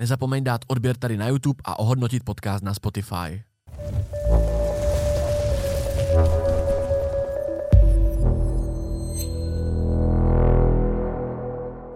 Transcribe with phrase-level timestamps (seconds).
[0.00, 3.42] Nezapomeň dát odběr tady na YouTube a ohodnotit podcast na Spotify.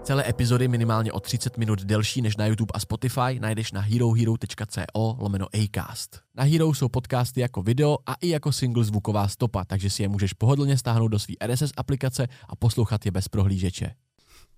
[0.03, 5.17] Celé epizody minimálně o 30 minut delší než na YouTube a Spotify najdeš na herohero.co
[5.19, 6.21] lomeno Acast.
[6.35, 10.09] Na Hero jsou podcasty jako video a i jako single zvuková stopa, takže si je
[10.09, 13.95] můžeš pohodlně stáhnout do své RSS aplikace a poslouchat je bez prohlížeče.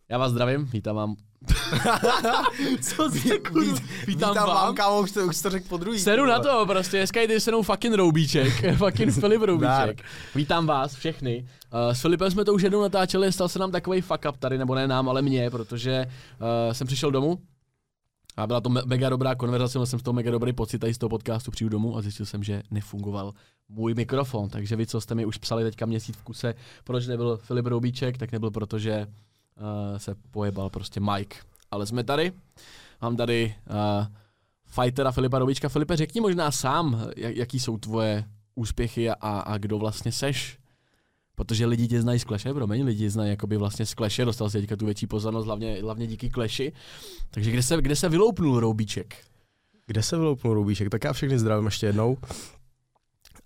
[0.08, 1.16] Já vás zdravím, vítám vám.
[2.80, 3.72] Co se kurva?
[4.06, 5.98] Vítám, Vítám vám, kámo, už to, už to řekl po druhý.
[5.98, 10.02] Seru na to, prostě, dneska jde se mnou fucking Roubíček, fucking Filip Roubíček.
[10.34, 11.48] Vítám vás všechny.
[11.72, 14.58] Uh, s Filipem jsme to už jednou natáčeli, stal se nám takový fuck up tady,
[14.58, 17.38] nebo ne nám, ale mě, protože uh, jsem přišel domů
[18.36, 20.94] a byla to me- mega dobrá konverzace, měl jsem z toho mega dobrý pocit tady
[20.94, 23.32] z toho podcastu přijdu domů a zjistil jsem, že nefungoval
[23.68, 27.36] můj mikrofon, takže vy, co jste mi už psali teďka měsíc v kuse, proč nebyl
[27.36, 29.06] Filip Roubíček, tak nebyl proto, že
[29.60, 31.36] uh, se pojebal prostě Mike.
[31.70, 32.32] Ale jsme tady,
[33.02, 34.06] mám tady uh,
[34.66, 35.68] fightera Filipa Robička.
[35.68, 40.58] Filipe, řekni možná sám, jak, jaký jsou tvoje úspěchy a, a kdo vlastně seš.
[41.34, 44.60] Protože lidi tě znají z Clash, promiň, lidi znají jakoby vlastně z Clash, dostal si
[44.60, 46.72] teďka tu větší pozornost, hlavně, hlavně díky Clashi.
[47.30, 49.16] Takže kde se, kde se vyloupnul Roubíček?
[49.86, 50.90] Kde se vyloupnul Rubíšek?
[50.90, 52.18] Tak já všechny zdravím ještě jednou.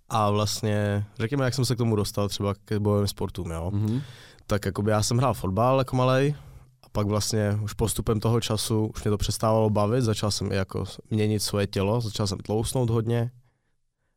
[0.09, 3.71] A vlastně, řekněme, jak jsem se k tomu dostal třeba k bojovým sportům, jo.
[3.75, 4.03] Mm-hmm.
[4.51, 6.35] Tak jakoby já jsem hrál fotbal jako malej,
[6.83, 10.57] a pak vlastně už postupem toho času už mě to přestávalo bavit, začal jsem i
[10.57, 13.31] jako měnit svoje tělo, začal jsem tlousnout hodně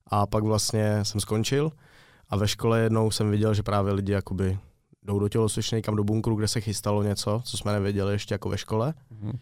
[0.08, 1.72] a pak vlastně jsem skončil
[2.30, 4.60] a ve škole jednou jsem viděl, že právě lidi jakoby
[5.04, 8.50] jdou do tělocvičny někam do bunkru, kde se chystalo něco, co jsme nevěděli ještě jako
[8.50, 8.94] ve škole.
[9.10, 9.40] Mhm.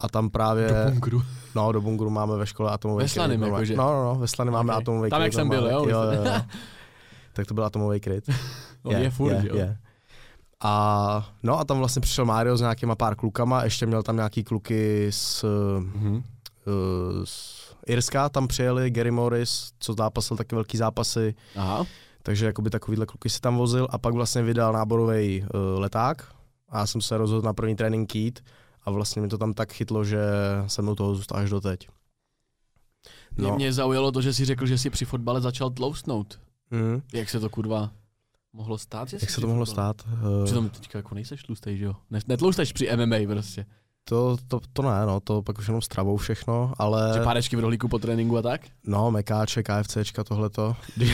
[0.00, 0.68] A tam právě...
[0.84, 1.22] Do bunkru.
[1.54, 3.40] No, do bunkru máme ve škole atomový Ve Slaným, kryt.
[3.40, 3.62] normálně.
[3.62, 3.76] jakože?
[3.76, 5.24] No, no, no, ve Slaným máme atomový Tam, kryt.
[5.24, 5.92] jak jsem byl, normálně.
[5.92, 6.02] jo?
[6.02, 6.40] jo, jo, jo.
[7.32, 8.30] tak to byl atomový kryt.
[8.82, 9.56] On je, furt, jo.
[9.56, 9.78] je.
[10.60, 14.44] A no a tam vlastně přišel Mario s nějakýma pár klukama, ještě měl tam nějaký
[14.44, 15.44] kluky z,
[15.78, 16.14] Mhm.
[16.14, 16.22] uh,
[17.24, 21.84] z Irska, tam přijeli, Gary Morris, co zápasil taky velký zápasy, Aha.
[22.22, 26.32] takže jakoby takovýhle kluky si tam vozil a pak vlastně vydal náborový uh, leták
[26.68, 28.44] a já jsem se rozhodl na první trénink jít
[28.84, 30.20] a vlastně mi to tam tak chytlo, že
[30.66, 31.88] jsem mnou toho zůstal až doteď.
[33.36, 36.40] Mě, mě zaujalo to, že si řekl, že si při fotbale začal tloustnout.
[36.70, 37.02] Mm.
[37.12, 37.90] Jak se to kurva
[38.56, 39.08] mohlo stát?
[39.08, 40.02] Že Jak se to mohlo fotbale- stát?
[40.38, 41.94] Uh, Přitom teďka jako nejseš tlustej, že jo?
[42.10, 43.66] Ne, netlousteš při MMA prostě.
[44.04, 47.60] to, to, to ne, no, to pak už jenom stravou všechno, ale Že párečky v
[47.60, 48.60] rohlíku po tréninku a tak?
[48.86, 50.76] no, mekáče, KFCčka, tohleto.
[50.96, 51.12] Když,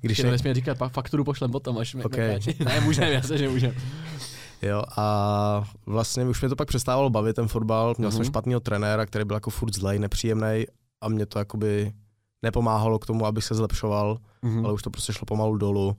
[0.00, 2.16] Když ne, nesmí říkat, pak fakturu pošlem potom, až mi Ok.
[2.16, 2.56] mekáči.
[2.64, 3.74] Ne, můžeme, jasně, že můžeme.
[4.62, 8.26] jo, a vlastně už mě to pak přestávalo bavit ten fotbal, měl jsem Mhm.
[8.28, 10.64] špatného trenéra, který byl jako furt zlej, nepříjemný
[11.00, 11.92] a mě to jakoby
[12.42, 14.64] nepomáhalo k tomu, abych se zlepšoval, Mhm.
[14.64, 15.96] ale už to prostě šlo pomalu dolů.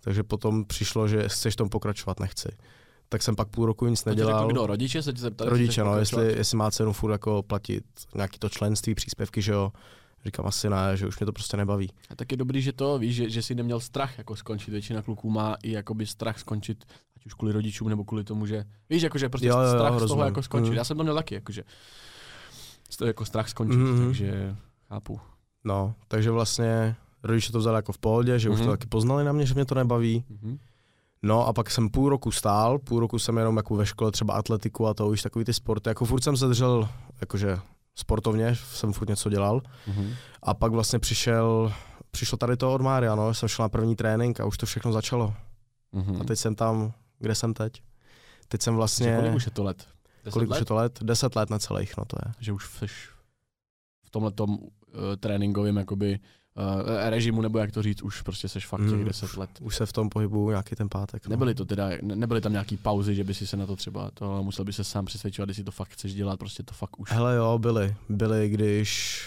[0.00, 2.48] Takže potom přišlo, že chceš tom pokračovat, nechci.
[3.08, 4.48] Tak jsem pak půl roku nic To ti nedělal.
[4.48, 4.66] kdo?
[4.66, 5.50] Rodiče se tě zeptali?
[5.50, 9.72] Rodiče, no, jestli, jestli má cenu furt jako platit nějaký to členství, příspěvky, že jo.
[10.24, 11.90] Říkám asi ne, že už mě to prostě nebaví.
[12.10, 14.70] A tak je dobrý, že to víš, že, že jsi neměl strach jako skončit.
[14.70, 16.84] Většina kluků má i jakoby strach skončit,
[17.16, 20.00] ať už kvůli rodičům nebo kvůli tomu, že víš, jakože prostě Jo, jo, jo, strach
[20.00, 20.68] z toho jako skončit.
[20.70, 20.76] Mhm.
[20.76, 21.62] Já jsem to měl taky, jakože
[23.06, 24.06] jako strach skončit, Mhm.
[24.06, 24.56] takže
[24.88, 25.20] chápu.
[25.64, 28.66] No, takže vlastně rodiče to vzali jako v pohodě, že už Mhm.
[28.66, 30.24] to taky poznali na mě, že mě to nebaví.
[30.28, 30.58] Mhm.
[31.22, 34.34] No a pak jsem půl roku stál, půl roku jsem jenom jako ve škole třeba
[34.34, 36.88] atletiku a to už takový ty sporty, jako furt jsem se držel
[37.20, 37.58] jakože
[37.94, 39.60] sportovně, jsem furt něco dělal.
[39.86, 40.10] Mhm.
[40.42, 41.72] A pak vlastně přišel,
[42.10, 44.92] přišlo tady to od Mária, no, jsem šel na první trénink a už to všechno
[44.92, 45.34] začalo.
[45.92, 46.20] Mhm.
[46.20, 47.82] A teď jsem tam, kde jsem teď.
[48.48, 49.06] Teď jsem Vlastně...
[49.12, 49.86] vlastně, Kolik už je to let?
[50.24, 50.58] Deset kolik už let?
[50.58, 50.98] je to let?
[51.02, 52.32] Deset let necelých, no to je.
[52.40, 52.86] Že už jsi
[54.06, 54.66] v tomhle tom uh,
[55.20, 56.18] tréninkovém jakoby
[56.58, 59.50] uh, režimu, nebo jak to říct, už prostě seš fakt těch Mm, 10 let.
[59.60, 61.26] Už se v tom pohybu nějaký ten pátek.
[61.26, 61.30] No.
[61.30, 64.10] Nebyly to teda, ne, nebyly tam nějaký pauzy, že by si se na to třeba,
[64.14, 67.12] to musel by se sám přesvědčovat, jestli to fakt chceš dělat, prostě to fakt už.
[67.12, 67.96] Hele jo, byly.
[68.08, 69.22] Byly, když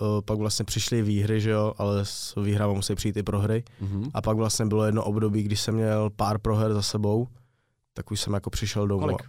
[0.00, 3.64] uh, pak vlastně přišly výhry, že jo, ale s výhrama musí přijít i prohry.
[3.80, 4.10] Mhm.
[4.14, 7.28] A pak vlastně bylo jedno období, kdy jsem měl pár proher za sebou,
[7.94, 9.00] tak už jsem jako přišel domů.
[9.00, 9.22] Kolik?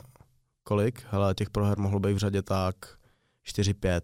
[0.63, 1.03] Kolik?
[1.09, 2.75] Hele, těch proher mohlo být v řadě tak
[3.47, 4.01] 4-5.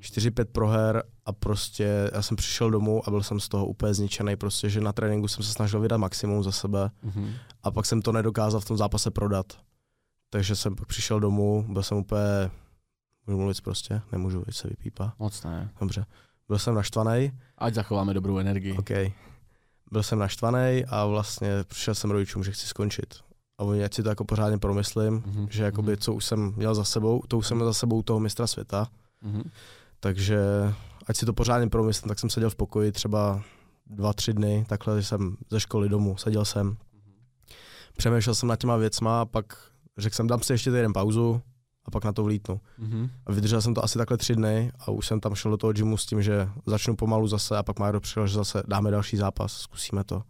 [0.00, 4.36] 4-5 proher a prostě já jsem přišel domů a byl jsem z toho úplně zničený,
[4.36, 7.32] prostě, že na tréninku jsem se snažil vydat maximum za sebe Mhm.
[7.62, 9.46] a pak jsem to nedokázal v tom zápase prodat.
[10.30, 12.50] Takže jsem pak přišel domů, byl jsem úplně,
[13.26, 15.70] můžu mluvit prostě, nemůžu, se vypípá, Moc ne.
[15.80, 16.06] dobře.
[16.48, 18.72] Byl jsem naštvaný, Ať zachováme dobrou energii.
[18.78, 18.90] OK.
[19.92, 23.14] Byl jsem naštvaný a vlastně přišel jsem rodičům, že chci skončit.
[23.58, 25.46] A oni, ať si to jako pořádně promyslím, Mhm.
[25.50, 28.20] že jakoby, co už jsem měl za sebou, to už jsem měl za sebou toho
[28.20, 28.88] mistra světa,
[29.22, 29.42] Mhm.
[30.02, 30.38] Takže
[31.06, 33.42] ať si to pořádně promyslím, tak jsem seděl v pokoji třeba
[33.86, 36.76] dva, tři dny, takhle jsem ze školy domů, seděl jsem,
[37.96, 39.46] přemýšlel jsem nad těma věcma a pak
[39.98, 41.42] řekl jsem, dám si ještě týden pauzu,
[41.84, 42.60] a pak na to vlítnu.
[42.78, 43.10] Mhm.
[43.26, 45.72] A vydržel jsem to asi takhle tři dny a už jsem tam šel do toho
[45.72, 49.16] gymu s tím, že začnu pomalu zase a pak má přišel, že zase dáme další
[49.16, 50.22] zápas, zkusíme to,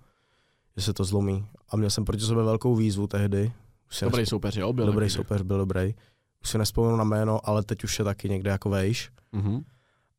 [0.77, 1.47] že se to zlomí.
[1.69, 3.53] A měl jsem proti sobě velkou výzvu tehdy.
[3.91, 4.73] Už Dobrý nespo- soupeř, jo?
[4.73, 5.95] Byl dobrý soupeř, byl dobrý.
[6.43, 9.11] Už si nespomenu na jméno, ale teď už je taky někde jako vejš.
[9.33, 9.65] Mhm.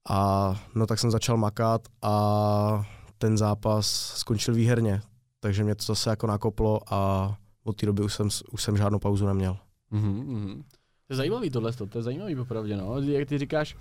[0.09, 2.85] A no tak jsem začal makat a
[3.17, 5.01] ten zápas skončil výherně.
[5.39, 7.33] Takže mě to zase jako nakoplo a
[7.63, 9.57] od té doby už jsem, už jsem žádnou pauzu neměl.
[9.91, 10.63] Mhm, mhm.
[11.07, 12.99] To je zajímavý tohle, to je zajímavý popravdě, no.
[12.99, 13.75] Jak ty říkáš,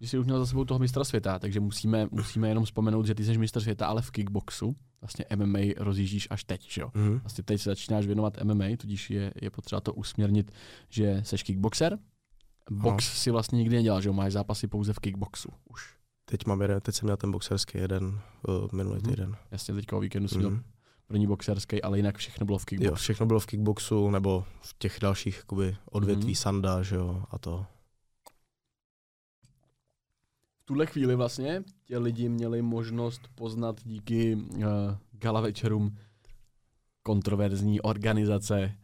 [0.00, 3.14] že jsi už měl za sebou toho mistra světa, takže musíme, musíme jenom vzpomenout, že
[3.14, 4.76] ty jsi mistr světa, ale v kickboxu.
[5.00, 6.90] Vlastně MMA rozjíždíš až teď, že jo?
[6.94, 7.18] Mhm.
[7.18, 10.52] Vlastně teď se začínáš věnovat MMA, tudíž je, je potřeba to usměrnit,
[10.88, 11.98] že seš kickboxer.
[12.70, 14.12] Box si vlastně nikdy nedělal, že jo?
[14.12, 15.94] Máš zápasy pouze v kickboxu už.
[16.24, 19.10] Teď, mám jeden, teď jsem měl ten boxerský jeden uh, minulý Mhm.
[19.10, 19.36] týden.
[19.50, 20.62] Jasně, teďka o víkendu jsi měl Mhm.
[21.06, 23.02] první boxerský, ale jinak všechno bylo v Jo, kickboxu.
[23.02, 26.34] všechno bylo v kickboxu nebo v těch dalších jakoby, odvětví Mhm.
[26.34, 27.66] sanda, že jo, a to.
[30.64, 34.62] Tuhle chvíli vlastně tě lidi měli možnost poznat díky uh,
[35.12, 35.96] gala večerům
[37.02, 38.76] kontroverzní organizace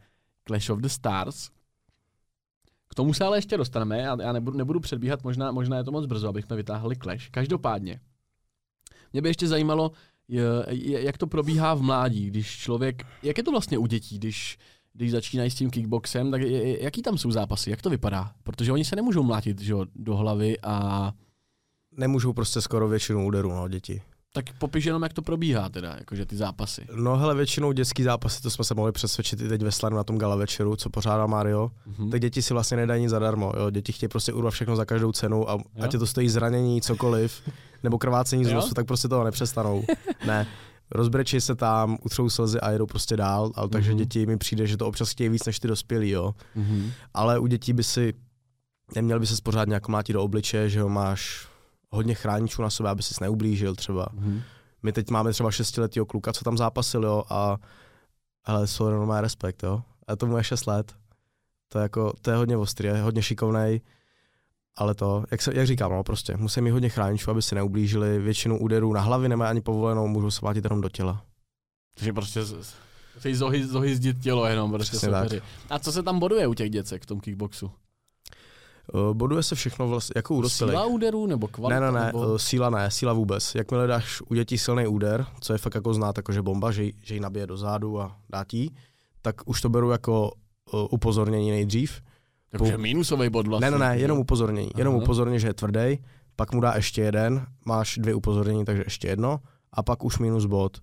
[0.47, 1.49] Clash of the Stars.
[2.87, 5.91] K tomu se ale ještě dostaneme, já, já nebudu, nebudu předbíhat, možná, možná je to
[5.91, 7.29] moc brzo, abychom vytáhli Clash.
[7.29, 7.99] Každopádně,
[9.13, 9.91] mě by ještě zajímalo,
[10.77, 14.57] jak to probíhá v mládí, když člověk, jak je to vlastně u dětí, když,
[14.93, 16.41] když začínají s tím kickboxem, tak
[16.79, 18.33] jaký tam jsou zápasy, jak to vypadá?
[18.43, 21.11] Protože oni se nemůžou mlátit že, do hlavy a
[21.97, 24.01] Nemůžou prostě skoro většinu úderů, no, děti.
[24.33, 26.85] tak popiš jenom, jak to probíhá teda, jakože ty zápasy.
[26.95, 30.03] No hele, většinou dětský zápasy, to jsme se mohli přesvědčit i teď ve Slanu na
[30.03, 32.09] tom gala večeru, co pořádá Mario, Mhm.
[32.09, 33.69] tak děti si vlastně nedají nic zadarmo, jo.
[33.69, 35.61] Děti chtějí prostě urvat všechno za každou cenu a Jo.
[35.81, 37.41] ať je to stojí zranění, cokoliv,
[37.83, 39.83] nebo krvácení z nosu, tak prostě toho nepřestanou.
[40.27, 40.47] ne,
[40.91, 43.97] rozbrečí se tam, utřou slzy a jedou prostě dál, ale takže Mhm.
[43.97, 46.33] děti mi přijde, že to občas chtějí víc než ty dospělí, jo.
[46.55, 46.91] Mhm.
[47.13, 48.13] ale u dětí by si,
[48.95, 51.47] neměl by se pořád nějak mlátit do obličeje, že jo, máš
[51.91, 54.07] hodně chráničů na sobě, aby si neublížil třeba.
[54.13, 54.41] Mhm.
[54.83, 57.57] My teď máme třeba šestiletýho kluka, co tam zápasil, jo, a
[58.45, 59.83] ale Soren má respekt, jo.
[60.07, 60.95] A tomu je 6 let.
[61.69, 63.81] To je jako, to je hodně ostrý, je hodně šikovnej,
[64.75, 68.19] ale to, jak, se, jak říkám, no prostě, musí mít hodně chráničů, aby si neublížili,
[68.19, 71.25] většinu úderů na hlavy nemají ani povolenou, můžou se mlátit jenom do těla.
[71.93, 72.39] Takže prostě
[73.15, 75.31] musí zohy, zohyzdit tělo jenom, prostě Přesně tak.
[75.69, 77.71] A co se tam boduje u těch děcek v tom kickboxu?
[78.93, 80.73] Uh, boduje se všechno vlastně, jako u dospělých.
[80.73, 81.79] Síla úderů nebo kvalita?
[81.79, 82.35] Ne, ne, ne, Nebo...
[82.35, 83.55] eh, síla ne, síla vůbec.
[83.55, 86.93] Jakmile dáš u dětí silný úder, co je fakt jako znát, jakože bomba, že, ji-
[87.03, 88.69] že ji nabije do zádu a dá ti, ji,
[89.21, 90.31] tak už to beru jako
[90.73, 92.01] uh, upozornění nejdřív.
[92.49, 93.71] Takže pou- minusový bod vlastně.
[93.71, 94.69] Ne, ne, ne, jenom upozornění.
[94.77, 95.03] Jenom Aha.
[95.03, 95.99] upozornění, že je tvrdý,
[96.35, 99.39] pak mu dá ještě jeden, máš dvě upozornění, takže ještě jedno,
[99.73, 100.77] a pak už minus bod.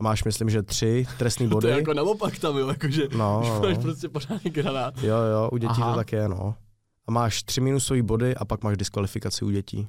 [0.00, 1.68] A máš, myslím, že tři trestný To body.
[1.68, 3.82] je jako naopak tam, jo, jakože No, no, máš no.
[3.82, 4.94] prostě pořádný granát.
[5.02, 5.90] Jo, jo, u dětí Aha.
[5.92, 6.54] to tak je, no.
[7.12, 9.88] Máš tři minusové body a pak máš diskvalifikaci u dětí.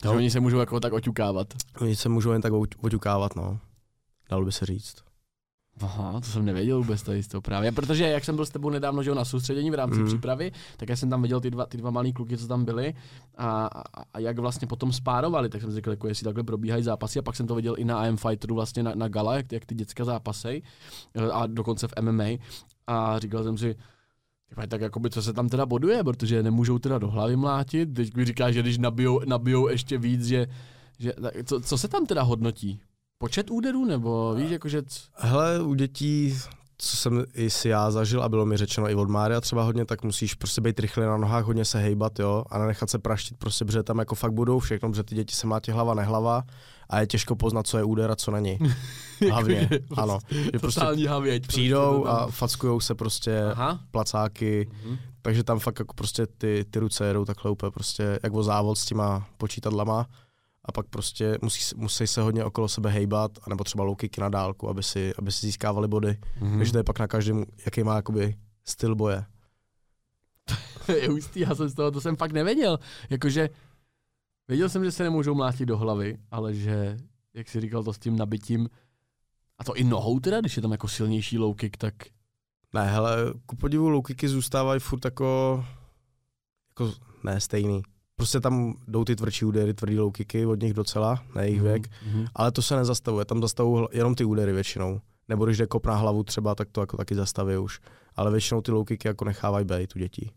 [0.00, 0.18] Takže Jo.
[0.18, 1.46] oni se můžou jako tak oťukávat.
[1.80, 3.58] Oni se můžou jen tak oťu- oťukávat, no.
[4.30, 4.96] Dalo by se říct.
[5.80, 7.72] Aha, to jsem nevěděl vůbec tady z toho právě.
[7.72, 10.06] Protože jak jsem byl s tebou nedávno že jo, na soustředění v rámci Mhm.
[10.06, 12.94] přípravy, tak já jsem tam viděl ty dva, ty dva malí kluky, co tam byli
[13.36, 13.82] a, a,
[14.14, 17.22] a jak vlastně potom spárovali, tak jsem si řekl, jako jestli takhle probíhají zápasy a
[17.22, 19.64] pak jsem to viděl i na IM Fighteru vlastně na, na gala, jak, ty- jak
[19.66, 20.62] ty děcka zápasej
[21.32, 22.24] a dokonce v MMA
[22.86, 23.84] a říkal jsem si, "Tyhle,
[24.68, 28.24] tak jakoby, co se tam teda boduje, protože nemůžou teda do hlavy mlátit, teď mi
[28.24, 30.46] říká, že když nabijou, nabijou ještě víc, že,
[30.98, 32.80] že tak co, co se tam teda hodnotí?
[33.18, 36.34] Počet úderů nebo víš, jakože c- Hele, u dětí,
[36.84, 39.84] co jsem i si já zažil a bylo mi řečeno i od Mária třeba hodně,
[39.84, 43.36] tak musíš prostě být rychle na nohách, hodně se hejbat, jo, a nenechat se praštit,
[43.38, 46.42] prostě, protože tam jako fakt budou všechno, protože ty děti se mátí hlava, nehlava
[46.90, 48.58] a je těžko poznat, co je úder a co není.
[49.30, 50.18] Hlavně, Jakože ano.
[50.52, 51.46] Že prostě havěť.
[51.46, 53.80] přijdou prostě a fackujou se prostě Aha.
[53.90, 54.96] placáky, Mhm.
[55.22, 58.78] takže tam fakt jako prostě ty, ty ruce jedou takhle úplně prostě jak o závod
[58.78, 60.06] s těma počítadlama
[60.64, 64.20] a pak prostě musí, se- musí se hodně okolo sebe hejbat, anebo třeba low kicky
[64.20, 66.18] na dálku, aby si, aby si získávali body.
[66.40, 66.58] Mhm.
[66.58, 69.24] Takže to je pak na každém, jaký má jakoby styl boje.
[70.88, 72.78] je hustý, já jsem z toho, to jsem fakt nevěděl.
[73.10, 73.50] Jakože,
[74.48, 76.96] věděl jsem, že se nemůžou mlátit do hlavy, ale že,
[77.34, 78.68] jak jsi říkal, to s tím nabitím,
[79.58, 81.94] a to i nohou teda, když je tam jako silnější low kick, tak
[82.74, 83.16] Ne, hele,
[83.46, 85.64] ku podivu low kicky zůstávají furt jako,
[86.70, 87.82] jako ne stejný.
[88.22, 91.88] Prostě tam jdou ty tvrdší údery, tvrdý low kicky od nich docela, na jejich věk,
[92.06, 92.26] Mhm.
[92.34, 95.00] ale to se nezastavuje, tam zastavují jenom ty údery většinou.
[95.28, 97.80] Nebo když jde kop na hlavu třeba, tak to jako taky zastaví už.
[98.16, 100.30] Ale většinou ty low kicky jako nechávají být u dětí.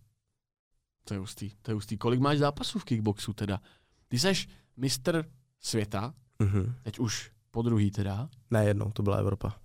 [1.07, 1.97] To je hustý, to je hustý.
[1.97, 3.59] Kolik máš zápasů v kickboxu teda?
[4.07, 5.25] Ty seš mistr
[5.59, 6.75] světa, Mhm.
[6.83, 9.55] teď už po druhý teda, Ne jednou, to byla Evropa.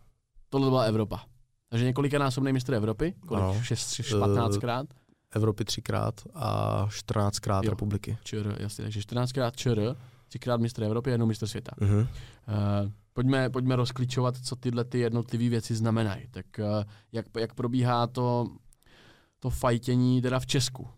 [0.49, 1.25] tohle byla Evropa.
[1.69, 3.45] Takže několikanásobný mistr Evropy, kolik?
[3.45, 3.61] Ano.
[3.63, 4.87] 6, 15 krát?
[5.31, 7.71] Evropy třikrát a 14krát Jo.
[7.71, 8.19] republiky.
[8.25, 9.97] ČR, jasně, takže 14krát ČR,
[10.29, 11.73] třikrát mistr Evropy, jednou mistr světa.
[11.81, 11.99] Mhm.
[11.99, 12.07] Uh,
[13.13, 16.27] pojďme, pojďme rozklíčovat, co tyhle ty jednotlivé věci znamenají.
[16.31, 18.47] Tak uh, jak, jak probíhá to,
[19.39, 20.89] to fajtění teda v Česku?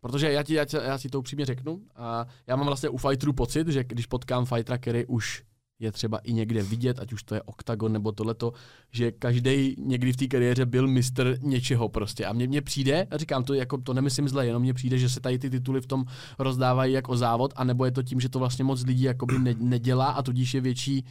[0.00, 3.32] Protože já ti, já, já si to upřímně řeknu, a já mám vlastně u fighterů
[3.32, 5.42] pocit, že když potkám fightera, který už
[5.78, 8.52] je třeba i někde vidět, ať už to je oktagon nebo tohleto,
[8.92, 12.26] že každý někdy v té kariéře byl mistr něčeho prostě.
[12.26, 15.08] A mně, mně přijde, a říkám to, jako to nemyslím zle, jenom mně přijde, že
[15.08, 16.04] se tady ty tituly v tom
[16.38, 20.06] rozdávají jako závod, anebo je to tím, že to vlastně moc lidí jakoby ne, nedělá
[20.06, 21.04] a tudíž je větší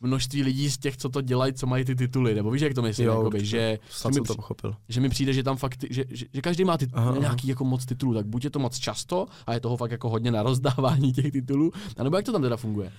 [0.00, 2.34] množství lidí z těch, co to dělají, co mají ty tituly.
[2.34, 3.06] Nebo víš, jak to myslím?
[3.06, 4.74] Jo, jakoby, že, že, jsem mi, to pochopil.
[4.88, 7.18] že mi přijde, že tam fakt, že, že, že každý má ty, Aha, aha.
[7.18, 10.08] nějaký jako moc titulů, tak buď je to moc často a je toho fakt jako
[10.08, 12.92] hodně na rozdávání těch titulů, anebo jak to tam teda funguje?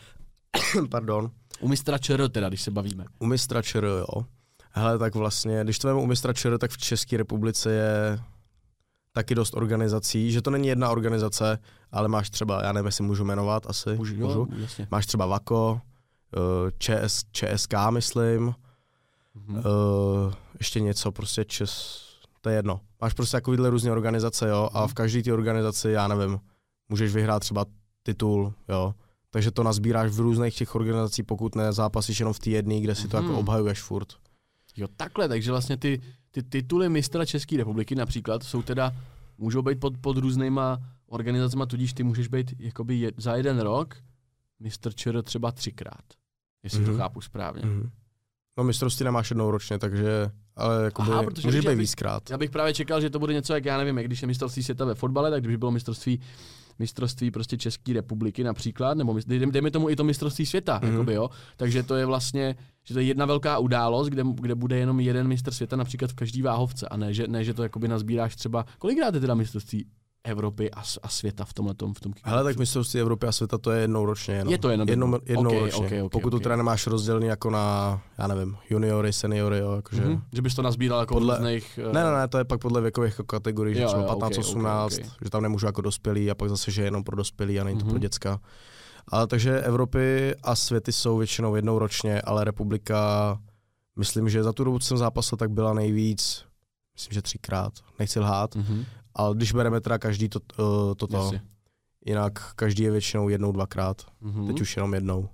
[0.90, 1.32] Pardon.
[1.60, 3.06] U mistra ČR teda, když se bavíme.
[3.20, 4.26] U mistra ČR, jo.
[4.72, 8.20] Hele, tak vlastně, když to vemu u mistra ČR, tak v České republice je
[9.12, 11.60] taky dost organizací, že to není jedna organizace,
[11.92, 14.48] ale máš třeba, já nevím, jestli můžu jmenovat, asi Můžu, jo, můžu.
[14.62, 14.88] jasně.
[14.92, 15.82] Máš třeba VAKO,
[16.38, 18.56] eh, ČS, ČSK, myslím,
[19.36, 19.56] Mhm.
[19.58, 19.64] uh,
[20.60, 22.02] ještě něco, prostě Čes,
[22.42, 22.80] to je jedno.
[23.02, 26.40] Máš prostě takovýhle různé organizace, jo, a v každé té organizaci, já nevím,
[26.90, 27.66] můžeš vyhrát třeba
[28.04, 28.94] titul, jo,
[29.34, 32.96] takže to nazbíráš v různých těch organizacích, pokud ne zápasíš jenom v té jedné, kde
[32.96, 33.26] si to Mhm.
[33.26, 34.08] jako obhajuješ furt.
[34.78, 38.92] Jo, takhle, takže vlastně ty, ty tituly mistra České republiky například jsou teda,
[39.38, 43.96] můžou být pod, pod různýma organizacemi, tudíž ty můžeš být jakoby je, za jeden rok
[44.60, 46.04] mistr ČR třeba třikrát,
[46.64, 46.86] jestli mm-hmm.
[46.86, 47.00] to Mhm.
[47.00, 47.66] chápu správně.
[47.66, 47.90] Mhm.
[48.58, 52.30] No mistrovství nemáš jednou ročně, takže, ale jakoby, Aha, protože jak být víckrát.
[52.30, 54.64] Já bych právě čekal, že to bude něco, jak já nevím, jak když je mistrovství
[54.64, 56.20] světa ve fotbale, tak kdyby bylo mistrovství
[56.80, 60.84] mistrovství prostě České republiky například, nebo dej- dejme tomu i to mistrovství světa, Mhm.
[60.84, 60.92] mm-hmm.
[60.94, 61.30] jakoby, jo.
[61.58, 65.28] Takže to je vlastně, že to je jedna velká událost, kde, kde bude jenom jeden
[65.28, 68.66] mistr světa například v každý váhovce a ne, že, ne, že to jakoby nazbíráš třeba,
[68.80, 69.86] kolikrát je teda mistrovství
[70.24, 73.58] Evropy a, a světa v tomhle tom, v tom Hele, tak mistrovství Evropy a světa
[73.58, 74.52] to je jednou ročně jenom.
[74.52, 75.86] Je to jenom jednou, jednou Ok, ročně.
[76.04, 76.44] ok, ok, Pokud to ok.
[76.44, 80.02] teda nemáš rozdělený jako na, já nevím, juniory, seniory, jo, jakože.
[80.04, 80.22] mm-hmm.
[80.34, 81.80] že bys to nazbíral jako Podle- různých...
[81.90, 84.08] eh, Ne, ne, ne, to je pak podle věkových jako kategorií, že Jo, třeba jo,
[84.08, 85.06] 15, ok, ok, 18, ok.
[85.24, 87.78] že tam nemůžu jako dospělý a pak zase, že je jenom pro dospělý a není
[87.80, 87.92] to Mhm.
[87.94, 88.40] pro děcka.
[89.08, 93.38] Ale takže Evropy a světy jsou většinou jednou ročně, ale republika,
[93.96, 96.46] myslím, že za tu dobu, co jsem zápasil, tak byla nejvíc,
[96.96, 98.86] myslím, že třikrát, nechci lhát, Mm-hmm.
[99.16, 101.42] Ale když bereme teda každý to, uh, toto, Jasně.
[102.06, 104.48] jinak každý je většinou jednou, dvakrát, Mm-hmm.
[104.48, 105.30] teď už jenom jednou.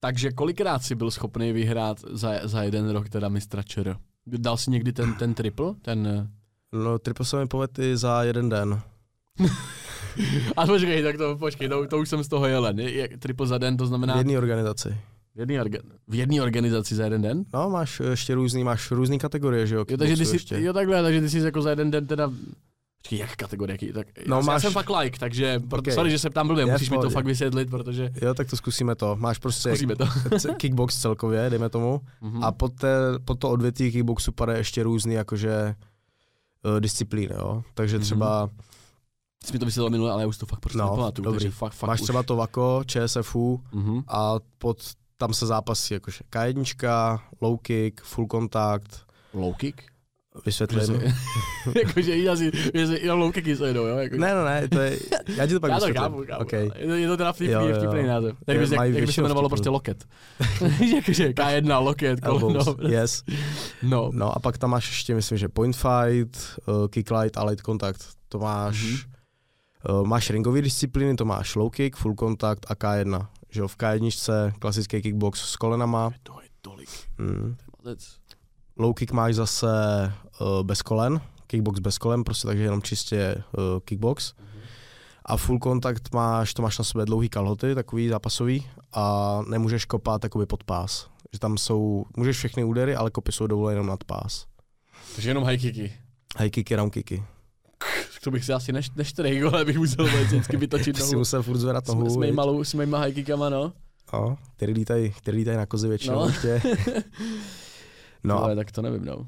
[0.00, 3.96] Takže kolikrát jsi byl schopný vyhrát za, za jeden rok teda mistra ČR?
[4.26, 5.74] Dal jsi někdy ten, ten triple?
[5.82, 6.28] Ten, eh,
[6.78, 8.80] No, triple se mi povedl i za jeden den.
[10.56, 12.80] a počkej, tak to, počkej, to, to už jsem z toho jelen.
[12.80, 14.96] Je- je- Triple za den, to znamená V jedné organizaci.
[15.34, 17.44] V jedné orga, v organizaci za jeden den?
[17.54, 19.84] No, máš ještě různý, máš různý kategorie, že jo?
[19.88, 20.62] Jo, takže ty jsi, ještě.
[20.62, 22.30] jo takhle, takže ty jsi jako za jeden den teda
[23.02, 23.74] Počkej, jak kategorie?
[23.74, 25.78] jaký- Tak, No, já, já máš- jsem fakt like, takže okay.
[25.78, 25.92] Ok.
[25.94, 28.94] sorry, že se ptám blbě, musíš mi to fakt vysvětlit, protože Jo, tak to zkusíme
[28.94, 29.16] to.
[29.16, 30.04] Máš prostě zkusíme to.
[30.56, 32.00] kickbox celkově, dejme tomu.
[32.20, 32.44] Mhm.
[32.44, 35.74] A pod, té, pod to odvětví kickboxu padá ještě různý jakože
[36.74, 37.62] uh, disciplíny, jo.
[37.74, 38.02] Takže Mhm.
[38.04, 38.50] třeba
[39.44, 41.38] Jsi mi to vysvětlil minule, ale já už to fakt prostě No, nepamatuju, dobrý.
[41.38, 42.04] takže fakt, fakt máš už.
[42.04, 44.02] třeba to VAKO, ČSFU Mhm.
[44.08, 44.78] a pod
[45.22, 49.00] tam se zápasí jakože K1, low kick, full contact,
[49.34, 49.80] Low kick?
[50.46, 51.02] Vysvětlím.
[51.86, 53.96] jakože jí asi, že se jenom low kicky se jedou, jo?
[53.96, 54.98] Jako, Ne, ne, ne, to je,
[55.36, 56.02] já ti to pak já to vysvětlím.
[56.02, 56.42] chápu, chápu.
[56.42, 56.70] Okay.
[56.76, 57.76] Je, to, je to teda vtipný, Jo, jo.
[57.78, 58.36] vtipný název.
[58.46, 60.04] Je- bys, jak, jak by se jmenovalo prostě loket.
[60.94, 62.64] jakože K1, loket, koleno.
[62.88, 63.22] Yes.
[63.82, 64.10] No.
[64.14, 66.38] No a pak tam máš ještě, myslím, že point fight,
[66.68, 68.08] uh, kick light a light contact.
[68.28, 68.92] To máš, Mhm.
[68.94, 70.00] mm-hmm.
[70.00, 73.26] uh, máš ringové disciplíny, to máš low kick, full contact a K1.
[73.52, 76.10] Že jo, v K1 klasický kickbox s kolenama.
[76.22, 76.88] To je tolik.
[77.18, 77.56] Mm.
[78.76, 79.66] Low kick máš zase
[80.40, 84.32] uh, bez kolen, kickbox bez kolen, prostě takže jenom čistě uh, kickbox.
[85.24, 90.24] A full kontakt máš, to máš na sobě dlouhý kalhoty, takový zápasový, a nemůžeš kopat
[90.24, 91.08] jakoby pod pás.
[91.32, 94.46] Že tam jsou, můžeš všechny údery, ale kopy jsou dovoleny jenom nad pás.
[95.14, 95.92] Takže jenom high kicky.
[96.38, 97.24] High kicky, round kicky.
[98.24, 101.18] To bych si asi neš, neštrej, ale bych musel vždycky vytočit Ty si nohu.
[101.18, 102.10] musel furt zvedat S, nohu.
[102.10, 102.30] s, viď?
[102.30, 103.72] mýma, lou- s mýma high kickama, no.
[104.12, 106.26] No, který lítají, který lítají na kozy většinou No.
[106.26, 106.62] ještě.
[108.24, 109.26] No ale tak to nevím, no.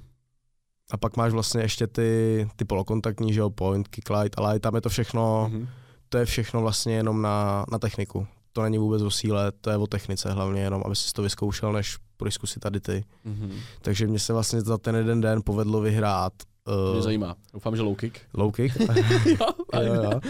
[0.90, 4.74] a pak máš vlastně ještě ty, ty polokontaktní, že jo, point, kick light, ale tam
[4.74, 5.68] je to všechno, Mhm.
[6.08, 8.26] to je všechno vlastně jenom na, na techniku.
[8.52, 11.72] To není vůbec o síle, to je o technice hlavně jenom, aby si to vyzkoušel,
[11.72, 13.04] než půjdeš zkusit tady ty.
[13.24, 13.52] Mhm.
[13.82, 16.32] Takže mě se vlastně za ten jeden den povedlo vyhrát
[16.66, 17.37] Mě uh, zajímá.
[17.52, 18.18] Doufám, že low kick.
[18.35, 18.76] low kick.
[19.26, 20.21] jo, jo, jo.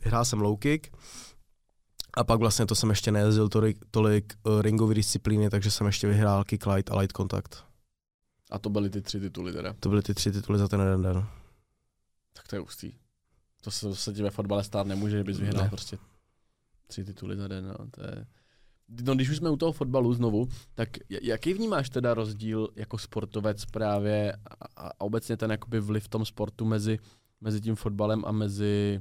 [0.00, 0.96] Hrál jsem low kick
[2.16, 6.06] A pak vlastně to jsem ještě nejezdil tolik, tolik uh, ringové disciplíny, takže jsem ještě
[6.06, 7.64] vyhrál kick light a light contact.
[8.50, 9.74] A to byly ty tři tituly teda.
[9.80, 11.26] To byly ty tři tituly za ten jeden den.
[12.32, 12.92] Tak to je ústý.
[13.60, 15.70] To se, to se ti ve fotbale stát nemůže, že bys vyhrál Ne.
[15.70, 15.98] prostě
[16.86, 17.66] tři tituly za den.
[17.68, 18.26] No, to je...
[19.04, 23.64] no, když už jsme u toho fotbalu znovu, tak jaký vnímáš teda rozdíl jako sportovec
[23.64, 26.98] právě a, a obecně ten jakoby vliv v tom sportu mezi,
[27.40, 29.00] mezi tím fotbalem a mezi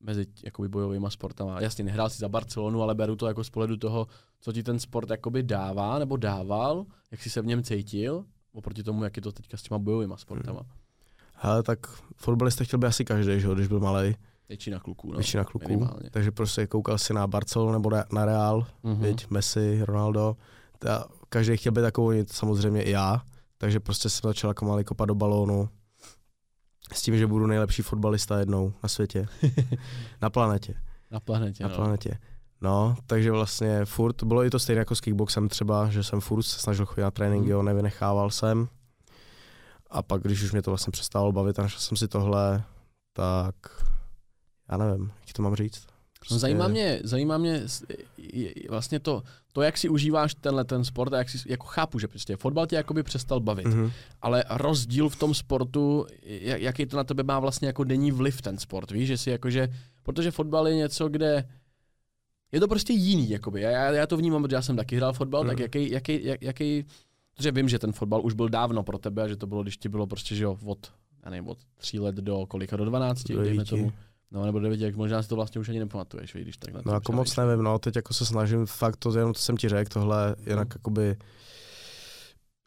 [0.00, 1.60] mezi jakoby bojovými sportama.
[1.60, 4.06] Jasně, nehrál si za Barcelonu, ale beru to jako z pohledu toho,
[4.40, 8.82] co ti ten sport jakoby dává nebo dával, jak jsi se v něm cítil, oproti
[8.82, 10.62] tomu, jak je to teďka s těma bojovými sportama.
[11.34, 11.86] Ale tak
[12.16, 14.14] fotbalista chtěl by asi každý, že když byl malý,
[14.50, 15.16] Většina kluků, no.
[15.18, 15.68] většina kluků.
[15.68, 16.10] minimálně.
[16.10, 18.94] Takže prostě koukal si na Barcelonu nebo na, na Real, Mhm.
[18.94, 19.00] mm-hmm.
[19.02, 20.36] viď, Messi, Ronaldo.
[20.78, 23.22] Ta, každý chtěl být takový, samozřejmě i já.
[23.58, 25.68] Takže prostě jsem začal jako malý kopat do balónu.
[26.92, 29.26] S tím, že budu nejlepší fotbalista jednou na světě.
[30.22, 30.74] na planetě.
[31.10, 31.76] Na planetě, na no.
[31.76, 32.18] planetě.
[32.60, 36.42] No, takže vlastně furt, bylo i to stejné jako s kickboxem třeba, že jsem furt
[36.42, 37.58] se snažil chodit na tréninky, Mhm.
[37.58, 37.64] mm.
[37.66, 38.68] nevynechával jsem.
[39.90, 42.62] A pak, když už mě to vlastně přestalo bavit a našel jsem si tohle,
[43.12, 43.54] tak
[44.70, 45.86] já nevím, jak to mám říct.
[46.30, 47.62] No, zajímá mě, zajímá mě
[48.68, 49.22] vlastně to,
[49.52, 52.66] to, jak si užíváš tenhle ten sport a jak si, jako chápu, že prostě fotbal
[52.66, 53.72] tě jakoby přestal bavit, mm.
[53.72, 53.90] Mhm.
[54.22, 58.42] ale rozdíl v tom sportu, jak, jaký to na tebe má vlastně jako denní vliv
[58.42, 59.68] ten sport, víš, že si jakože,
[60.02, 61.48] protože fotbal je něco, kde
[62.52, 63.60] je to prostě jiný, jakoby.
[63.60, 65.48] Já, já, to vnímám, protože já jsem taky hrál fotbal, mm.
[65.48, 65.62] tak Mhm.
[65.62, 66.84] jaký, jaký, jak, jaký,
[67.36, 69.76] protože vím, že ten fotbal už byl dávno pro tebe a že to bylo, když
[69.76, 70.92] ti bylo prostě, že jo, od,
[71.24, 73.92] já nevím, od tří let do kolika, do 12, Do dejme tomu.
[74.32, 76.80] No nebo 9, jak možná si to vlastně už ani nepamatuješ, víš, když tak na
[76.84, 79.68] No jako moc nevím, no, teď jako se snažím, fakt to jenom to jsem ti
[79.68, 80.72] řekl, tohle, jinak Mhm.
[80.78, 81.16] jakoby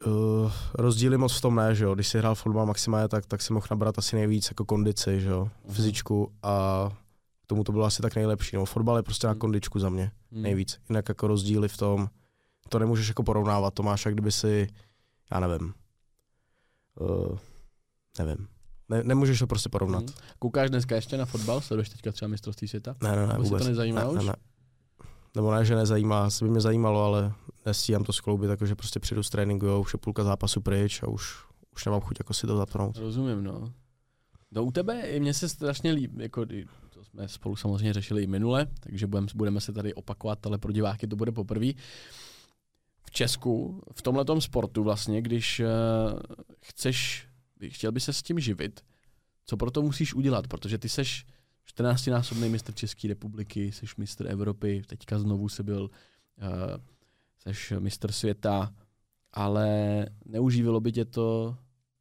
[0.06, 3.42] uh, rozdíly moc v tom ne, že jo, když si hrál fotbal maximálně, tak, tak
[3.42, 5.74] si mohl nabrat asi nejvíc jako kondici, že jo, Mhm.
[5.76, 6.90] fyzičku a
[7.44, 9.40] k tomu to bylo asi tak nejlepší, no, fotbal je prostě na Mhm.
[9.40, 10.42] kondičku za mě, Hmm.
[10.42, 12.10] nejvíc, jinak jako rozdíly v tom,
[12.70, 14.68] to nemůžeš jako porovnávat, to máš jak kdyby si,
[15.32, 15.74] já nevím,
[17.00, 17.38] uh,
[18.20, 18.48] nevím,
[18.90, 20.04] ne, nemůžeš to prostě porovnat.
[20.04, 20.14] Mhm.
[20.40, 21.62] Koukáš dneska ještě na fotbal?
[21.62, 22.96] Sleduješ teďka třeba mistrovství světa?
[23.04, 23.68] Ne, ne, ne, Nebo se to vůbec.
[23.68, 24.18] nezajímá ne, už?
[24.18, 24.36] Ne, ne.
[25.36, 27.34] Nebo ne, že nezajímá, asi by mě zajímalo, ale
[27.66, 31.08] nestíhám to skloubit, takže prostě přijdu z tréninku, jo, už je půlka zápasu pryč a
[31.08, 31.36] už,
[31.76, 32.98] už nemám chuť jako si to zapnout.
[32.98, 33.74] Rozumím, no.
[34.52, 36.46] No u tebe, i mně se strašně líbí, jako
[36.90, 40.72] to jsme spolu samozřejmě řešili i minule, takže budem, budeme se tady opakovat, ale pro
[40.72, 41.68] diváky to bude poprvé.
[43.06, 46.20] V Česku, v tomhletom sportu vlastně, když uh,
[46.62, 47.28] chceš,
[47.70, 48.82] chtěl by se s tím živit,
[49.46, 51.26] co pro to musíš udělat, protože ty seš
[51.78, 56.50] 14-násobný mistr České republiky, seš mistr Evropy, teďka znovu se byl, uh,
[57.38, 58.74] seš mistr světa,
[59.34, 61.58] ale neužívalo by tě to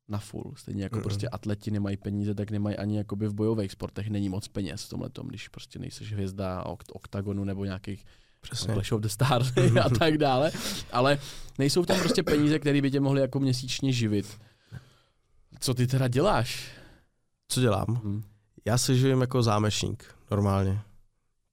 [0.08, 0.54] na full.
[0.56, 1.02] Stejně jako Mm-mm.
[1.02, 4.88] prostě atleti nemají peníze, tak nemají ani jakoby v bojových sportech není moc peněz v
[4.88, 8.04] tomhle tom, když prostě nejseš hvězda okt- oktagonu nebo nějakých
[8.40, 8.74] Přesně.
[8.74, 9.52] Clash of the Stars
[9.84, 10.52] a tak dále,
[10.92, 11.18] ale
[11.58, 14.38] nejsou tam prostě peníze, které by tě mohly jako měsíčně živit.
[15.62, 16.70] Co ty teda děláš?
[17.48, 18.00] Co dělám?
[18.04, 18.22] Hm.
[18.64, 20.80] Já se živím jako zámečník, normálně.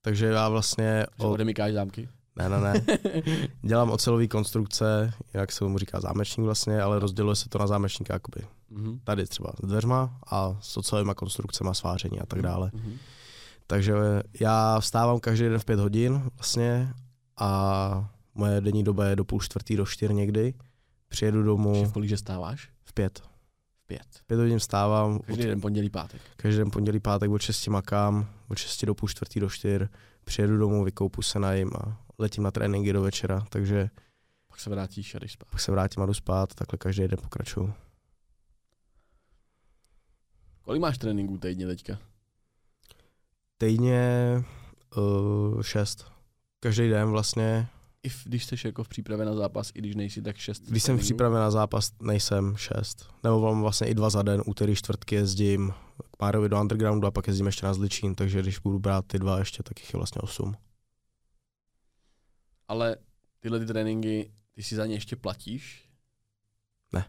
[0.01, 1.05] Takže já vlastně...
[1.19, 2.09] Že O, odemykáš zámky?
[2.35, 2.85] ne, ne, ne.
[3.61, 8.13] Dělám ocelové konstrukce, jak se mu říká zámečník vlastně, ale rozděluje se to na zámečníka
[8.13, 8.47] jakoby.
[8.69, 8.99] Mhm.
[9.03, 12.71] Tady třeba s dveřma a s ocelovými konstrukcemi, sváření a tak dále.
[12.73, 12.97] Mhm.
[13.67, 13.93] Takže
[14.39, 16.93] já vstávám každý den v pět hodin vlastně
[17.37, 20.53] a moje denní doba je do půl čtvrtý do čtyř někdy.
[21.09, 22.69] Přijedu domů v kolik, že stáváš?
[22.83, 23.29] v pět.
[23.89, 24.07] Pět.
[24.27, 26.21] Pět hodin vstávám, Každý den pondělí, pátek.
[26.37, 29.81] každý den pondělí, pátek od 6 makám, od 6 do půl čtvrtý do čtyř.
[30.23, 33.89] Přijedu domů, vykoupu se najím a letím na tréninky do večera, takže
[34.47, 35.47] Pak se vrátíš a jdeš spát.
[35.51, 37.73] pak se vrátím a jdu spát, takhle každý den pokračuju.
[40.61, 41.99] Kolik máš tréninků týdně teďka?
[43.57, 44.03] Týdně
[44.97, 46.11] uh, šest.
[46.59, 47.67] Každý den vlastně.
[48.03, 50.83] I v, když jsi jako v přípravě na zápas, i když nejsi, tak šest Když
[50.83, 53.09] jsem v přípravě na zápas, nejsem šest.
[53.23, 55.73] Nebo mám vlastně i dva za den, úterý, čtvrtky jezdím
[56.11, 59.19] k Márovi do undergroundu a pak jezdím ještě na Zličín, takže když budu brát ty
[59.19, 60.53] dva ještě, tak jich je vlastně osm.
[62.67, 62.95] Ale
[63.39, 65.89] tyhle ty tréninky, ty si za ně ještě platíš?
[66.93, 67.05] Ne.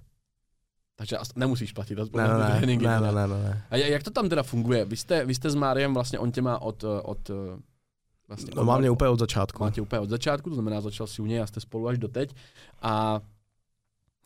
[0.96, 2.86] Takže nemusíš platit aspoň Ne, ne, ty ne, tréninky.
[2.86, 3.12] ne, teda.
[3.12, 3.66] ne, ne, ne.
[3.70, 4.84] A ja- jak to tam teda funguje?
[4.84, 7.30] Vy jste, vy jste s Máriem, vlastně on tě má od, od
[8.30, 9.62] vlastně No mám mě úplně od začátku.
[9.64, 11.98] Má tě úplně od začátku, to znamená, začal si u něj a jste spolu až
[11.98, 12.34] doteď.
[12.82, 13.20] A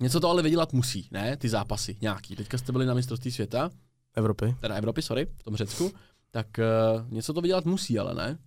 [0.00, 1.36] něco to ale vydělat musí, ne?
[1.36, 2.36] Ty zápasy nějaký.
[2.36, 3.70] Teďka jste byli na mistrovství světa,
[4.14, 4.56] Evropy.
[4.60, 5.90] teda Evropy, sorry, v tom Řecku.
[6.30, 8.38] Tak uh, něco to vydělat musí, ale ne?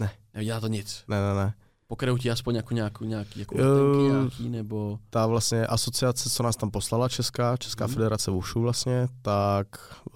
[0.00, 0.10] Ne.
[0.34, 1.04] Nevydělá to nic.
[1.08, 1.54] Ne, ne, ne.
[1.86, 4.98] Pokryjou ti aspoň jako nějakou, nějaký, jako letenky nějaký, nebo...
[5.10, 7.94] Ta vlastně asociace, co nás tam poslala, Česká, Česká Mhm.
[7.94, 9.66] federace Wushu vlastně, tak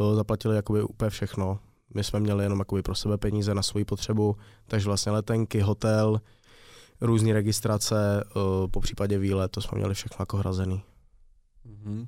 [0.01, 1.59] eh, zaplatili jakoby úplně všechno.
[1.95, 6.21] My jsme měli jenom jakoby pro sebe peníze na svoji potřebu, takže vlastně letenky, hotel,
[7.01, 10.83] různé registrace, uh, po případě výlet, to jsme měli všechno jako hrazený.
[11.67, 12.07] Mm-hmm.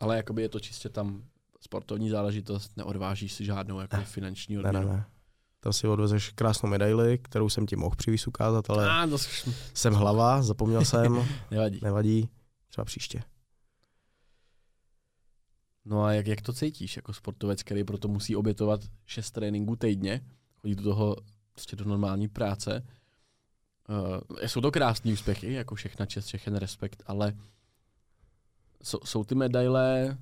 [0.00, 1.22] Ale jakoby je to čistě tam
[1.60, 4.04] sportovní záležitost, neodvážíš si žádnou jako Ne.
[4.04, 4.86] finanční Ne, odměnu.
[4.88, 5.04] ne, ne.
[5.60, 9.16] Tam si odvezeš krásnou medaili, kterou jsem ti mohl přivís ukázat, ale A, to
[9.74, 11.80] jsem hlava, zapomněl jsem, nevadí.
[11.82, 12.28] nevadí,
[12.68, 13.22] třeba příště.
[15.84, 20.20] No a jak, jak to cítíš jako sportovec, který proto musí obětovat šest tréninků týdně,
[20.56, 21.16] chodí do toho
[21.52, 22.86] prostě do normální práce.
[23.88, 27.34] Uh, jsou to krásné úspěchy, jako všechna čest, všechen respekt, ale
[28.82, 30.18] jsou, jsou ty medaile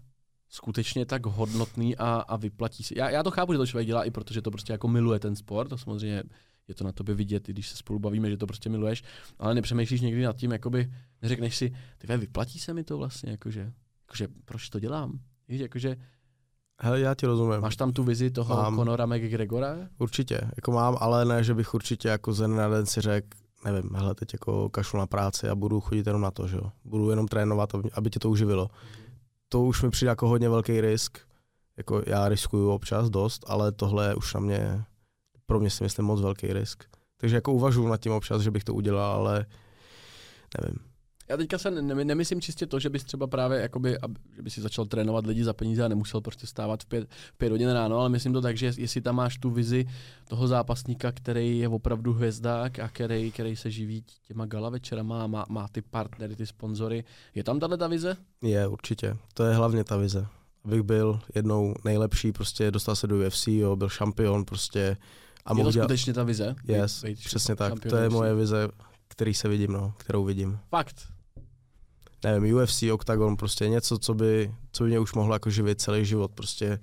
[0.48, 2.98] skutečně tak hodnotný a, a vyplatí si.
[2.98, 5.36] Já, já to chápu, že to člověk dělá i protože to prostě jako miluje ten
[5.36, 6.22] sport, to samozřejmě
[6.68, 9.02] je to na tobě vidět, i když se spolu bavíme, že to prostě miluješ,
[9.38, 10.92] ale nepřemýšlíš někdy nad tím, jakoby
[11.22, 15.20] neřekneš si, ty vyplatí se mi to vlastně, jakože, jakože proč to dělám?
[15.50, 15.96] Víš, jakože
[16.82, 17.60] Hele, já ti rozumím.
[17.60, 18.76] máš tam tu vizi toho Mám.
[18.76, 19.76] Conora McGregora?
[19.98, 23.28] Určitě, jako mám, ale ne, že bych určitě jako ze na den si řekl,
[23.64, 26.72] nevím, hele, teď jako kašlu na práci a budu chodit jenom na to, že jo.
[26.84, 28.68] Budu jenom trénovat, aby- aby tě to uživilo.
[29.48, 31.18] To už mi přijde jako hodně velký risk.
[31.76, 34.84] Jako já riskuju občas dost, ale tohle je už na mě,
[35.46, 36.84] pro mě si myslím moc velký risk.
[37.16, 39.46] Takže jako uvažuji nad tím občas, že bych to udělal, ale
[40.60, 40.78] nevím.
[41.30, 44.54] Já teďka se ne, nemyslím čistě to, že bys třeba právě, jakoby, ab, že bys
[44.54, 47.70] si začal trénovat lidi za peníze a nemusel prostě stávat v pět, v pět hodin
[47.70, 49.86] ráno, ale myslím to tak, že jestli tam máš tu vizi
[50.28, 55.26] toho zápasníka, který je opravdu hvězdák a který, který se živí těma gala večerama a
[55.26, 57.04] má, má ty partnery, ty sponzory.
[57.34, 58.16] Je tam tahle ta vize?
[58.42, 59.16] Je, určitě.
[59.34, 60.26] To je hlavně ta vize.
[60.64, 64.96] Abych byl jednou nejlepší, prostě dostal se do UFC, jo, byl šampion, prostě
[65.44, 66.54] a je to dělat, skutečně ta vize?
[66.64, 68.68] Yes, Být- být Přesně tak, to je moje vize,
[69.08, 70.58] který se vidím, no, kterou vidím.
[70.70, 71.19] Fakt.
[72.24, 76.04] Nevím, UFC, Octagon, prostě něco, co by, co by mě už mohlo jako živit celý
[76.04, 76.78] život, prostě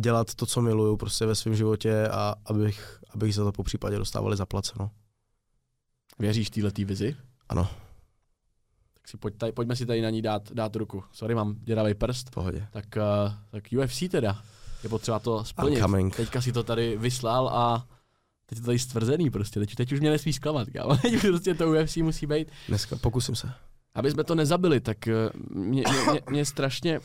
[0.00, 3.98] dělat to, co miluju prostě ve svém životě a abych, abych za to po případě
[3.98, 4.90] dostávali zaplaceno.
[6.18, 7.16] Věříš této vizi?
[7.48, 7.68] Ano.
[8.94, 11.04] Tak si pojď tady, pojďme si tady na ní dát, dát ruku.
[11.12, 12.28] Sorry, mám děravý prst.
[12.28, 12.68] V pohodě.
[12.70, 14.42] Tak, uh, tak UFC teda.
[14.82, 15.84] Je potřeba to splnit.
[16.16, 17.86] Teďka si to tady vyslal a
[18.46, 19.60] teď je to tady stvrzený prostě.
[19.60, 20.96] Teď, teď už mě nesmí zklamat, kámo.
[21.02, 22.48] Teď prostě to UFC musí být.
[22.68, 23.52] Dneska pokusím se.
[23.94, 27.00] Aby jsme to nezabili, tak eh, mě, mě, mě, mě strašně...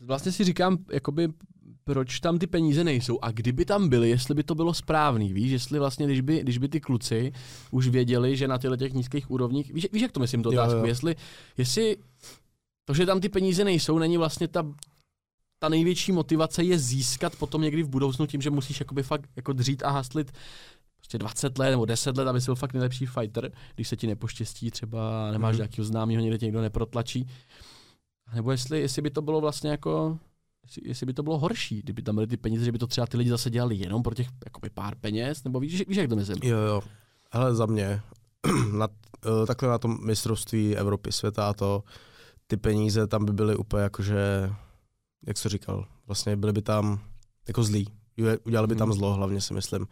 [0.00, 1.28] Vlastně si říkám, jakoby,
[1.84, 5.52] proč tam ty peníze nejsou a kdyby tam byly, jestli by to bylo správný, víš,
[5.52, 7.32] jestli vlastně, když by, když by ty kluci
[7.70, 10.60] už věděli, že na těchto těch nízkých úrovních, víš, víš jak to myslím, to Jo,
[10.60, 10.86] otázku, jo.
[10.86, 11.16] jestli,
[11.58, 11.96] jestli
[12.84, 14.66] to, že tam ty peníze nejsou, není vlastně ta,
[15.58, 19.52] ta největší motivace je získat potom někdy v budoucnu tím, že musíš jakoby fakt jako
[19.52, 20.32] dřít a haslit
[21.10, 24.70] prostě 20 let nebo 10 let, aby byl fakt nejlepší fighter, když se ti nepoštěstí,
[24.70, 25.58] třeba nemáš Mhm.
[25.58, 27.26] nějakého známého, někde tě někdo neprotlačí.
[28.34, 30.18] Nebo jestli, jestli by to bylo vlastně jako,
[30.64, 33.06] jestli, jestli by to bylo horší, kdyby tam byly ty peníze, že by to třeba
[33.06, 36.16] ty lidi zase dělali jenom pro těch jakoby pár peněz, nebo víš, víš jak to
[36.16, 36.36] myslím?
[36.42, 36.82] Jo, jo.
[37.32, 38.02] Hele, za mě,
[38.78, 38.88] na,
[39.26, 41.82] eh, takhle na tom mistrovství Evropy, světa a to,
[42.46, 44.50] ty peníze tam by byly úplně jakože,
[45.26, 47.00] jak jsi říkal, vlastně byly by tam
[47.48, 47.88] jako zlí.
[48.44, 48.96] Udělali by tam Mhm.
[48.98, 49.86] zlo, hlavně si myslím.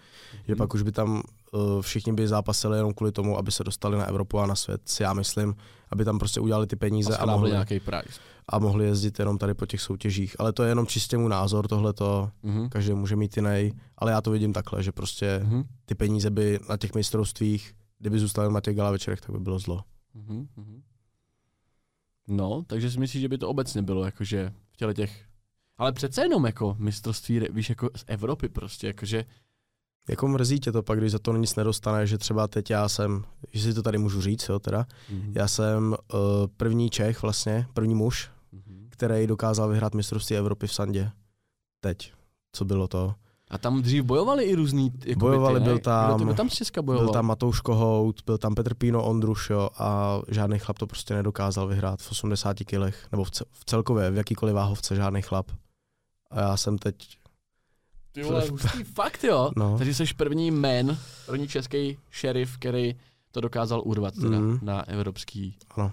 [0.47, 0.59] Že Mhm.
[0.59, 4.05] pak už by tam uh, všichni by zápasili jenom kvůli tomu, aby se dostali na
[4.05, 5.55] Evropu a na svět, si já myslím,
[5.91, 8.21] aby tam prostě udělali ty peníze a, a mohli, nějaký price.
[8.49, 10.37] a mohli jezdit jenom tady po těch soutěžích.
[10.39, 12.69] Ale to je jenom čistě můj názor, tohle to Mhm.
[12.69, 15.63] každý může mít jiný, ale já to vidím takhle, že prostě Mhm.
[15.85, 19.59] ty peníze by na těch mistrovstvích, kdyby zůstaly na těch gala večerech, tak by bylo
[19.59, 19.83] zlo.
[20.15, 20.83] Mhm, mhm.
[22.29, 25.25] No, takže si myslíš, že by to obecně bylo jakože v těle těch...
[25.79, 29.25] Ale přece jenom jako mistrovství, víš, jako z Evropy prostě, jakože...
[30.09, 33.25] Jako mrzí tě to pak, když za to nic nedostane, že třeba teď já jsem,
[33.53, 35.33] že si to tady můžu říct, jo, teda, Mhm.
[35.37, 36.19] já jsem uh,
[36.57, 38.87] první Čech vlastně, první muž, Mhm.
[38.91, 41.11] který dokázal vyhrát mistrovství Evropy v Sandě.
[41.81, 42.13] Teď,
[42.53, 43.15] co bylo to.
[43.51, 44.93] A tam dřív bojovali i různý...
[45.05, 47.07] Jako Bojovali, ty, byl tam- Kdo, kdo tam z Česka bojoval?
[47.07, 51.15] Byl tam Matouš Kohout, byl tam Petr Píno Ondruš, jo, a žádný chlap to prostě
[51.15, 55.47] nedokázal vyhrát v 80 kilech, nebo v, ce- v celkově, v jakýkoliv váhovce žádný chlap.
[56.31, 57.19] A já jsem teď,
[58.13, 59.51] Ty vole, hustý fakt jo.
[59.57, 62.95] no, Takže jsi první man, první český šerif, který
[63.31, 64.59] to dokázal urvat teda Mhm.
[64.63, 65.93] na evropský Ano.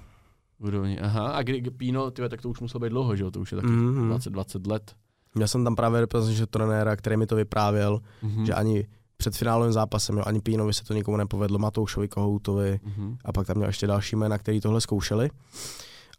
[0.59, 0.99] úrovni.
[0.99, 3.31] Aha, a kdy, Píno, tyhle, tak to už muselo být dlouho, že jo?
[3.31, 4.09] To už je taky Mhm.
[4.09, 4.95] 20-20 let.
[5.35, 8.45] měl jsem tam právě reprezentačního trenéra, který mi to vyprávěl, Mhm.
[8.45, 13.17] že ani před finálovým zápasem, jo, ani Pínovi se to nikomu nepovedlo, Matoušovi Kohoutovi, Mhm.
[13.25, 15.29] a pak tam měl ještě další jména, který tohle zkoušeli.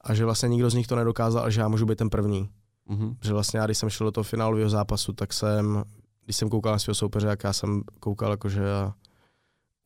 [0.00, 2.48] A že vlastně nikdo z nich to nedokázal a že já můžu být ten první.
[2.88, 3.16] Mhm.
[3.22, 5.85] Že vlastně já, když jsem šel do toho finálového zápasu, tak jsem,
[6.25, 8.94] když jsem koukal na svého soupeře, jak já jsem koukal, jakože já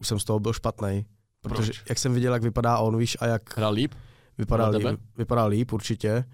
[0.00, 1.06] už jsem z toho byl špatný.
[1.40, 1.82] Protože Proč?
[1.88, 3.94] jak jsem viděl, jak vypadá on, víš, a jak Hrál líp?
[4.38, 6.24] vypadá Podle líp, vypadá líp určitě.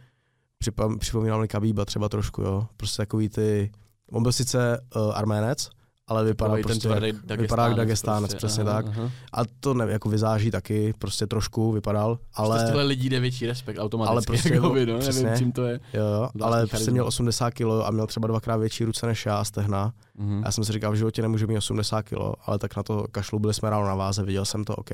[0.59, 2.67] Připa, připomínal mi Kabíba třeba trošku, jo.
[2.77, 3.73] Prostě takový ty
[4.11, 5.71] On byl sice uh, arménec,
[6.09, 8.87] ale vypadá ten prostě, tvrdý jak, vypadá jak Dagestánec Dagestánec, prostě, přesně aha, tak.
[8.99, 9.11] aha.
[9.33, 12.49] A to ne, jako vyzáží taky, prostě trošku vypadal, Ale...
[12.49, 14.13] Z ale, těchto lidí jde větší respekt automaticky.
[14.13, 15.35] Ale prostě jako vy, no, nevím, přesně.
[15.39, 15.81] čím to je.
[15.93, 19.45] jo, jo, ale prostě měl 80 kg a měl třeba dvakrát větší ruce než já,
[19.45, 19.93] stehna.
[20.15, 20.43] Mhm.
[20.45, 22.15] Já jsem si říkal, v životě nemůže mít 80 kg,
[22.47, 24.91] ale tak na to kašlu, byli jsme ráno na váze, viděl jsem to, OK.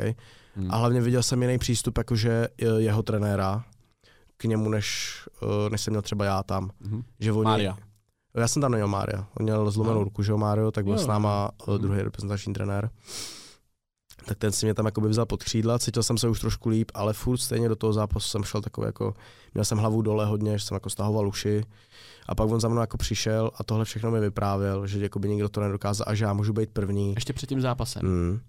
[0.56, 0.70] Mhm.
[0.70, 3.64] A hlavně viděl jsem jiný přístup, jakože je- jeho trenéra
[4.36, 6.70] k němu, než, eh, než jsem měl třeba já tam.
[6.80, 7.02] Mhm.
[7.20, 7.76] Že oni, Mária.
[8.36, 10.98] Já jsem tam neměl Mária, on měl zlomenou ruku, že jo, Mário, tak byl Jo.
[10.98, 12.90] s náma eh, druhý reprezentační trenér.
[14.26, 16.90] Tak ten si mě tam jakoby vzal pod křídla, cítil jsem se už trošku líp,
[16.94, 19.14] ale furt stejně do toho zápasu jsem šel takový jako,
[19.54, 21.64] měl jsem hlavu dole hodně, že jsem jako stahoval uši.
[22.26, 25.48] A pak on za mnou jako přišel a tohle všechno mi vyprávěl, že jakoby nikdo
[25.48, 27.14] to nedokázal a že já můžu být první.
[27.14, 28.02] Ještě před tím zápasem.
[28.04, 28.40] Mm.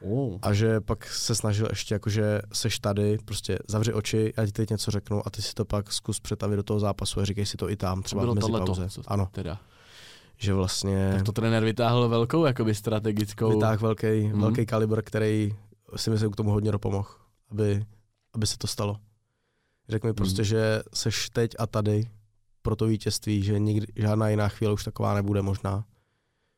[0.00, 0.38] Oh.
[0.42, 4.52] A že pak se snažil ještě jako, že seš tady, prostě zavři oči, já ti
[4.52, 7.46] teď něco řeknu a ty si to pak zkus přetavit do toho zápasu a říkej
[7.46, 8.88] si to i tam, třeba bylo v mezi tohleto, pauze.
[8.88, 9.58] co- Ano, Teda.
[10.36, 13.50] že vlastně Tak to trenér vytáhl velkou jakoby strategickou.
[13.54, 14.40] vytáhl velký, Mhm.
[14.40, 15.54] velký kalibr, který
[15.96, 17.08] si myslím k tomu hodně dopomohl,
[17.50, 17.84] aby,
[18.34, 18.96] aby se to stalo.
[19.88, 20.44] Řekl mi prostě, Mhm.
[20.48, 22.08] že seš teď a tady
[22.62, 25.84] pro to vítězství, že nikdy, žádná jiná chvíle už taková nebude možná.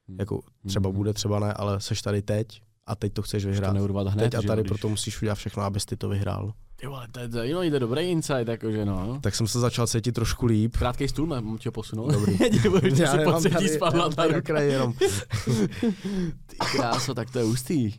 [0.09, 0.17] Mhm.
[0.21, 0.97] Jako třeba Mhm.
[0.97, 3.71] bude, třeba ne, ale seš tady teď a teď to chceš vyhrát.
[3.71, 5.97] to neurvat hned, Teď a že jo, tady když- proto musíš udělat všechno, abys ty
[5.97, 6.53] to vyhrál.
[6.81, 9.19] Ty vole, to je zajímavý, to je dobrý insight, jakože no.
[9.23, 10.77] Tak jsem se začal cítit trošku líp.
[10.77, 12.11] Krátký stůl, mám tě posunout.
[12.13, 12.39] Dobrý.
[12.65, 14.93] Nebo ještě si pocítí spadla okraj jenom.
[16.47, 17.93] Ty kráso, tak to je ústý.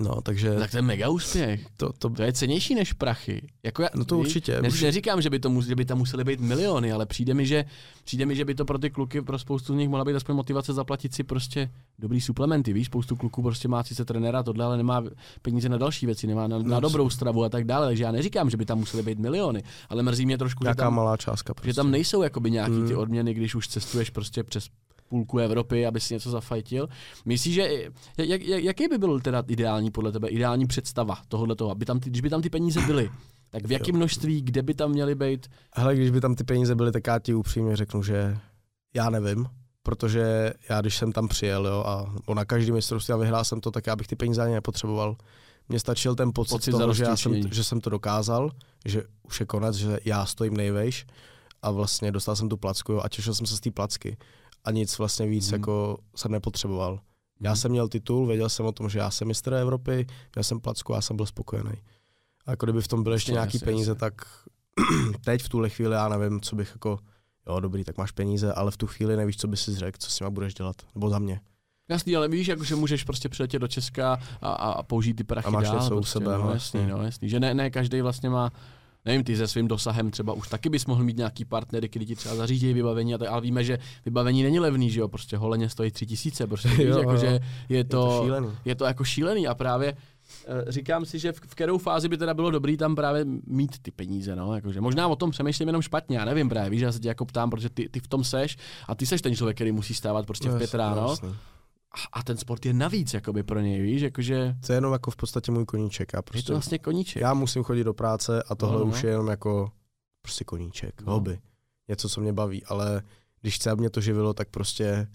[0.00, 1.66] No, takže Tak to je mega úspěch.
[1.76, 3.42] to, to, To je cenější než prachy.
[3.62, 4.62] Jako já, no to určitě.
[4.62, 7.34] Ne, Už, neříkám, že by, to mus, že by tam musely být miliony, ale přijde
[7.34, 7.64] mi, že,
[8.04, 10.36] přijde mi, že by to pro ty kluky, pro spoustu z nich mohla být aspoň
[10.36, 12.72] motivace zaplatit si prostě dobrý suplementy.
[12.72, 15.04] Víš, spoustu kluků prostě má sice trenéra tohle, ale nemá
[15.42, 17.86] peníze na další věci, nemá na, na No, dobrou stravu a tak dále.
[17.86, 20.82] Takže já neříkám, že by tam musely být miliony, ale mrzí mě trošku, že nějaká
[20.82, 21.54] tam, malá částka.
[21.54, 21.70] Prostě.
[21.70, 22.98] že tam nejsou jakoby nějaký ty Mm.
[22.98, 24.68] odměny, když už cestuješ prostě přes
[25.10, 26.88] půlku Evropy, aby si něco zafajtil.
[27.24, 31.70] Myslíš, že jak, jak, jaký by byl teda ideální podle tebe, ideální představa tohohle toho,
[31.70, 33.10] aby tam ty, když by tam ty peníze byly,
[33.50, 35.46] tak v jakém množství, kde by tam měly být?
[35.74, 38.38] Hele, když by tam ty peníze byly, tak já ti upřímně řeknu, že
[38.94, 39.46] já nevím,
[39.82, 43.70] protože já když jsem tam přijel jo, a na každý mistrovství a vyhrál jsem to,
[43.70, 45.16] tak já bych ty peníze ani nepotřeboval.
[45.68, 48.50] Mně stačil ten pocit, Pocit toho, že, já jsem, že jsem to dokázal,
[48.84, 51.06] že už je konec, že já stojím nejvejš
[51.62, 54.16] a vlastně dostal jsem tu placku jo, a těšil jsem se z té placky.
[54.64, 55.60] A nic vlastně víc Mhm.
[55.60, 57.00] jako jsem nepotřeboval.
[57.40, 57.56] Já Mhm.
[57.56, 60.92] jsem měl titul, věděl jsem o tom, že já jsem mistr Evropy, měl jsem placku
[60.92, 61.72] a já jsem byl spokojený.
[62.46, 63.98] A jako kdyby v tom byly ještě nějaký peníze, jasně.
[64.00, 64.14] tak
[65.24, 66.98] teď v tuhle chvíli já nevím, co bych jako,
[67.48, 70.10] jo dobrý, tak máš peníze, ale v tu chvíli nevíš, co bys si řekl, co
[70.10, 71.40] s nima budeš dělat, nebo za mě.
[71.88, 75.46] Jasný, ale víš, jako, že můžeš prostě přiletět do Česka a, a, použít ty prachy
[75.46, 75.74] A máš dál.
[75.74, 77.28] něco u prostě, sebe, no, no, jasný, no, jasný.
[77.28, 78.50] Že ne, ne každý vlastně má,
[79.04, 82.16] nevím, ty se svým dosahem třeba už taky bys mohl mít nějaký partnery, který ti
[82.16, 85.68] třeba zařídí vybavení, a tak, ale víme, že vybavení není levný, že jo, prostě holeně
[85.68, 87.16] stojí tři tisíce, prostě víš, Jo, jako, jo.
[87.18, 88.48] že je Je to to, šílený.
[88.64, 89.96] je to jako šílený a právě
[90.46, 93.78] eh, říkám si, že v, v kterou fázi by teda bylo dobrý tam právě mít
[93.82, 96.92] ty peníze, no, jakože možná o tom přemýšlím jenom špatně, já nevím právě, víš, já
[96.92, 98.56] se tě jako ptám, protože ty, ty v tom seš
[98.88, 101.28] a ty seš ten člověk, který musí stávat prostě v No, pět jasně, ráno jasně.
[101.92, 105.10] A, a ten sport je navíc jakoby pro něj, víš, jakože To je jenom jako
[105.10, 106.12] v podstatě můj koníček.
[106.12, 107.22] Já, je prostě, to vlastně koníček.
[107.22, 108.90] já musím chodit do práce a tohle No, no.
[108.90, 109.72] už je jenom jako
[110.22, 111.12] prostě koníček, No.
[111.12, 111.40] hobby.
[111.88, 113.02] Něco, co mě baví, ale
[113.40, 115.08] když chce, aby mě to živilo, tak prostě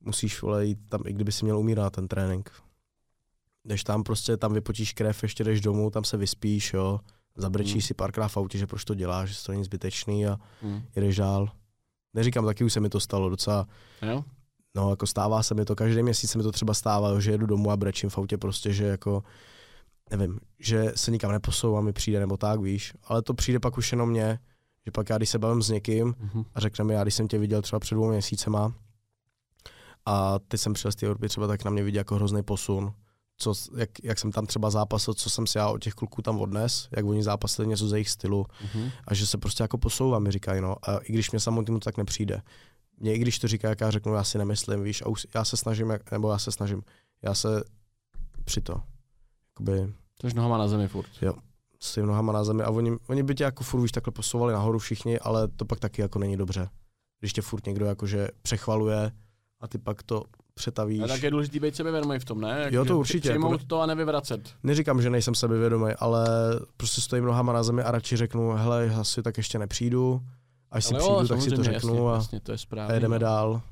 [0.00, 2.50] musíš vole, jít tam, i kdyby si měl umírat ten trénink.
[3.64, 7.00] Jdeš tam prostě, tam vypotíš krev, ještě jdeš domů, tam se vyspíš, jo,
[7.36, 7.80] zabrečíš Hmm.
[7.82, 10.82] si párkrát v autě, že proč to děláš, že to není zbytečný a Hmm.
[10.96, 11.48] jedeš dál.
[12.14, 13.68] Neříkám, taky už se mi to stalo docela,
[14.02, 14.24] Jo?
[14.74, 17.46] No jako stává se mi to, každý měsíc se mi to třeba stává, že jedu
[17.46, 19.22] domů a brečím v autě prostě, že jako,
[20.10, 23.92] nevím, že se nikam neposouvám, mi přijde nebo tak, víš, ale to přijde pak už
[23.92, 24.38] jenom mě,
[24.86, 26.44] že pak já, když se bavím s někým Mhm.
[26.54, 28.72] a řekne mi, já když jsem tě viděl třeba před dvou měsícema
[30.06, 32.92] a ty jsem přijel z té Evropy třeba, tak na mě vidí jako hrozný posun,
[33.36, 36.40] co, jak, jak, jsem tam třeba zápasil, co jsem si já od těch kluků tam
[36.40, 38.90] odnes, jak oni zápasili něco ze jejich stylu Mhm.
[39.08, 40.76] a že se prostě jako posouvám, mi říkají, no.
[40.82, 42.42] A i když mě samotnému to tak nepřijde.
[43.00, 45.44] Mě i když to říká, jak já řeknu, já si nemyslím, víš, a už já
[45.44, 46.82] se snažím, jak, nebo já se snažím,
[47.22, 47.62] já se
[48.44, 48.82] při to,
[49.50, 51.06] jakoby Tož nohama na zemi furt.
[51.80, 54.52] s tím nohama na zemi a oni, oni by tě jako furt víš, takhle posouvali
[54.52, 56.68] nahoru všichni, ale to pak taky jako není dobře.
[57.20, 59.12] Když tě furt někdo jakože přechvaluje
[59.60, 60.22] a ty pak to
[60.54, 61.00] přetavíš.
[61.00, 62.60] A tak je důležitý být sebevědomý v tom, ne?
[62.60, 64.54] Jako, Jo, to určitě, Přijmout jako- to a nevyvracet.
[64.62, 66.26] Neříkám, že nejsem sebevědomý, ale
[66.76, 70.20] prostě stojím nohama na zemi a radši řeknu, hele, asi tak ještě nepřijdu,
[70.70, 72.90] až si Ale přijdu, jo, tak si to řeknu jasně, a, jasně, to je správně.
[72.90, 73.18] a jedeme no.
[73.20, 73.62] dál.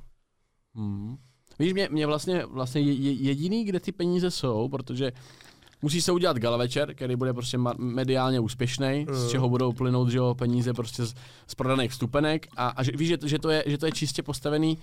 [0.74, 1.16] Hmm.
[1.58, 5.12] Víš, mě, mě vlastně, vlastně je, je, jediný, kde ty peníze jsou, protože
[5.82, 9.30] musí se udělat gala večer, který bude prostě mediálně úspěšný, z Mm.
[9.30, 11.14] čeho budou plynout že jo, peníze prostě z,
[11.46, 14.22] z prodaných vstupenek a, a že, víš, že, že, to je, že to je čistě
[14.22, 14.78] postavený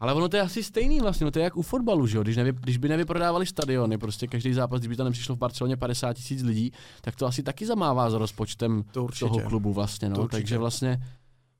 [0.00, 2.22] Ale ono to je asi stejný vlastně, no to je jak u fotbalu, že jo?
[2.22, 5.76] Když, nevy, když by nevyprodávali stadiony, prostě každý zápas, když by tam nepřišlo v Barceloně
[5.76, 9.24] 50 tisíc lidí, tak to asi taky zamává za rozpočtem To určitě.
[9.28, 10.22] toho klubu vlastně, To no.
[10.22, 10.36] určitě.
[10.36, 11.02] Takže vlastně,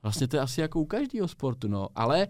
[0.02, 1.88] vlastně to je asi jako u každého sportu, no.
[1.94, 2.28] Ale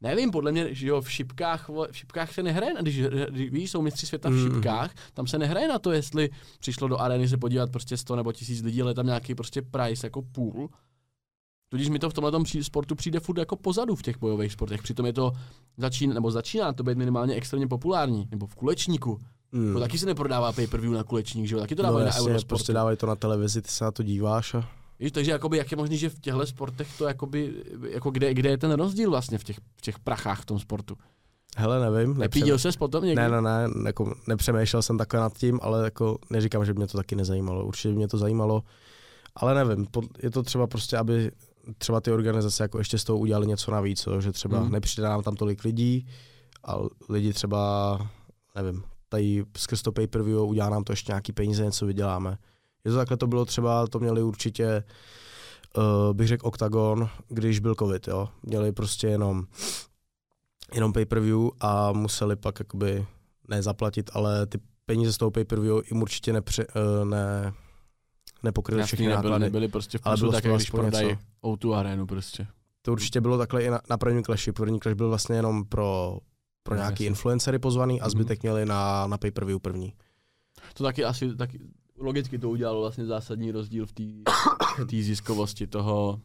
[0.00, 3.82] nevím, podle mě, že jo, v šipkách, v šipkách se nehraje, když, když víš, jsou
[3.82, 4.42] mistři světa v Mhm.
[4.52, 8.32] šipkách, tam se nehraje na to, jestli přišlo do arény se podívat prostě 100 nebo
[8.32, 10.68] 1000 lidí, ale je tam nějaký prostě price jako půl.
[11.68, 14.82] Tudíž mi to v tomhle sportu přijde furt jako pozadu v těch bojových sportech.
[14.82, 15.32] Přitom je to
[15.76, 18.28] začíná, nebo začíná to být minimálně extrémně populární.
[18.30, 19.18] Nebo v kulečníku.
[19.52, 19.72] Hmm.
[19.74, 21.60] To taky se neprodává pay-per-view na kulečník, že jo?
[21.60, 22.46] Taky to no dávají na jasně, Eurosportu.
[22.48, 24.68] prostě dávají to na televizi, ty se na to díváš a
[25.00, 28.50] Víš, takže jakoby, jak je možný, že v těchto sportech to jakoby, jako kde, kde
[28.50, 30.96] je ten rozdíl vlastně v těch, v těch prachách v tom sportu?
[31.56, 32.18] hele, nevím.
[32.18, 33.22] Nepíděl ses potom někdy?
[33.22, 36.86] Ne, ne, ne, jako nepřemýšlel jsem takhle nad tím, ale jako neříkám, že by mě
[36.86, 37.66] to taky nezajímalo.
[37.66, 38.62] Určitě by mě to zajímalo,
[39.34, 39.86] ale nevím,
[40.22, 41.30] je to třeba prostě, aby
[41.78, 44.72] třeba ty organizace jako ještě z toho udělali něco navíc, jo, že třeba hmm.
[44.72, 46.06] nepřijde nám tam tolik lidí
[46.64, 46.78] a
[47.08, 47.98] lidi třeba,
[48.54, 52.38] nevím, tady skrz to pay-per-view udělá nám to ještě nějaký peníze, něco vyděláme.
[52.86, 54.84] Je to takhle to bylo třeba, to měli určitě,
[55.76, 58.28] uh, bych řekl Octagon, když byl covid, jo.
[58.42, 59.44] Měli prostě jenom,
[60.74, 63.06] jenom pay-per-view a museli pak jakoby
[63.48, 67.52] ne zaplatit, ale ty peníze z toho pay-per-view jim určitě nepře, uh, ne,
[68.42, 69.44] nepokryly Jasný, všechny nebyly, náklady.
[69.44, 71.22] nebyly prostě v Ale bylo tak, jak když prodají něco.
[71.42, 72.46] O2 arénu prostě.
[72.82, 74.52] To určitě bylo takhle i na, na prvním Clashi.
[74.52, 76.18] První Clash byl vlastně jenom pro,
[76.62, 77.06] pro No, nějaký jasně.
[77.06, 79.94] influencery pozvaný a zbytek měli na, na pay-per-view první.
[80.74, 81.60] To taky asi, taky,
[81.98, 83.92] logicky to udělalo vlastně zásadní rozdíl v
[84.90, 86.20] té ziskovosti toho,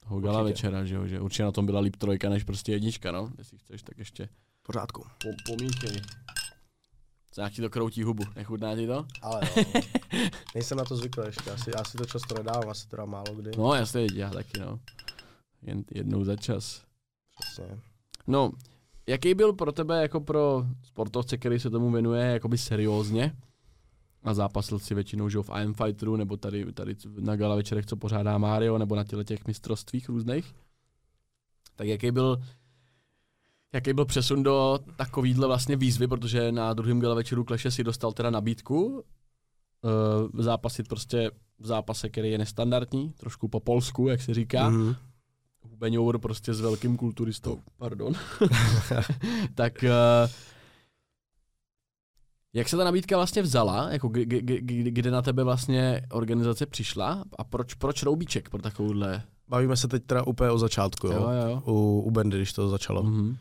[0.00, 0.52] toho gala Určitě.
[0.52, 3.58] večera, že jo, že určitě na tom byla líp trojka než prostě jednička, no, jestli
[3.58, 4.28] chceš, tak ještě
[4.62, 5.02] pořádku.
[5.02, 6.00] po, pomíchej.
[7.30, 9.06] Co nějak ti to kroutí hubu, nechutná ti to?
[9.22, 9.64] Ale jo.
[10.54, 13.50] Nejsem na to zvyklý ještě, asi, já si to často nedávám, asi teda málo kdy.
[13.58, 14.80] No jasně, já taky, no.
[15.62, 16.82] Jen jednou za čas.
[17.40, 17.78] Přesně.
[18.26, 18.50] No,
[19.06, 23.36] jaký byl pro tebe jako pro sportovce, který se tomu věnuje jakoby seriózně
[24.24, 27.96] a zápasil si většinou že v IM Fighteru nebo tady, tady na gala večerech, co
[27.96, 30.54] pořádá Mario, nebo na těle těch mistrovstvích různých.
[31.76, 32.38] Tak jaký byl
[33.72, 38.12] jaký byl přesun do takovýhle vlastně výzvy, protože na druhém gala večeru Clash si dostal
[38.12, 44.34] teda nabídku uh, zápasit prostě v zápase, který je nestandardní, trošku po polsku, jak se
[44.34, 44.70] říká.
[44.70, 44.96] Mhm.
[45.62, 48.12] Hubeňour prostě s velkým kulturistou, pardon.
[49.54, 50.30] tak uh,
[52.54, 57.74] jak se ta nabídka vlastně vzala, jako kde na tebe vlastně organizace přišla a proč,
[57.74, 59.22] proč Roubíček pro takovouhle?
[59.48, 61.12] Bavíme se teď teda úplně o začátku, jo.
[61.12, 61.62] Jo, jo.
[61.66, 63.02] U, u Bendy, když to začalo.
[63.02, 63.36] Mhm.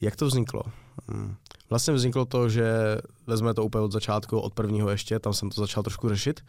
[0.00, 0.62] Jak to vzniklo?
[1.08, 1.34] Hmm.
[1.70, 5.60] Vlastně vzniklo to, že vezme to úplně od začátku, od prvního ještě, tam jsem to
[5.60, 6.40] začal trošku řešit.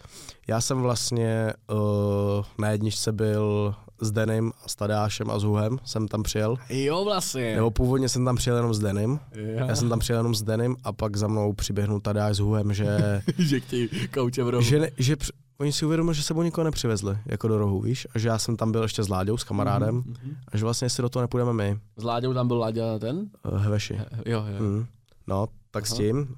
[0.48, 5.78] Já jsem vlastně uh, na jedničce byl s Denim, a s Tadeášem a s Huhem,
[5.86, 6.58] jsem tam přijel.
[6.70, 7.56] Jo, vlastně.
[7.56, 9.20] Nebo původně jsem tam přijel jenom s Denim.
[9.36, 9.66] jo.
[9.68, 12.74] Já jsem tam přijel jenom s Denim a pak za mnou přiběhnul Tadeáš s Huhem,
[12.74, 14.64] že, že chtějí kouče v rohu.
[14.64, 18.08] že, ne, že při, oni si uvědomili, že sebou nikoho nepřivezli jako do rohu, víš?
[18.16, 19.96] A že já jsem tam byl ještě s Láďou, s kamarádem.
[19.96, 20.36] Mhm, mhm.
[20.48, 23.30] A že vlastně si do toho nepůjdeme my, S Láďou tam byl Láďa ten?
[23.52, 24.00] uh, Heveši.
[24.26, 24.60] Jo, jo.
[24.64, 24.86] Mm.
[25.28, 25.98] No, tak s Aha.
[25.98, 26.28] tím.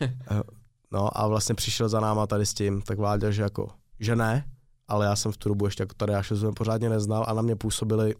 [0.00, 0.42] Eh,
[0.92, 3.68] no a vlastně přišel za náma tady s tím, tak Vláďa, že jako,
[4.00, 4.44] že ne,
[4.88, 7.42] ale já jsem v tu dobu ještě jako tady já jsem pořádně neznal a na
[7.42, 8.14] mě působili,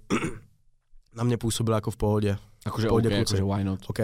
[1.17, 2.37] na mě působili jako v pohodě.
[2.67, 3.37] Jakože Pohodě, okay, kluci.
[3.37, 3.81] jakože why not.
[3.87, 3.99] OK,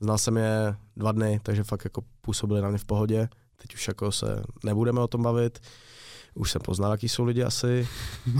[0.00, 3.28] znal jsem je dva dny, takže fakt jako působili na mě v pohodě.
[3.62, 5.58] Teď už jako se nebudeme o tom bavit.
[6.34, 7.88] Už jsem poznal, jaký jsou lidi asi,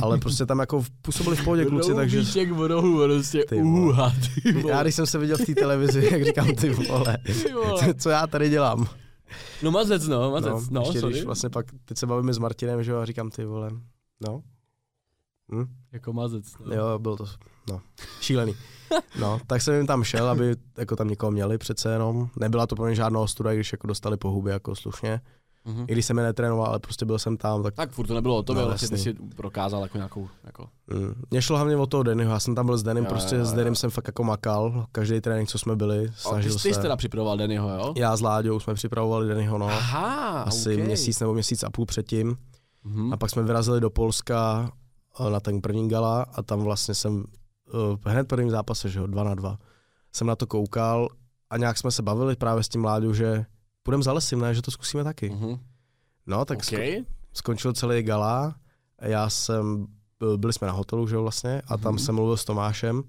[0.02, 4.12] ale prostě tam jako působili v pohodě kluci, takže Roubíček v rohu, prostě Ty uha,
[4.44, 4.72] ty vole.
[4.74, 7.94] já když jsem se viděl v té televizi, jak říkám ty vole, Ty vole.
[7.94, 8.86] co já tady dělám.
[9.62, 11.12] No mazec, no, mazec, no, no ještě sorry.
[11.12, 13.70] když vlastně pak, teď se bavíme s Martinem, že jo, a říkám ty vole,
[14.20, 14.42] no.
[15.52, 15.66] Hm?
[15.92, 16.74] Jako mazec, no.
[16.74, 17.24] Jo, bylo to,
[17.70, 17.80] no,
[18.20, 18.56] šílený.
[19.20, 22.28] No, tak jsem jim tam šel, aby jako tam někoho měli přece jenom.
[22.36, 25.20] Nebyla to pro mě žádná ostuda, když jako dostali po hubě jako slušně.
[25.64, 25.84] Mhm.
[25.88, 28.36] I když jsem je netrénoval, ale prostě byl jsem tam, tak Tak furt to nebylo
[28.36, 31.14] o tobě, No, vlastně ty si prokázal jako nějakou, jako, mm.
[31.30, 33.44] Mě šlo hlavně o toho Dennyho, já jsem tam byl s Denim, Jo, prostě jo,
[33.44, 33.56] s jo.
[33.56, 36.80] Denim jsem fakt jako makal, každý trénink, co jsme byli, Ale ty, snažil ty jsi
[36.80, 37.94] teda připravoval Dennyho, jo?
[37.96, 39.66] Já s Láďou jsme připravovali Dennyho, no.
[39.66, 40.86] Aha, Asi okay.
[40.86, 42.36] měsíc nebo měsíc a půl předtím.
[42.84, 43.12] Mhm.
[43.12, 44.70] A pak jsme vyrazili do Polska
[45.26, 47.24] eh, na ten první gala a tam vlastně jsem
[48.04, 49.58] eh, hned prvním zápase, že jo, dva na dva,
[50.12, 51.08] jsem na to koukal
[51.50, 53.44] a nějak jsme se bavili právě s tím mláďou, že
[53.82, 55.30] půjdeme za lesím, ne, že to zkusíme taky.
[55.30, 55.58] Mhm.
[56.26, 57.04] No, tak sko- Okay.
[57.32, 58.54] skončil celý gala,
[59.00, 59.86] já jsem,
[60.18, 61.98] byl- byli jsme na hotelu, že jo, vlastně, a tam Mhm.
[61.98, 63.02] jsem mluvil s Tomášem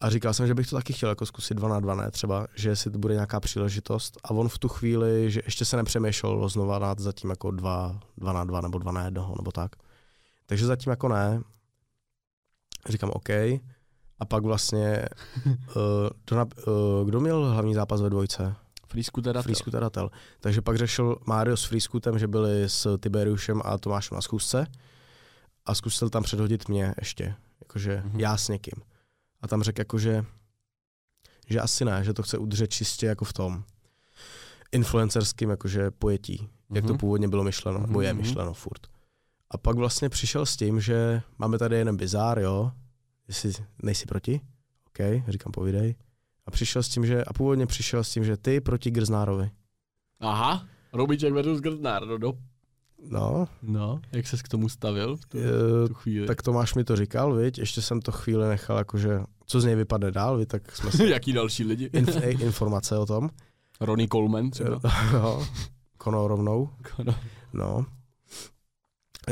[0.00, 2.46] a říkal jsem, že bych to taky chtěl jako zkusit dva na dva, ne, třeba,
[2.54, 6.48] že jestli to bude nějaká příležitost a on v tu chvíli, že ještě se nepřemýšlel
[6.48, 9.72] znova nad zatím jako dva, dva na dva nebo dva na jednoho nebo tak.
[10.46, 11.42] Takže zatím jako ne.
[12.88, 13.30] Říkám OK.
[14.18, 15.04] A pak vlastně,
[15.46, 18.54] uh, na, uh, kdo měl hlavní zápas ve dvojce?
[18.90, 19.42] Freescooteratel.
[19.42, 20.10] Freescooteratel.
[20.40, 24.66] Takže pak řešil Mario s Freescootem, že byli s Tiberiušem a Tomášem na zkusce
[25.66, 28.08] a zkusil tam předhodit mě ještě, jakože Mhm.
[28.16, 28.20] mm-hmm.
[28.20, 28.82] já s někým.
[29.40, 30.24] A tam řekl jakože,
[31.48, 33.64] že asi ne, že to chce udržet čistě jako v tom
[34.72, 36.74] influencerským jakože pojetí, mm-hmm.
[36.76, 36.98] jak to Mhm.
[36.98, 37.86] původně bylo myšleno, mm-hmm.
[37.86, 38.22] nebo je Mhm.
[38.22, 38.86] myšleno furt.
[39.50, 42.72] A pak vlastně přišel s tím, že máme tady jeden bizár, jo,
[43.28, 44.40] jestli nejsi proti,
[44.86, 45.94] OK, říkám povídej.
[46.46, 49.50] A přišel s tím, že, a původně přišel s tím, že ty proti Grznárovi.
[50.20, 52.32] Aha, Robiček versus Grznár, no, do...
[53.10, 56.26] No, no, jak ses k tomu stavil v tu, e, tu chvíli?
[56.26, 59.74] tak Tomáš mi to říkal, viď, ještě jsem to chvíli nechal, jakože, co z něj
[59.76, 61.84] vypadne dál, viď, tak jsme si Jaký další lidi?
[61.92, 63.30] inf, ej, informace o tom.
[63.80, 64.80] Ronnie Coleman třeba.
[65.12, 65.46] no,
[65.98, 66.70] Kono rovnou,
[67.04, 67.14] No.
[67.52, 67.86] no.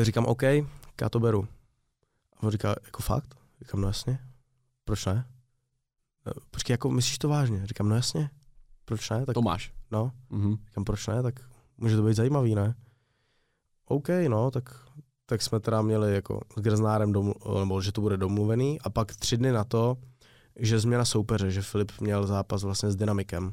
[0.02, 0.42] Říkám, OK,
[1.00, 1.48] já to beru.
[2.36, 3.34] A on říká, jako fakt?
[3.60, 4.18] Říkám, no jasně.
[4.84, 5.24] Proč ne?
[6.28, 7.66] E, Počkej, jako myslíš to vážně?
[7.66, 8.30] Říkám, no jasně.
[8.84, 9.26] Proč ne?
[9.26, 9.72] Tak, Tomáš.
[9.90, 10.56] no, Mhm.
[10.66, 11.34] Říkám, proč ne, tak
[11.78, 12.74] může to být zajímavý, ne?
[13.88, 14.64] OK, no, tak,
[15.26, 19.16] tak jsme teda měli jako s Grznárem, domlu- nebo že to bude domluvený a pak
[19.16, 19.96] tři dny na to,
[20.60, 23.52] že změna soupeře, že Filip měl zápas vlastně s Dynamikem.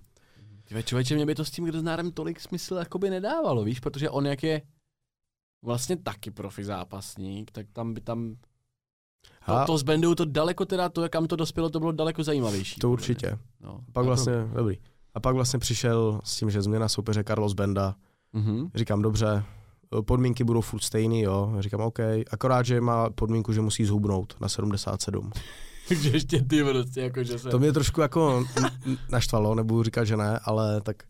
[0.63, 4.26] Tyve, člověče, mě by to s tím Grznárem tolik smysl jakoby nedávalo, víš, protože on
[4.26, 4.61] jak je
[5.61, 8.36] vlastně taky profi zápasník, tak tam by tam
[9.45, 12.80] A to s Bendou to daleko teda, to kam to dospělo, to bylo daleko zajímavější.
[12.80, 13.38] to určitě.
[13.61, 13.80] No.
[13.93, 14.78] Pak vlastně, dobrý.
[15.13, 17.95] A pak vlastně přišel s tím, že změna soupeře Carlos Benda.
[18.34, 18.69] Mhm.
[18.76, 19.43] Říkám, dobře,
[20.01, 21.55] podmínky budou furt stejný, jo.
[21.59, 21.99] Říkám, OK,
[22.32, 25.32] akorát, že má podmínku, že musí zhubnout na 77.
[25.88, 27.49] Takže ještě ty prostě, jako že se...
[27.49, 28.45] To mě trošku jako
[29.09, 31.03] naštvalo, nebudu říkat, že ne, ale tak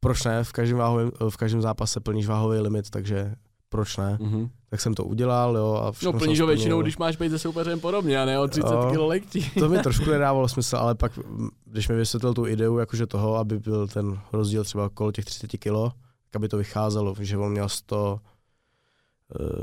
[0.00, 3.34] proč ne, v každém, váhovém, v každém zápase plníš váhový limit, takže
[3.68, 4.48] proč ne, Mhm.
[4.70, 7.38] tak jsem to udělal, jo, a No všechno plníš ho většinou, když máš být se
[7.38, 8.88] soupeřem podobně, a ne o 30 Jo.
[8.92, 9.50] kg lehčí.
[9.50, 11.18] To mi trošku nedávalo smysl, ale pak,
[11.64, 15.48] když mi vysvětlil tu ideu, jakože toho, aby byl ten rozdíl třeba okolo těch 30
[15.58, 15.90] kilo,
[16.30, 18.20] tak aby to vycházelo, že on měl 100,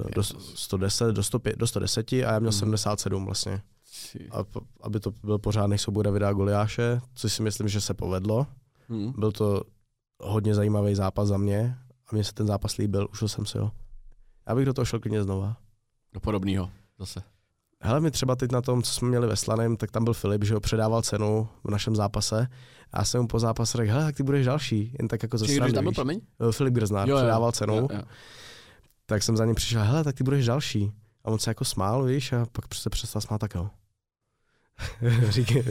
[0.07, 2.59] eh, do 110, do, 105, do 110 a já měl Mhm.
[2.59, 3.61] 77 vlastně.
[4.31, 4.37] A
[4.81, 8.47] aby to byl pořádný souboj Davida a Goliáše, což si myslím, že se povedlo.
[8.89, 9.13] Mhm.
[9.17, 9.61] Byl to
[10.19, 11.77] hodně zajímavý zápas za mě
[12.07, 13.71] a mně se ten zápas líbil, užil jsem si ho.
[14.47, 15.57] Já bych do toho šel klidně znova.
[16.13, 16.69] Do podobného
[16.99, 17.23] zase.
[17.81, 20.43] Hele, my třeba teď na tom, co jsme měli ve Slaném, tak tam byl Filip,
[20.43, 22.47] že ho předával cenu v našem zápase.
[22.91, 25.37] A já jsem mu po zápase řekl, hele, tak ty budeš další, jen tak jako
[25.37, 26.21] ze srandy, když tam byl, promiň?
[26.49, 28.01] Eh, Filip Grznár Jo, jo, předával cenu, Jo, jo.
[29.05, 30.91] tak jsem za ním přišel, hele, tak ty budeš další.
[31.25, 33.69] A on se jako smál, víš, a pak se přestal smát, tak jo.
[35.29, 35.61] říkám,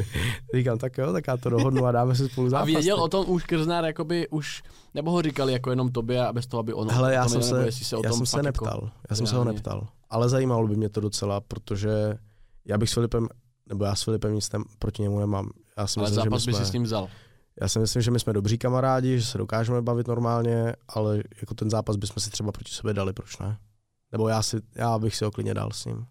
[0.54, 2.66] říkám, tak jo, tak já to dohodnu a dáme si spolu A zápas.
[2.66, 3.04] věděl tak.
[3.04, 4.62] o tom už Krznár, jakoby už,
[4.94, 7.56] nebo ho říkali jako jenom tobě a bez toho, aby on Hele, já jsem věděl,
[7.56, 9.44] nebo se, jestli se o já tom jsem se jako- neptal, já jsem se ho
[9.44, 12.18] neptal, ale zajímalo by mě to docela, protože
[12.64, 13.28] já bych s Filipem,
[13.68, 15.50] nebo já s Filipem nic nem, proti němu nemám.
[15.78, 17.08] Já si Ale myslím, že my zápas by jsme, si s ním vzal.
[17.60, 21.54] Já si myslím, že my jsme dobří kamarádi, že se dokážeme bavit normálně, ale jako
[21.54, 23.58] ten zápas bychom si třeba proti sobě dali, proč ne?
[24.12, 26.06] Nebo já, si, já bych si ho klidně dal s ním.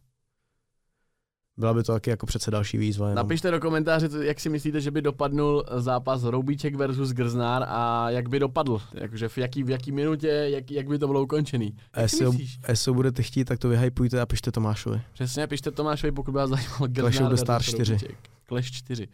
[1.57, 3.05] Byla by to taky jako přece další výzva.
[3.09, 3.15] Jenom.
[3.15, 8.29] Napište do komentáře, jak si myslíte, že by dopadnul zápas Roubíček versus Grznár a jak
[8.29, 8.81] by dopadl.
[8.93, 11.75] Jakože v jaký, v jaký minutě, jak, jak by to bylo ukončený.
[11.93, 12.59] a jestli, ho, myslíš?
[12.63, 15.01] a jestli ho budete chtít, tak to vyhypujte a pište Tomášovi.
[15.13, 17.91] Přesně, pište Tomášovi, pokud by vás zajímal Clash Grznár of the versus Stars 4.
[17.93, 18.17] Roubíček.
[18.47, 19.07] Clash 4.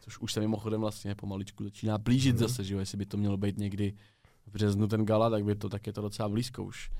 [0.00, 2.48] Což už se mimochodem vlastně pomaličku začíná blížit Mhm.
[2.48, 3.92] zase, že jo, jestli by to mělo být někdy
[4.46, 6.90] v březnu ten gala, tak by to tak je to docela blízko už.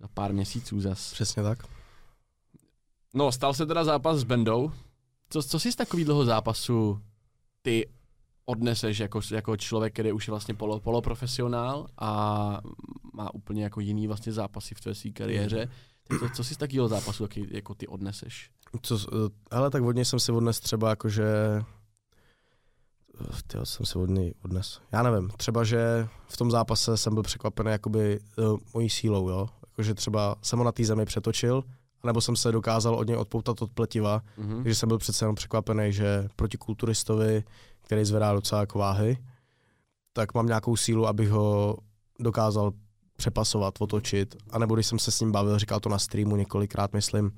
[0.00, 1.12] Za pár měsíců zas.
[1.12, 1.58] Přesně tak.
[3.14, 4.72] No, stal se teda zápas s Bendou.
[5.30, 7.00] Co, co si z takového zápasu
[7.62, 7.88] ty
[8.44, 12.60] odneseš jako, jako člověk, který už je vlastně polo, poloprofesionál a
[13.14, 15.68] má úplně jako jiný vlastně zápasy v tvé své kariéře.
[16.08, 18.50] Tak co, co si z takového zápasu jaký, jako ty odneseš?
[18.82, 21.24] Co, eh, hele, tak od něj jsem si odnes třeba jako, že...
[23.46, 24.10] Tyjo, jsem si od
[24.44, 24.80] odnes.
[24.92, 29.48] Já nevím, třeba, že v tom zápase jsem byl překvapený jakoby uh, mojí sílou, jo.
[29.66, 31.64] Jakože třeba jsem ho na té zemi přetočil,
[32.04, 34.56] nebo jsem se dokázal od něj odpoutat od pletiva, Mhm.
[34.62, 37.44] takže jsem byl přece jenom překvapený, že proti kulturistovi,
[37.80, 39.18] který zvedá docela jako váhy,
[40.12, 41.76] tak mám nějakou sílu, abych ho
[42.20, 42.72] dokázal
[43.16, 44.36] přepasovat, otočit.
[44.50, 47.30] A nebo když jsem se s ním bavil, říkal to na streamu několikrát, myslím,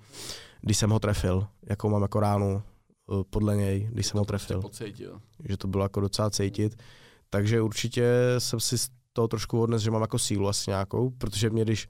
[0.61, 4.63] když jsem ho trefil, jakou mám jako ránu eh, podle něj, když jsem ho trefil,
[4.63, 5.21] Pocítil.
[5.49, 6.83] že to bylo jako docela cítit.
[7.31, 11.51] Takže určitě jsem si z toho trošku odnes, že mám jako sílu asi nějakou, protože
[11.51, 11.89] mě když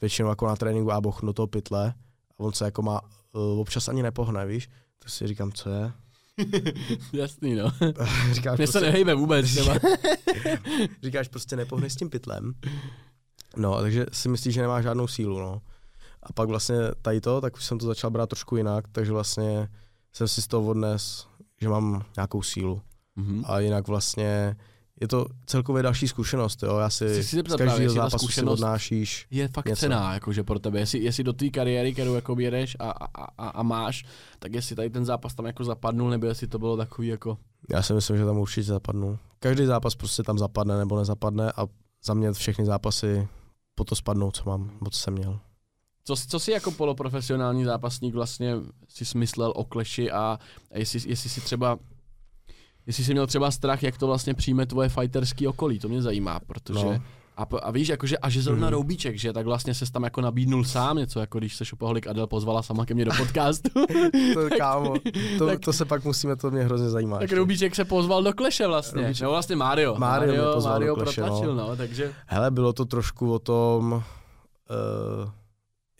[0.00, 1.94] většinou jako na tréninku a bochnu do toho pytle
[2.38, 3.00] a on se jako má,
[3.32, 5.92] uh, občas ani nepohne, víš, tak si říkám, co je?
[7.12, 7.72] Jasný, no.
[8.32, 9.46] Říkáš, Mně se nehejbe vůbec
[11.02, 12.54] říkáš prostě nepohneš s tím pytlem.
[13.56, 15.62] No, takže si myslíš, že nemá žádnou sílu, no.
[16.22, 19.68] A pak vlastně tady to, tak už jsem to začal brát trošku jinak, takže vlastně
[20.12, 21.26] jsem si z toho odnes,
[21.60, 22.82] že mám nějakou sílu.
[23.16, 23.44] Mhm.
[23.46, 24.56] A jinak vlastně
[25.00, 26.78] je to celkově další zkušenost, jo.
[26.78, 29.26] Já si, z každého zápasu si odnášíš.
[29.30, 29.80] je fakt něco.
[29.80, 30.78] cená, jakože pro tebe.
[30.78, 34.04] Jestli, jestli do té kariéry, kterou jako jedeš a, a, a, a, máš,
[34.38, 37.38] tak jestli tady ten zápas tam jako zapadnul, nebo jestli to bylo takový jako...
[37.70, 39.18] Já si myslím, že tam určitě zapadnu.
[39.38, 41.66] Každý zápas prostě tam zapadne nebo nezapadne a
[42.04, 43.28] za mě všechny zápasy
[43.74, 45.40] po to spadnou, co mám, nebo co jsem měl.
[46.04, 48.54] Co, co si jako poloprofesionální zápasník vlastně
[48.88, 50.38] si smyslel o kleši a
[50.74, 51.78] jestli, jestli si třeba
[52.86, 56.40] jestli jsi měl třeba strach, jak to vlastně přijme tvoje fighterský okolí, to mě zajímá,
[56.46, 56.98] protože No.
[57.36, 58.72] a, a víš, jakože a že zrovna Mhm.
[58.72, 62.26] Roubíček, že tak vlastně se tam jako nabídnul sám něco, jako když se Šopoholik Adel
[62.26, 63.68] pozvala sama ke mně do podcastu,
[64.34, 64.94] To, kámo,
[65.38, 67.16] to, tak- to, se pak musíme, to mě hrozně zajímá.
[67.16, 67.36] tak ještě.
[67.36, 71.02] Roubíček se pozval do kleše vlastně, Roubíček- no vlastně Mario, Mario mě pozval Mario do
[71.02, 71.68] Kleše, protlačil, no.
[71.68, 75.30] no, takže Hele, bylo to trošku o tom uh,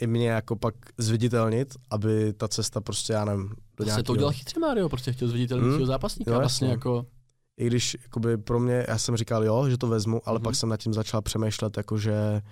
[0.00, 4.02] i mě jako pak zviditelnit, aby ta cesta prostě, já nevím, do to se nějakého...
[4.04, 5.86] to udělal chytře Mario, prostě chtěl zviditelnit Hmm.
[5.86, 6.72] zápasníka, Jo, vlastně jasně.
[6.72, 7.06] jako,
[7.56, 10.42] I když jakoby pro mě, já jsem říkal jo, že to vezmu, ale Mhm.
[10.44, 12.42] pak jsem nad tím začal přemýšlet, jakože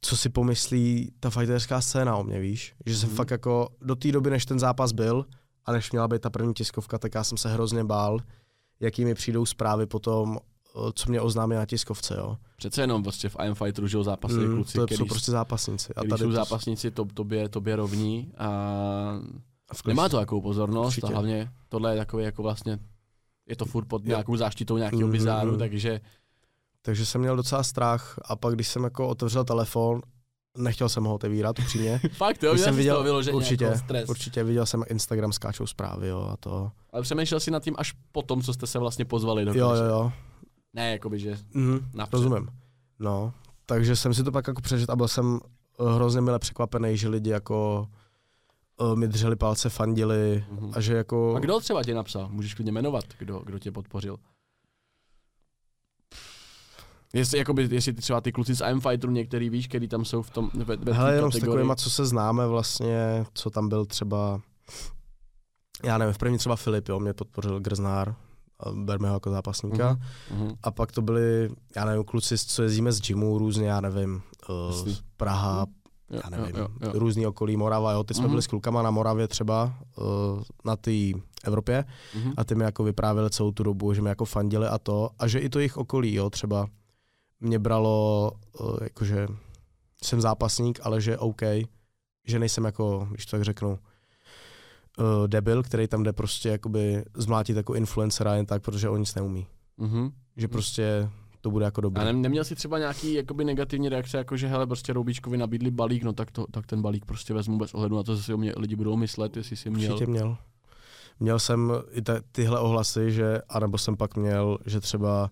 [0.00, 2.74] co si pomyslí ta fighterská scéna o mě, víš?
[2.86, 3.16] Že jsem Mhm.
[3.16, 5.26] fakt jako do té doby, než ten zápas byl
[5.64, 8.18] a než měla být ta první tiskovka, tak já jsem se hrozně bál,
[8.80, 10.38] jaký mi přijdou zprávy potom,
[10.94, 12.36] co mě oznámí na tiskovce, jo.
[12.56, 15.30] přece jenom prostě v IM Fighteru, že jo, zápasy Mm, kluci, to je- jsou prostě
[15.32, 15.94] zápasníci.
[15.94, 18.46] A tady jsou to- zápasníci to, tobě, tobě rovní a
[19.70, 21.06] a nemá to jakou pozornost Určitě.
[21.06, 22.78] a hlavně tohle je takový jako vlastně
[23.48, 26.00] je to furt pod nějakou záštitou nějakého Mhm, bizáru, takže
[26.82, 30.00] Takže jsem měl docela strach a pak, když jsem jako otevřel telefon,
[30.58, 32.00] nechtěl jsem ho otevírat, upřímně.
[32.12, 34.08] fakt jo, jsem viděl, vyloženě určitě, jako stres.
[34.08, 36.70] Určitě viděl jsem, Instagram skáčou zprávy, jo, a to.
[36.92, 39.70] Ale přemýšlel si nad tím až po tom, co jste se vlastně pozvali do Jo,
[39.70, 40.12] jo, jo.
[40.74, 42.12] Ne, jakoby, že Mhm, napřed.
[42.16, 42.48] rozumím.
[42.98, 43.32] No,
[43.66, 45.40] takže jsem si to pak jako přečet a byl jsem
[45.80, 47.88] eh, hrozně mile překvapený, že lidi jako
[48.80, 50.70] uh, mi drželi palce, fandili Mhm.
[50.74, 51.34] a že jako...
[51.36, 52.28] A kdo třeba tě napsal?
[52.28, 54.16] Můžeš klidně jmenovat, kdo, kdo tě podpořil.
[57.12, 60.22] Jestli, jakoby, jestli ty třeba ty kluci z IM Fighteru, některý víš, který tam jsou
[60.22, 61.56] v tom ve, ve Hele, jenom s kategorii.
[61.58, 64.40] takovýma, co se známe vlastně, co tam byl třeba,
[65.84, 68.14] já nevím, v první třeba Filip, jo, mě podpořil Grznár,
[68.72, 69.98] berme ho jako zápasníka.
[70.30, 70.50] Mhm.
[70.62, 74.88] A pak to byli, já nevím, kluci, co jezdíme z gymu různě, já nevím, uh.
[75.16, 75.66] Praha,
[76.10, 76.92] Jo, já nevím, jo, jo, jo.
[76.94, 78.04] různý okolí Morava, jo.
[78.04, 78.32] Teď jsme Mhm.
[78.32, 80.90] byli s klukama na Moravě třeba uh, na té
[81.44, 81.84] Evropě
[82.16, 82.32] Mhm.
[82.36, 85.26] a ty mi jako vyprávěli celou tu dobu, že mi jako fandili a to, a
[85.28, 86.66] že i to jejich okolí, jo, třeba
[87.40, 89.28] mě bralo, uh, jakože
[90.02, 91.40] jsem zápasník, ale že OK,
[92.26, 93.78] že nejsem jako, když to tak řeknu,
[94.98, 99.14] uh, debil, který tam jde prostě jakoby zmlátit jako influencera jen tak, protože on nic
[99.14, 99.46] neumí.
[99.78, 100.10] Mhm.
[100.36, 102.02] Že prostě to bude jako dobré.
[102.02, 105.70] A ne, neměl jsi třeba nějaký jakoby negativní reakce, jako že hele, prostě Roubíčkovi nabídli
[105.70, 108.34] balík, no tak, to, tak ten balík prostě vezmu bez ohledu na to, co si
[108.34, 109.92] o mě lidi budou myslet, jestli si měl.
[109.92, 110.36] Určitě měl.
[111.20, 115.30] Měl jsem i ta, tyhle ohlasy, že, anebo jsem pak měl, že třeba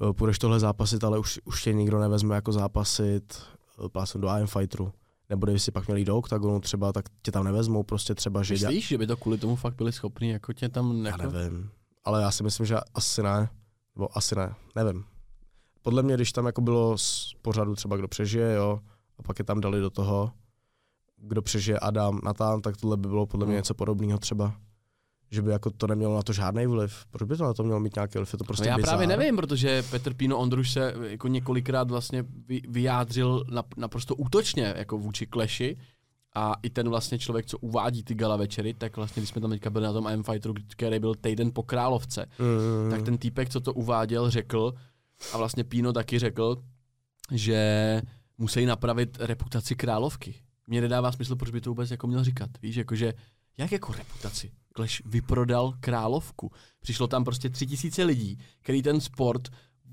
[0.00, 3.42] uh, půjdeš tohle zápasit, ale už, už tě nikdo nevezme jako zápasit,
[3.78, 4.92] uh, do IM Fighteru.
[5.30, 8.42] Nebo kdyby si pak měl jít do oktagonu třeba, tak tě tam nevezmou, prostě třeba,
[8.42, 8.54] že...
[8.54, 11.30] děla- Myslíš, že by to kvůli tomu fakt byli schopni jako tě tam Já jako...
[11.32, 11.70] nevím,
[12.04, 13.48] ale já si myslím, že asi ne,
[13.96, 15.04] nebo asi ne, nevím.
[15.82, 18.80] Podle mě, když tam jako bylo z pořadu třeba kdo přežije, jo,
[19.18, 20.32] a pak je tam dali do toho,
[21.16, 23.58] kdo přežije Adam, Natán, tak tohle by bylo podle mě Hmm.
[23.58, 24.54] něco podobného třeba.
[25.30, 27.04] Že by jako to nemělo na to žádný vliv.
[27.10, 28.32] Proč by to na to mělo mít nějaký vliv?
[28.32, 28.88] Je to prostě no já bizár.
[28.88, 34.74] právě nevím, protože Petr Pino Ondruš se jako několikrát vlastně vy, vyjádřil nap, naprosto útočně
[34.76, 35.76] jako vůči Clashi
[36.34, 39.50] a i ten vlastně člověk, co uvádí ty gala večery, tak vlastně, když jsme tam
[39.50, 43.48] teďka byli na tom IM Fighteru, který byl týden po Královce, Mm, tak ten týpek,
[43.48, 44.72] co to uváděl, řekl,
[45.32, 46.56] a vlastně Pino taky řekl,
[47.32, 48.02] že
[48.38, 50.34] musí napravit reputaci královky.
[50.66, 52.50] Mně nedává smysl, proč by to vůbec jako měl říkat.
[52.62, 53.14] Víš, jakože,
[53.58, 54.50] jak jako reputaci?
[54.76, 56.50] Clash vyprodal královku.
[56.80, 59.48] Přišlo tam prostě tři tisíce lidí, který ten sport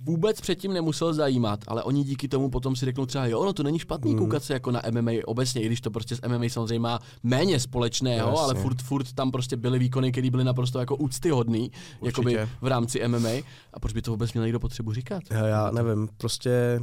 [0.06, 3.64] vůbec předtím nemusel zajímat, ale oni díky tomu potom si řeknou třeba, jo, no to
[3.64, 4.20] není špatný Hmm.
[4.20, 7.60] koukat se jako na MMA obecně, i když to prostě s MMA samozřejmě má méně
[7.60, 8.44] společného, Jasně.
[8.44, 12.50] ale furt, furt tam prostě byly výkony, které byly naprosto jako úctyhodný, jakoby Určitě.
[12.62, 13.30] v rámci MMA.
[13.74, 15.24] A proč by to vůbec měl někdo potřebu říkat?
[15.30, 16.80] Já, já nevím, prostě...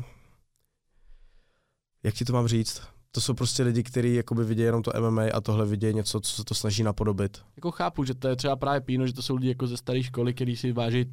[2.02, 2.82] Jak ti to mám říct?
[3.12, 6.32] To jsou prostě lidi, kteří jakoby vidějí jenom to MMA a tohle vidějí něco, co
[6.32, 7.38] se to snaží napodobit.
[7.56, 10.02] Jako chápu, že to je třeba právě Píno, že to jsou lidi jako ze staré
[10.02, 11.04] školy, který si váží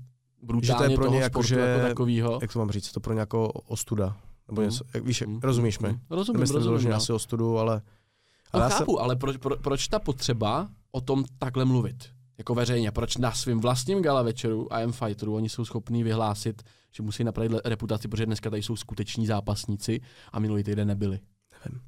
[0.44, 2.40] brutálně Že to je pro ně jako, že- jako takovýho.
[2.42, 2.92] Jak to mám říct?
[2.92, 4.18] To pro nějakou ostuda.
[4.48, 4.68] Nebo Mm.
[4.68, 5.94] něco, jak, víš, Mm, rozumíš mm, mi?
[5.94, 6.00] mm.
[6.10, 6.90] Rozumím, Nemyslím rozumím.
[6.92, 6.96] no.
[6.98, 7.82] asi ostudu, ale...
[8.54, 11.96] No ale já chápu, ale proč, pro, proč ta potřeba o tom takhle mluvit?
[12.38, 16.62] Jako veřejně, proč na svým vlastním gala večeru I am Fighteru oni jsou schopní vyhlásit,
[16.92, 21.20] že musí napravit reputaci, protože dneska tady jsou skuteční zápasníci a minulý týden nebyli.
[21.70, 21.88] Nevím.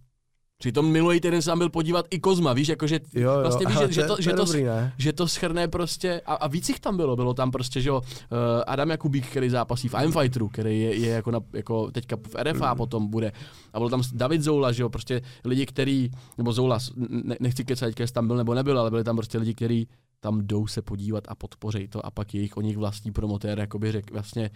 [0.61, 3.91] Přitom minulý týden jsem byl podívat i Kozma, víš, jakože Jo, jo, vlastně víš, že,
[3.91, 4.93] že, to, že, to, dobrý, ne?
[4.97, 7.97] že to schrne prostě, a, a víc jich tam bylo, bylo tam prostě, že jo,
[7.97, 12.15] uh, Adam Jakubík, který zápasí v I'm Fighteru, který je, je jako, na, jako teďka
[12.15, 13.31] v RFA potom bude,
[13.73, 17.99] a byl tam David Zoula, že jo, prostě lidi, který, nebo Zoula, ne, nechci kecat,
[17.99, 19.87] jestli tam byl nebo nebyl, ale byli tam prostě lidi, kteří
[20.19, 23.91] tam jdou se podívat a podpořej to a pak jejich o nich vlastní promotér, jakoby
[23.91, 24.49] řek, vlastně,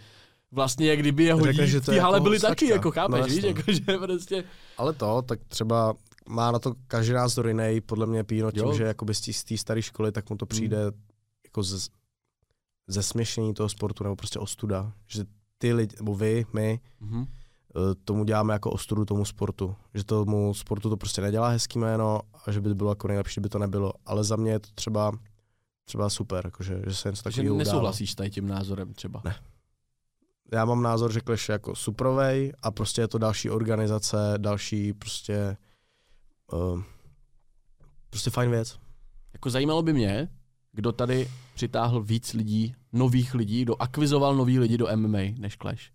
[0.54, 3.26] vlastně jak kdyby je hodí, Řekne, že ty hale jako byli taky, jako chápeš, No,
[3.26, 4.44] víš, jako, že prostě,
[4.78, 5.94] Ale to, tak třeba
[6.28, 8.68] má na to každý názor jiný, podle mě Píno tím, Jo.
[8.68, 8.76] Hmm.
[8.76, 10.78] že jakoby z té- staré školy, tak mu to přijde
[11.44, 11.78] jako ze,
[12.86, 14.92] ze směšnění toho sportu, nebo prostě ostuda.
[15.06, 15.24] Že
[15.58, 16.80] ty lidi, nebo vy, my,
[17.12, 19.76] eh, tomu děláme jako ostudu tomu sportu.
[19.94, 23.34] Že tomu sportu to prostě nedělá hezký jméno a že by to bylo jako nejlepší,
[23.40, 23.92] kdyby to nebylo.
[24.06, 25.12] Ale za mě je to třeba,
[25.84, 27.64] třeba super, jakože, že se něco takového udává.
[27.64, 29.22] nesouhlasíš s tady tím názorem třeba.
[29.24, 29.36] Ne.
[30.54, 34.92] Já mám názor, že Clash je jako suprovej a prostě je to další organizace, další
[34.92, 35.56] prostě
[36.52, 36.82] uh,
[38.10, 38.78] prostě fajn věc.
[39.32, 40.28] Jako zajímalo by mě,
[40.72, 45.90] kdo tady přitáhl víc lidí, nových lidí, kdo akvizoval nový lidi do MMA než Clash.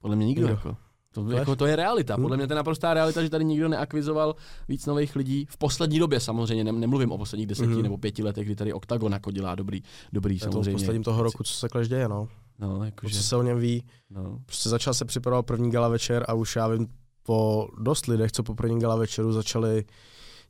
[0.00, 0.42] Podle mě nikdo.
[0.48, 0.54] Nikdo.
[0.56, 0.76] Jako.
[1.14, 1.38] To, Clash?
[1.38, 2.16] jako, to je realita.
[2.16, 4.34] Podle mě to je naprostá realita, že tady nikdo neakvizoval
[4.68, 5.46] víc nových lidí.
[5.50, 7.82] V poslední době samozřejmě, ne, nemluvím o posledních deseti Mhm.
[7.82, 9.82] nebo pěti letech, kdy tady Octagon jako dělá dobrý,
[10.12, 10.72] dobrý Je to v samozřejmě.
[10.72, 12.28] posledním toho roku, co se Clash děje, no.
[12.58, 13.84] No, jakože, Co se o něm ví.
[14.10, 14.38] no.
[14.46, 16.88] Prostě začal se připravovat první gala večer a už já vím
[17.22, 19.84] po dost lidech, co po první gala večeru začali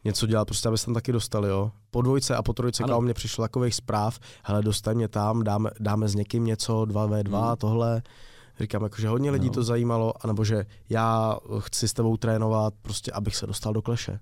[0.05, 1.73] něco dělat, prostě aby se tam taky dostali, jo.
[1.91, 3.01] Po dvojce a po trojce Ano.
[3.01, 7.57] mě přišlo takových zpráv, hele dostaň mě tam, dáme, dáme s někým něco, 2v2, Hmm.
[7.57, 8.03] tohle.
[8.61, 9.53] Říkám, jako, že hodně lidí No.
[9.53, 14.21] to zajímalo, anebo že já chci s tebou trénovat, prostě abych se dostal do kleše.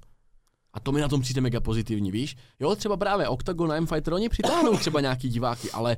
[0.73, 2.37] A to mi na tom přijde mega pozitivní, víš?
[2.61, 5.97] Jo, třeba právě Octagon a M-Fighter, oni přitáhnou třeba nějaký diváky, ale,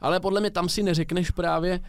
[0.00, 1.80] ale podle mě tam si neřekneš právě,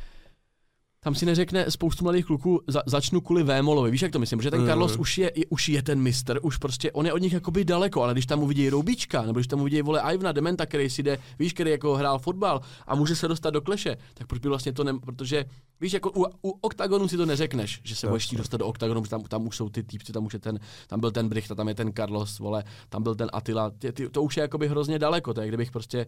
[1.03, 4.51] tam si neřekne spoustu mladých kluků, za, začnu kvůli Vémolovi, víš jak to myslím, protože
[4.51, 4.67] ten Mhm.
[4.69, 7.65] Carlos už je, je, už je ten mistr, už prostě, on je od nich jakoby
[7.65, 11.03] daleko, ale když tam uvidí Roubička, nebo když tam uvidí vole Ivna Dementa, který si
[11.03, 14.49] jde, víš, který jako hrál fotbal a může se dostat do kleše, tak proč by
[14.49, 15.45] vlastně to ne, protože
[15.81, 19.01] víš, jako u, u Octagonu si to neřekneš, že se budeš chtít dostat do Octagonu,
[19.01, 21.67] tam, tam už jsou ty týpci, tam už je ten, tam byl ten Brichta, tam
[21.67, 24.99] je ten Carlos, vole, tam byl ten Attila, ty, ty, to už je jakoby hrozně
[24.99, 26.07] daleko, to je, kdybych prostě,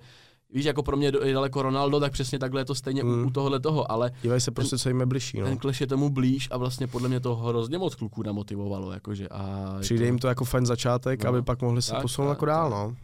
[0.54, 3.24] víš, jako pro mě je daleko Ronaldo, tak přesně takhle je to stejně Mm.
[3.24, 5.45] u, u tohohle toho, ale Dívej se prostě, co jim je bližší, no.
[5.45, 9.28] ten Clash je tomu blíž a vlastně podle mě to hrozně moc kluků namotivovalo, jakože
[9.28, 9.74] a...
[9.82, 11.30] Přijde jim to jako fajn začátek, No.
[11.30, 12.95] aby pak mohli se Tak, posunout tak, jako dál, no.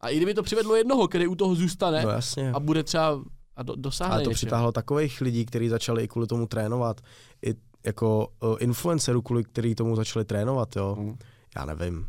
[0.00, 2.52] A i kdyby to přivedlo jednoho, který u toho zůstane No jasně.
[2.52, 3.20] a bude třeba
[3.56, 4.36] a do, dosáhne Ale to něčeho.
[4.36, 7.00] přitáhlo takových lidí, kteří začali i kvůli tomu trénovat,
[7.46, 7.54] i
[7.86, 10.96] jako uh, influencerů, kvůli který tomu začali trénovat, jo.
[10.98, 11.16] Mm.
[11.56, 12.06] Já nevím.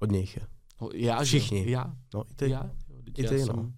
[0.00, 0.42] Hodně jich je.
[0.80, 1.22] No, já?
[1.24, 1.70] Všichni.
[1.70, 1.84] Já,
[2.14, 2.50] No i ty.
[2.50, 2.62] já.
[2.88, 3.72] Jo, I já ty, jsem,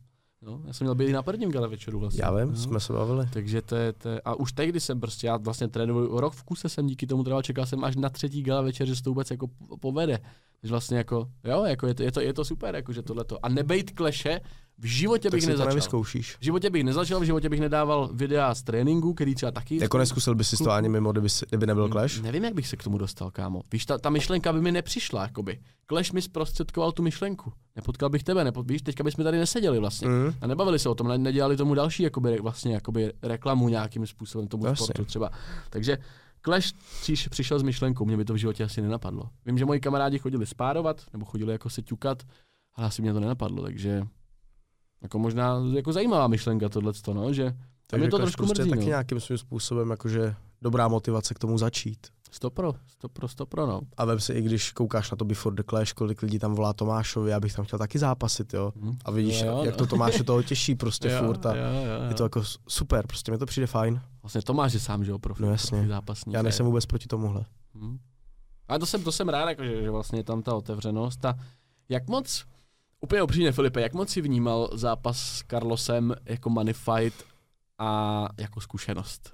[0.45, 0.63] no.
[0.67, 2.25] Já jsem měl být i na prvním gala večeru vlastně.
[2.25, 2.57] Já vím, no.
[2.57, 3.29] jsme se bavili.
[3.33, 6.43] Takže to je, to je, a už tehdy jsem prostě, já vlastně trénuju rok v
[6.43, 9.11] kuse jsem díky tomu trval, čekal jsem až na třetí gala večer, že se to
[9.11, 10.19] vůbec jako po- povede.
[10.65, 13.39] Takže vlastně jako, jo, jako je to, je to, je to super, jako že tohleto.
[13.43, 14.41] A nebejt kleše,
[14.79, 15.69] v životě Tak bych si to nezačal.
[15.69, 16.37] nevyzkoušíš.
[16.41, 19.83] V životě bych nezačal, v životě bych nedával videa z tréninku, který třeba taky...
[19.83, 22.21] Jako neskusil bys si to ani mimo, kdyby, si- kdyby nebyl Clash?
[22.21, 23.63] Nevím, jak bych se k tomu dostal, kámo.
[23.73, 25.59] Víš, ta, ta myšlenka by mi nepřišla, jakoby.
[25.89, 27.53] Clash mi zprostředkoval tu myšlenku.
[27.77, 30.09] Nepotkal bych tebe, nepot, víš, teďka bychom tady neseděli vlastně.
[30.09, 30.33] Mm.
[30.41, 34.49] A nebavili se o tom, ne, nedělali tomu další jakoby, vlastně, jakoby reklamu nějakým způsobem
[34.49, 34.85] tomu Jasně.
[34.85, 35.31] sportu třeba.
[35.71, 35.99] Takže
[36.45, 39.31] Clash přiš, přišel s myšlenkou, mě by to v životě asi nenapadlo.
[39.47, 42.23] Vím, že moji kamarádi chodili spárovat, nebo chodili jako se ťukat,
[42.75, 44.03] ale asi mě to nenapadlo, takže
[45.03, 48.71] jako možná jako zajímavá myšlenka tohle, no, že tam Takže mě to trošku prostě mrzí,
[48.71, 48.89] taky no.
[48.89, 52.07] nějakým svým způsobem jakože dobrá motivace k tomu začít.
[52.35, 53.81] Stopro, stopro, stopro, no.
[53.97, 56.73] A vem si, i když koukáš na to Before the Clash, kolik lidí tam volá
[56.73, 58.73] Tomášovi, já bych tam chtěl taky zápasit, jo.
[58.77, 58.99] Hm.
[59.05, 59.79] A vidíš, Jo, jo, jak no.
[59.79, 62.09] to Tomáše toho těší prostě Jo, furt a jo, jo, jo.
[62.09, 64.01] je to jako super, prostě mi to přijde fajn.
[64.23, 65.89] Vlastně Tomáš je sám, že jo, profi, No jasně.
[65.89, 66.35] zápasník.
[66.35, 67.45] Já nejsem vůbec proti tomuhle.
[67.75, 67.99] Hm.
[68.69, 71.25] A to jsem, to jsem rád, jako, že, že vlastně je tam ta otevřenost.
[71.25, 71.35] A
[71.89, 72.45] jak moc,
[73.01, 77.25] úplně upřímně Filipe, jak moc si vnímal zápas s Carlosem jako money fight
[77.79, 79.33] a jako zkušenost?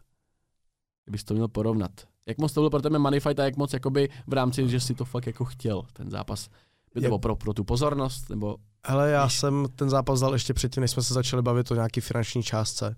[1.05, 2.10] Kdybys to měl porovnat.
[2.31, 4.81] Jak moc to byl pro tebe money fight a jak moc jakoby v rámci, že
[4.81, 6.49] si to fakt jako chtěl, ten zápas?
[6.95, 8.57] Nebo pro, pro tu pozornost, nebo
[8.87, 11.75] Hele, já Víš- jsem ten zápas dal ještě předtím, než jsme se začali bavit o
[11.75, 12.97] nějaký finanční částce.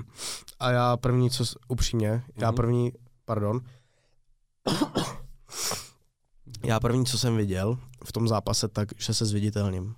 [0.60, 2.56] A já první, co upřímně, já Mhm.
[2.56, 2.92] první,
[3.24, 3.60] pardon,
[6.64, 9.94] já první, co jsem viděl v tom zápase, tak, že se zviditelním.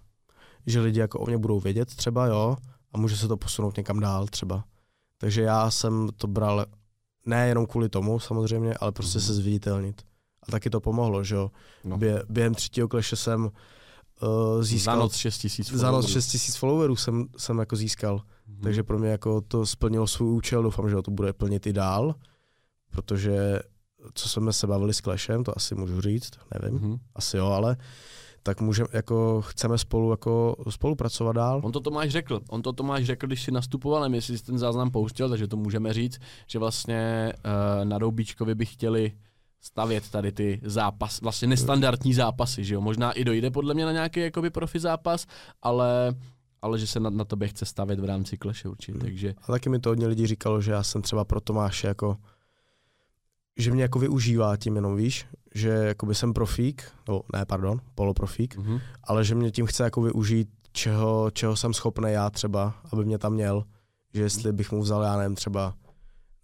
[0.66, 2.57] Že lidi jako o mě budou vědět třeba, jo,
[2.93, 4.64] a může se to posunout někam dál třeba.
[5.18, 6.66] Takže já jsem to bral
[7.27, 9.27] ne jenom kvůli tomu samozřejmě, ale prostě Mhm.
[9.27, 10.03] se zviditelnit.
[10.43, 11.51] A taky to pomohlo, že jo.
[11.85, 11.99] No.
[11.99, 16.57] Bě, během třetího kleše jsem uh, získal za noc 6 tisíc za noc 6 tisíc
[16.57, 18.20] followerů jsem, jsem jako získal.
[18.47, 18.61] Mhm.
[18.62, 22.14] Takže pro mě jako to splnilo svůj účel, doufám, že to bude plnit i dál,
[22.91, 23.61] protože
[24.14, 26.97] co jsme se bavili s Clashem, to asi můžu říct, nevím, Mhm.
[27.14, 27.77] asi jo, ale
[28.47, 31.61] tak můžeme, jako chceme spolu jako spolupracovat dál.
[31.64, 32.40] On to Tomáš řekl.
[32.49, 35.92] On to Tomáš řekl, když si nastupoval, nevím, jestli ten záznam pouštěl, takže to můžeme
[35.92, 39.12] říct, že vlastně uh, na Roubíčkovi by chtěli
[39.61, 42.80] stavět tady ty zápas, vlastně nestandardní zápasy, že jo.
[42.80, 45.26] Možná i dojde podle mě na nějaký jakoby profi zápas,
[45.62, 46.14] ale
[46.62, 49.68] ale že se na, na tobě chce stavět v rámci Clash určitě, takže A taky
[49.68, 52.16] mi to hodně lidí říkalo, že já jsem třeba pro Tomáše jako,
[53.57, 58.57] že mě jako využívá tím jenom, víš, že jakoby jsem profík, no ne, pardon, poloprofík,
[58.57, 58.79] mhm.
[59.05, 63.19] ale že mě tím chce jako využít, čeho, čeho jsem schopný já třeba, aby mě
[63.19, 63.65] tam měl,
[64.15, 65.75] že jestli bych mu vzal, já nevím, třeba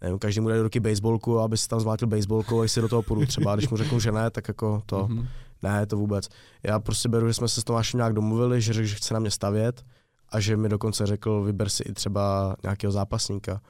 [0.01, 2.89] nevím, každý mu dá do ruky baseballku, aby si tam zmátil baseballku a si do
[2.89, 3.53] toho půjdu třeba.
[3.53, 5.27] A když mu řeknu, že ne, tak jako to, Mhm.
[5.63, 6.29] ne, to vůbec.
[6.63, 9.19] Já prostě beru, že jsme se s Tomášem nějak domluvili, že řekl, že chce na
[9.19, 9.85] mě stavět
[10.29, 13.61] a že mi dokonce řekl, vyber si i třeba nějakého zápasníka.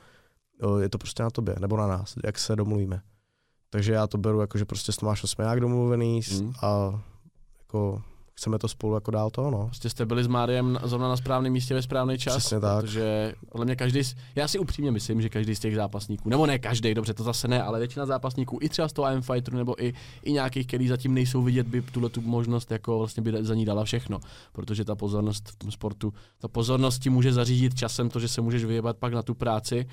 [0.80, 3.02] Je to prostě na tobě, nebo na nás, jak se domluvíme.
[3.74, 6.54] Takže já to beru jako, že prostě s Tomášem jsme nějak domluvený Mm.
[6.62, 7.00] a
[7.60, 8.02] jako
[8.36, 9.66] chceme to spolu jako dál to, no.
[9.66, 12.38] Prostě jste byli s Máriem na- zrovna na správném místě ve správný čas.
[12.38, 12.82] Přesně tak.
[12.82, 16.46] Protože podle mě každý, z- já si upřímně myslím, že každý z těch zápasníků, nebo
[16.46, 19.58] ne každý, dobře, to zase ne, ale většina zápasníků, i třeba z toho AM Fighteru,
[19.58, 19.94] nebo i,
[20.24, 23.66] i nějakých, který zatím nejsou vidět, by tuhle tu možnost jako vlastně by za ní
[23.66, 24.20] dala všechno.
[24.52, 28.42] Protože ta pozornost v tom sportu, ta pozornost ti může zařídit časem to, že se
[28.42, 29.86] můžeš vyjebat pak na tu práci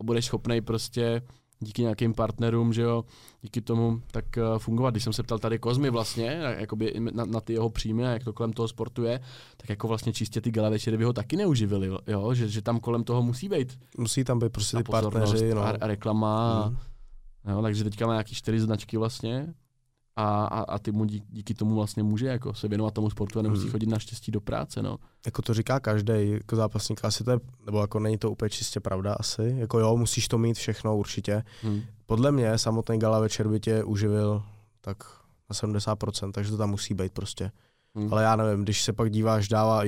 [0.00, 1.22] a budeš schopnej prostě
[1.62, 3.04] díky nějakým partnerům, že jo,
[3.42, 4.90] díky tomu tak uh, fungovat.
[4.90, 8.24] Když jsem se ptal tady Kozmy vlastně, jakoby na, na ty jeho příjmy a jak
[8.24, 9.20] to kolem toho sportu je,
[9.56, 12.80] tak jako vlastně čistě ty gala večery by ho taky neuživili, jo, že, že tam
[12.80, 15.62] kolem toho musí být Musí tam být prostě ty partneři, no.
[15.62, 17.52] a, reklama, mm.
[17.52, 19.54] jo, takže teďka má nějaký čtyři značky vlastně
[20.16, 23.38] a, a, a ty mu díky, díky tomu vlastně může jako se věnovat tomu sportu
[23.38, 23.70] a nemusí Mm.
[23.70, 24.98] chodit naštěstí do práce, no.
[25.26, 28.80] Jako to říká každý jako zápasník, asi to je, nebo jako není to úplně čistě
[28.80, 29.54] pravda asi.
[29.58, 31.42] Jako jo, musíš to mít všechno určitě.
[31.64, 31.80] Hm.
[32.06, 34.42] Podle mě samotný gala večer by tě uživil
[34.80, 34.96] tak
[35.50, 37.50] na 70%, takže to tam musí být prostě.
[37.98, 38.08] Hm.
[38.12, 39.82] Ale já nevím, když se pak díváš dává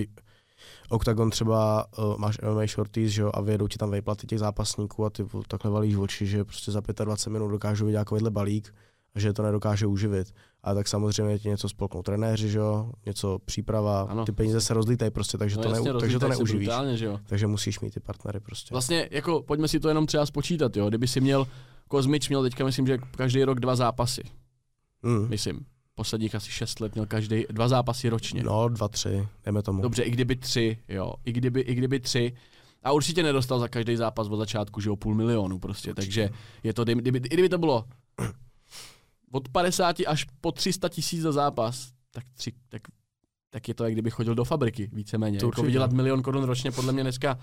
[0.88, 5.04] Octagon třeba, uh, máš MMA shorties, že jo, a vyjedou ti tam vejplaty těch zápasníků
[5.04, 8.74] a ty takhle valíš oči, že prostě za 25 minut dokážou vidět takovýhle balík
[9.14, 10.34] a že to nedokáže uživit.
[10.62, 14.24] A tak samozřejmě ti něco spolknou trenéři, že jo, něco příprava, Ano.
[14.24, 16.66] ty peníze se rozlítají prostě, takže, No to, jasně, ne, takže to neuživíš.
[16.68, 17.18] brutálně, že jo.
[17.26, 18.74] Takže musíš mít ty partnery prostě.
[18.74, 20.88] Vlastně, jako, pojďme si to jenom třeba spočítat, jo.
[20.88, 21.46] Kdyby si měl,
[21.88, 24.22] Kozmič měl teďka, myslím, že každý rok dva zápasy,
[25.02, 25.28] Mm.
[25.28, 25.66] myslím.
[25.94, 28.42] Posledních asi šest let měl každý dva zápasy ročně.
[28.42, 29.82] No, dva, tři, dejme tomu.
[29.82, 32.32] Dobře, i kdyby tři, jo, i kdyby, i kdyby tři.
[32.82, 36.02] A určitě nedostal za každý zápas od začátku, že o půl milionu prostě, určitě.
[36.02, 36.30] takže
[36.62, 37.84] je to, kdyby, i kdyby to bylo
[39.34, 42.82] od 50 až po 300 tisíc za zápas, tak, tři, tak,
[43.50, 45.38] tak je to, jak kdyby chodil do fabriky, víceméně.
[45.38, 47.38] To Jako vydělat milion korun ročně, podle mě dneska,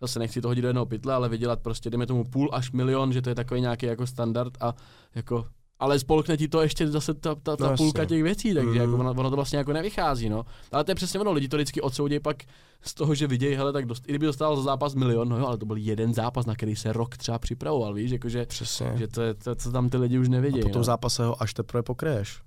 [0.00, 3.12] zase nechci to hodit do jednoho pytle, ale vydělat prostě, dejme tomu půl až milion,
[3.12, 4.74] že to je takový nějaký jako standard a
[5.14, 5.46] jako
[5.78, 8.16] ale spolkne ti to ještě zase ta, ta, ta No půlka jasně.
[8.16, 8.80] těch věcí, takže Mhm.
[8.80, 10.44] jako ono, ono, to vlastně jako nevychází, no.
[10.72, 12.36] Ale to je přesně ono, lidi to vždycky odsoudí pak
[12.82, 15.46] z toho, že vidějí, hele, tak dost, i kdyby dostal za zápas milion, no jo,
[15.46, 18.92] ale to byl jeden zápas, na který se rok třeba připravoval, víš, jakože, Přesně.
[18.96, 20.60] že to je to, co tam ty lidi už nevidí.
[20.60, 20.84] a po tom no.
[20.84, 22.40] zápase ho až teprve pokryješ.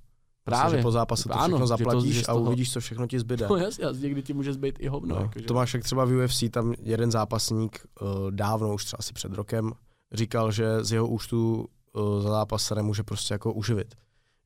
[0.44, 0.62] Právě.
[0.64, 2.80] Vlastně, že po zápase to Ano, všechno že to- zaplatíš že a toho- uvidíš, co
[2.80, 3.48] všechno ti zbyde.
[3.50, 5.16] No jasně, a někdy ti může zbýt i hovno.
[5.16, 5.46] No, jakože.
[5.46, 9.34] to máš jak třeba v UFC, tam jeden zápasník uh, dávno, už třeba asi před
[9.34, 9.72] rokem,
[10.14, 13.96] říkal, že z jeho účtu uh, za zápas se nemůže prostě jako uživit.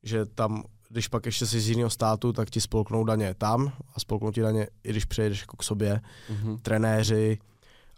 [0.04, 4.00] Že tam, když pak ještě jsi z jiného státu, tak ti spolknou daně tam a
[4.00, 6.58] spolknou ti daně, i když přijedeš jako k sobě, Mhm.
[6.60, 7.40] trenéři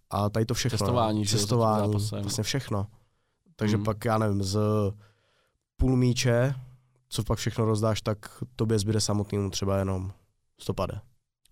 [0.10, 0.78] a tady to všechno.
[0.78, 2.22] Cestování, že Cestování, zápasem.
[2.22, 2.88] vlastně všechno.
[3.56, 3.86] Takže Mhm.
[3.86, 4.58] pak, já nevím, z
[5.78, 6.56] půl míče,
[7.10, 10.12] co pak všechno rozdáš, tak tobě zbyde samotnému třeba jenom
[10.60, 11.02] stopade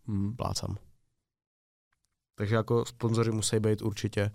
[0.08, 0.36] Mhm.
[0.36, 0.78] plácám.
[2.36, 4.32] Takže jako sponzoři musí být určitě.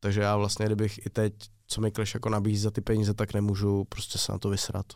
[0.00, 1.34] Takže já vlastně, kdybych i teď,
[1.66, 4.86] co mi Clash jako nabízí za ty peníze, tak nemůžu prostě se na to vysrat.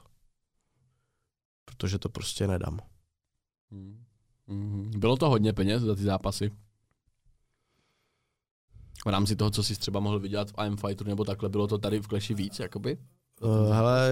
[1.64, 2.78] Protože to prostě nedám.
[3.70, 4.90] Mhm.
[4.96, 6.50] Bylo to hodně peněz za ty zápasy?
[9.04, 11.78] V rámci toho, co jsi třeba mohl vydělat v IM Fighteru nebo takhle, bylo to
[11.78, 12.98] tady v Clashi víc, jakoby?
[13.40, 14.10] Uh, hele,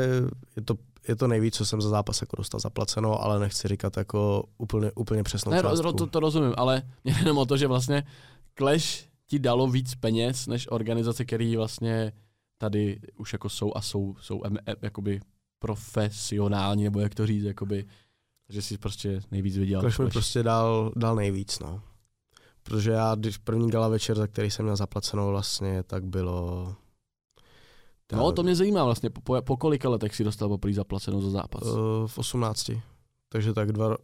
[0.57, 0.75] je to,
[1.09, 4.93] je to nejvíc, co jsem za zápas jako dostal zaplaceno, ale nechci říkat jako úplně,
[4.93, 5.93] úplně přesnou Ne, částku.
[5.93, 8.07] to, to rozumím, ale jenom o to, že vlastně
[8.59, 12.13] Clash ti dalo víc peněz, než organizace, které vlastně
[12.59, 15.21] tady už jako jsou a jsou, jsou em, em, jakoby
[15.59, 17.87] profesionální, nebo jak to říct, jakoby,
[18.49, 19.83] že si prostě nejvíc vydělal.
[19.83, 21.83] Clash v mi prostě dal, dal nejvíc, no.
[22.63, 26.75] Protože já, když první gala večer, za který jsem měl zaplaceno vlastně, tak bylo...
[28.13, 31.63] No, to mě zajímá vlastně, po, po, kolika letech si dostal poprvé zaplacenou za zápas?
[31.63, 32.71] Uh, v 18.
[33.29, 33.97] Takže tak dva,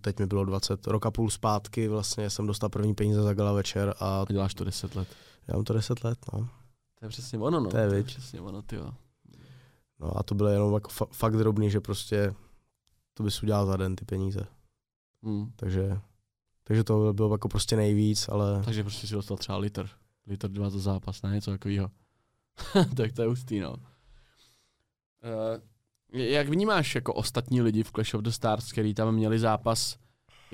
[0.00, 3.94] teď mi bylo 20, roka půl zpátky vlastně jsem dostal první peníze za gala večer
[4.00, 5.08] a A děláš to 10 let.
[5.48, 6.48] já mám to 10 let, no.
[7.04, 7.70] To je přesně ono, no.
[7.70, 8.92] To je, to je přesně ono, ty jo.
[10.00, 12.34] No a to bylo jenom jako fa- fakt drobný, že prostě
[13.14, 14.46] to bys udělal za den ty peníze.
[15.22, 15.52] Hmm.
[15.56, 16.00] Takže,
[16.64, 19.88] takže to bylo jako prostě nejvíc, ale Takže prostě si dostal třeba litr.
[20.26, 21.90] Litr dva za zápas, na něco takového.
[22.96, 23.72] tak to je hustý, no.
[23.72, 23.80] Uh,
[26.12, 29.98] jak vnímáš jako ostatní lidi v Clash of the Stars, který tam měli zápas?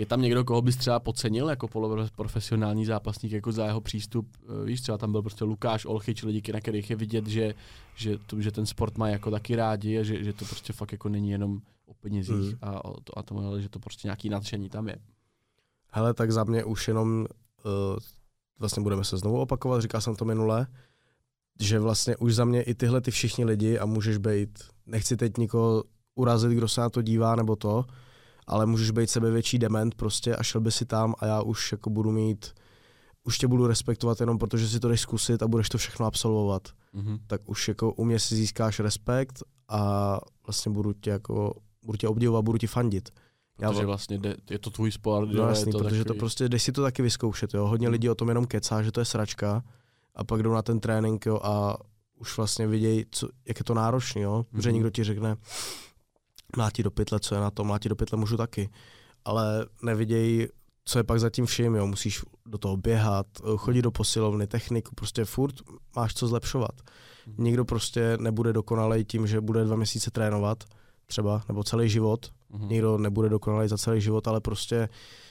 [0.01, 4.37] Je tam někdo, koho bys třeba podcenil jako poloprofesionální zápasník jako za jeho přístup?
[4.49, 7.55] Uh, víš, třeba tam byl prostě Lukáš Olchyč, lidi, na kterých je vidět, že,
[7.95, 10.93] že, to, že ten sport má jako taky rádi a že, že to prostě fakt
[10.93, 12.59] jako není jenom o penězích mm.
[12.63, 14.97] a, o to, a tomu, ale že to prostě nějaký nadšení tam je.
[15.89, 17.27] Hele, tak za mě už jenom,
[17.65, 17.99] uh,
[18.59, 20.67] vlastně budeme se znovu opakovat, říkal jsem to minule,
[21.61, 25.37] že vlastně už za mě i tyhle ty všichni lidi a můžeš být, nechci teď
[25.37, 25.85] nikoho
[26.15, 27.85] urazit, kdo se na to dívá nebo to,
[28.51, 31.91] ale můžeš být sebevětší dement prostě a šel by si tam a já už jako
[31.91, 32.55] budu mít,
[33.25, 36.69] už tě budu respektovat jenom protože si to jdeš zkusit a budeš to všechno absolvovat.
[36.95, 37.19] Mm-hmm.
[37.27, 42.09] Tak už jako u mě si získáš respekt a vlastně budu tě jako, budu tě
[42.09, 43.11] obdivovat, budu ti fandit.
[43.57, 45.29] Protože já, vlastně jde, je to tvůj sport.
[45.33, 46.05] No jasný, to protože takový...
[46.05, 47.67] to prostě, jdeš si to taky vyzkoušet, jo.
[47.67, 47.93] Hodně mm.
[47.93, 49.63] lidí o tom jenom kecá, že to je sračka
[50.15, 51.77] a pak jdou na ten trénink, jo, a
[52.21, 54.47] už vlastně vidějí, co, jak je to náročný, jo.
[54.51, 54.75] Protože mm.
[54.75, 55.37] někdo ti řekne,
[56.57, 58.71] mlátí do pytle, co je na to, mlátí do pytle můžu taky.
[59.25, 60.47] Ale nevidějí,
[60.85, 61.87] co je pak zatím vším, jo.
[61.87, 63.27] Musíš do toho běhat,
[63.57, 65.55] chodit do posilovny, techniku, prostě furt
[65.97, 66.73] máš co zlepšovat.
[67.27, 67.45] Mm.
[67.45, 70.65] Nikdo prostě nebude dokonalej tím, že bude dva měsíce trénovat,
[71.07, 72.33] třeba, nebo celý život.
[72.53, 72.69] Mm-hmm.
[72.69, 74.89] Nikdo nebude dokonalý za celý život, ale prostě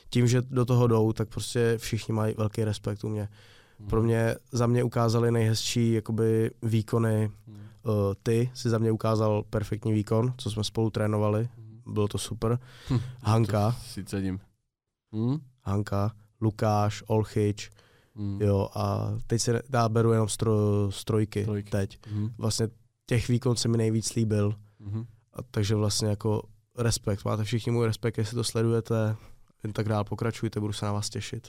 [0.10, 3.24] tím, že do toho jdou, tak prostě všichni mají velký respekt u mě.
[3.24, 3.90] Mm-hmm.
[3.90, 7.28] Pro mě, za mě ukázali nejhezčí jakoby výkony.
[7.28, 7.69] Mm-hmm.
[7.90, 11.50] Uh, ty si za mě ukázal perfektní výkon, co jsme spolu trénovali.
[11.86, 12.60] Bylo to super.
[12.90, 13.72] Hm, Hanka.
[13.72, 14.40] To si cením.
[15.16, 15.38] Hm?
[15.62, 16.12] Hanka,
[16.42, 17.70] Lukáš, Olchyč,
[18.16, 18.42] mm.
[18.42, 20.54] jo, a teď se dá beru jenom stro,
[20.92, 21.70] strojky, strojky.
[21.72, 22.00] teď.
[22.12, 22.30] Mm.
[22.38, 22.68] Vlastně
[23.06, 24.56] těch výkon se mi nejvíc líbil.
[24.80, 25.06] Mm.
[25.34, 26.42] A takže vlastně jako
[26.78, 29.16] respekt, máte všichni můj respekt, jestli to sledujete,
[29.64, 31.48] jen tak dál pokračujte, budu se na vás těšit.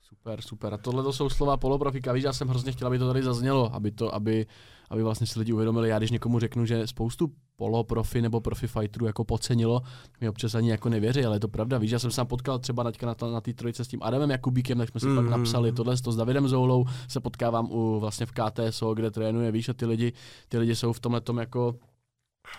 [0.00, 0.74] Super, super.
[0.74, 2.12] A tohle to jsou slova poloprofika.
[2.12, 4.46] Víš, já jsem hrozně chtěl, aby to tady zaznělo, aby to, aby,
[4.90, 5.88] aby vlastně si lidi uvědomili.
[5.88, 9.82] Já když někomu řeknu, že spoustu poloprofi nebo profi fighterů jako podcenilo,
[10.20, 11.78] mi občas ani jako nevěří, ale je to pravda.
[11.78, 14.78] Víš, já jsem se potkal třeba na, na, na té trojice s tím Adamem Jakubíkem,
[14.78, 15.16] tak jsme si mm.
[15.16, 15.30] pak mhm.
[15.30, 19.68] napsali tohle to s Davidem Zoulou, se potkávám u vlastně v KTSO, kde trénuje, víš,
[19.68, 20.12] a ty lidi,
[20.48, 21.74] ty lidi jsou v tomhle tom jako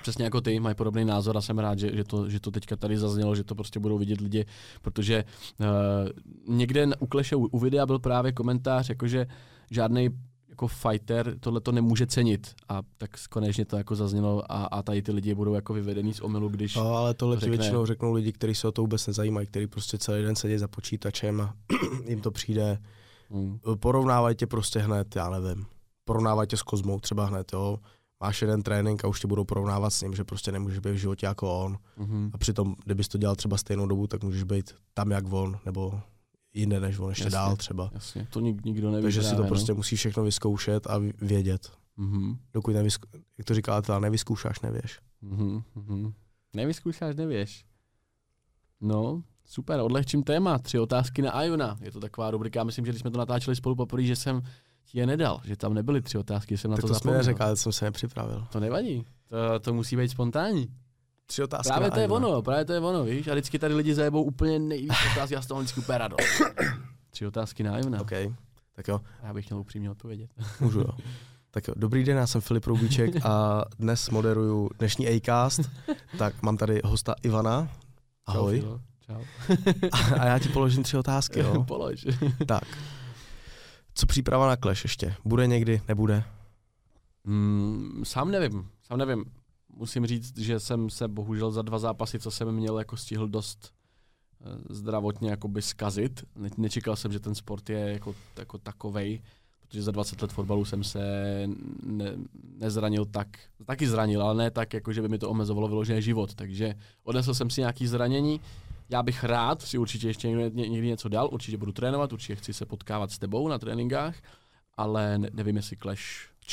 [0.02, 2.76] přesně jako ty, mají podobný názor a jsem rád, že, že, to, že to teďka
[2.76, 4.46] tady zaznělo, že to prostě budou vidět lidi,
[4.82, 5.24] protože
[5.60, 5.66] uh,
[6.56, 9.28] někde u Kleše u, u videa byl právě komentář, jakože
[9.72, 10.10] žádný
[10.60, 15.02] jako fighter tohle to nemůže cenit a tak konečně to jako zaznělo a, a tady
[15.02, 17.58] ty lidi budou jako vyvedený z omylu, když no, ale tohle to řekne...
[17.58, 20.68] většinou řeknou lidi, kteří se o to vůbec nezajímají, kteří prostě celý den sedí za
[20.68, 21.54] počítačem a
[22.08, 22.80] jim to přijde.
[23.30, 23.60] Hmm.
[23.80, 25.66] Porovnávají tě prostě hned, já nevím.
[26.06, 27.80] Porovnávají tě s Kozmou třeba hned, jo
[28.24, 30.96] máš jeden trénink a už tě budou porovnávat s ním, že prostě nemůžeš být v
[30.96, 31.78] životě jako on.
[31.98, 32.32] Mm-hmm.
[32.34, 36.02] A přitom, kdybys to dělal třeba stejnou dobu, tak můžeš být tam jak on, nebo
[36.60, 37.90] jinde než on, ještě jasně, dál třeba.
[37.94, 39.04] Jasně, to nik, nikdo neví.
[39.04, 39.48] Takže si to no.
[39.48, 41.72] prostě musíš všechno vyzkoušet a vědět.
[41.98, 42.38] Mm-hmm.
[42.54, 43.08] Dokud nevysku,
[43.38, 45.00] jak to říká to nevyzkoušáš, nevěš.
[45.24, 46.14] Mm-hmm.
[46.54, 47.66] Nevyzkoušáš, nevěš.
[48.82, 50.60] No, super, odlehčím téma.
[50.60, 51.78] Tři otázky na Ajuna.
[51.82, 54.42] Je to taková rubrika, myslím, že když jsme to natáčeli spolu poprvé, že jsem
[54.86, 57.18] ti je nedal, že tam nebyly tři otázky, jsem na tak to, to zapomněl.
[57.18, 58.48] neřekl, ale jsem se nepřipravil.
[58.52, 60.68] To nevadí, to, to musí být spontánní.
[61.30, 63.96] Tři otázky Právě to je ono, právě to je ono, víš, a vždycky tady lidi
[63.96, 66.42] zajebou úplně nejvíc otázky a z toho vždycky úplně radost.
[67.10, 68.02] Tři otázky na Ivna.
[68.02, 68.12] OK,
[68.76, 69.02] tak jo.
[69.24, 70.30] Já bych měl upřímně odpovědět.
[70.60, 70.90] Můžu jo.
[71.52, 75.62] Tak jo, dobrý den, já jsem Filip Roubíček a dnes moderuju dnešní Acast.
[76.18, 77.70] Tak mám tady hosta Ivana.
[78.26, 78.62] Ahoj.
[78.62, 79.24] Čau, Čau.
[80.20, 81.64] a já ti položím tři otázky, jo?
[81.68, 82.08] Polož.
[82.46, 82.64] tak,
[83.94, 85.16] co příprava na Clash ještě?
[85.26, 86.24] Bude někdy, nebude?
[87.24, 89.26] Mm, sám nevím, sám nevím.
[89.80, 93.74] Musím říct, že jsem se bohužel za dva zápasy, co jsem měl, jako stihl dost
[94.42, 96.24] eh, zdravotně jakoby skazit.
[96.36, 99.22] Ne- nečekal jsem, že ten sport je jako, jako takovej,
[99.62, 101.00] protože za 20 let fotbalu jsem se
[101.84, 102.14] ne,
[102.58, 103.28] nezranil tak,
[103.66, 106.36] taky zranil, ale ne tak, jako že by mi to omezovalo vyložený život.
[106.36, 108.42] Takže odnesl jsem si nějaký zranění,
[108.90, 112.54] já bych rád si určitě ještě někdy, někdy něco dal, určitě budu trénovat, určitě chci
[112.54, 114.16] se potkávat s tebou na tréninkách,
[114.78, 116.04] ale ne, nevím, jestli Clash,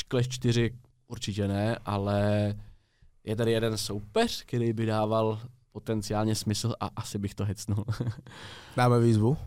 [0.09, 0.71] Clash 4
[1.07, 2.55] určitě ne, ale
[3.27, 5.39] je tady jeden soupeř, který by dával
[5.71, 7.85] potenciálně smysl a asi bych to hecnul.
[8.77, 9.37] Dáme výzvu?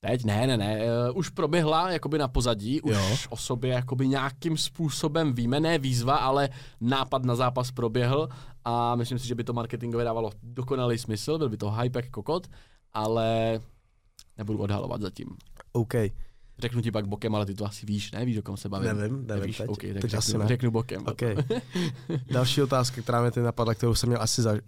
[0.00, 3.16] Teď ne, ne, ne, uh, už proběhla jakoby na pozadí, už jo.
[3.30, 6.48] o sobě jakoby nějakým způsobem víme, ne výzva, ale
[6.80, 8.28] nápad na zápas proběhl
[8.64, 12.10] a myslím si, že by to marketingově dávalo dokonalý smysl, byl by to hype jak
[12.10, 12.46] kokot,
[12.92, 13.60] ale
[14.38, 15.36] nebudu odhalovat zatím.
[15.72, 15.94] OK.
[16.60, 18.24] Řeknu ti pak bokem, ale ty to asi víš, ne?
[18.24, 18.88] Víš, o kom se bavím?
[18.88, 19.56] Nevím, nevím Nevíš?
[19.56, 19.68] teď.
[19.68, 20.48] Okay, tak teď řeknu, asi ne.
[20.48, 21.02] řeknu bokem.
[21.06, 21.36] Okay.
[22.30, 24.58] Další otázka, která mě teď napadla, kterou jsem měl asi za, uh,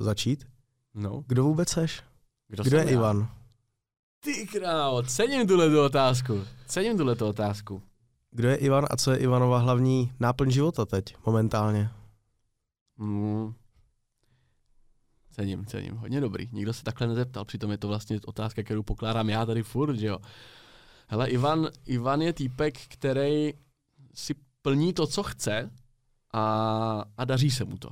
[0.00, 0.46] začít.
[0.94, 1.24] No.
[1.26, 2.02] Kdo vůbec seš?
[2.48, 2.90] Kdo, Kdo je já?
[2.90, 3.28] Ivan?
[4.20, 6.44] Ty krávo, cením tuhle tu otázku.
[6.66, 7.82] Cením tuhle tu otázku.
[8.30, 11.90] Kdo je Ivan a co je Ivanova hlavní náplň života teď, momentálně?
[12.98, 13.54] Mm.
[15.30, 15.96] Cením, cením.
[15.96, 16.48] Hodně dobrý.
[16.52, 20.06] Nikdo se takhle nezeptal, přitom je to vlastně otázka, kterou pokládám já tady furt, že
[20.06, 20.18] jo.
[21.06, 23.52] Hele, Ivan, Ivan je týpek, který
[24.14, 25.70] si plní to, co chce
[26.32, 27.88] a, a daří se mu to.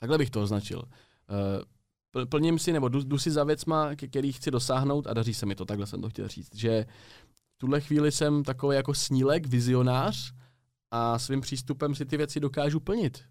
[0.00, 0.78] Takhle bych to označil.
[0.78, 1.62] Uh,
[2.10, 5.46] pl- plním si, nebo jdu, jdu si za věcma, který chci dosáhnout a daří se
[5.46, 5.64] mi to.
[5.64, 6.54] Takhle jsem to chtěl říct.
[6.54, 6.86] Že
[7.54, 10.34] v tuhle chvíli jsem takový jako snílek, vizionář
[10.90, 13.24] a svým přístupem si ty věci dokážu plnit.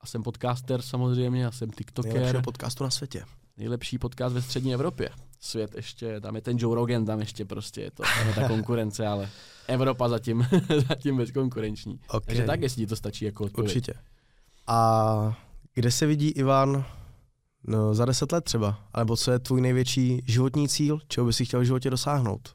[0.00, 2.12] A jsem podcaster samozřejmě, a jsem tiktoker.
[2.12, 3.24] Nejlepšího podcastu na světě.
[3.56, 5.10] Nejlepší podcast ve střední Evropě.
[5.40, 8.48] Svět ještě, tam je ten Joe Rogan, tam ještě prostě je to, tam je ta
[8.54, 9.30] konkurence, ale
[9.66, 10.48] Evropa zatím,
[10.88, 12.00] zatím bezkonkurenční.
[12.08, 12.20] Okay.
[12.26, 13.76] Takže tak, jestli ti to stačí jako odpověď.
[13.76, 13.94] Určitě.
[14.66, 15.38] A
[15.74, 16.84] kde se vidí Ivan
[17.64, 18.88] no, za deset let třeba?
[18.92, 21.00] Alebo co je tvůj největší životní cíl?
[21.08, 22.54] Čeho bys si chtěl v životě dosáhnout?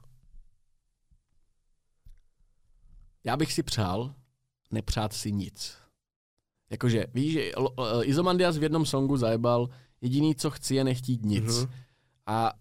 [3.24, 4.14] Já bych si přál
[4.72, 5.78] nepřát si nic.
[6.70, 7.52] Jakože, víš, že
[8.04, 9.70] Izomandias v jednom songu zajebal,
[10.02, 11.60] jediný, co chci, je nechtít nic.
[11.60, 11.74] Mhm.
[12.26, 12.54] A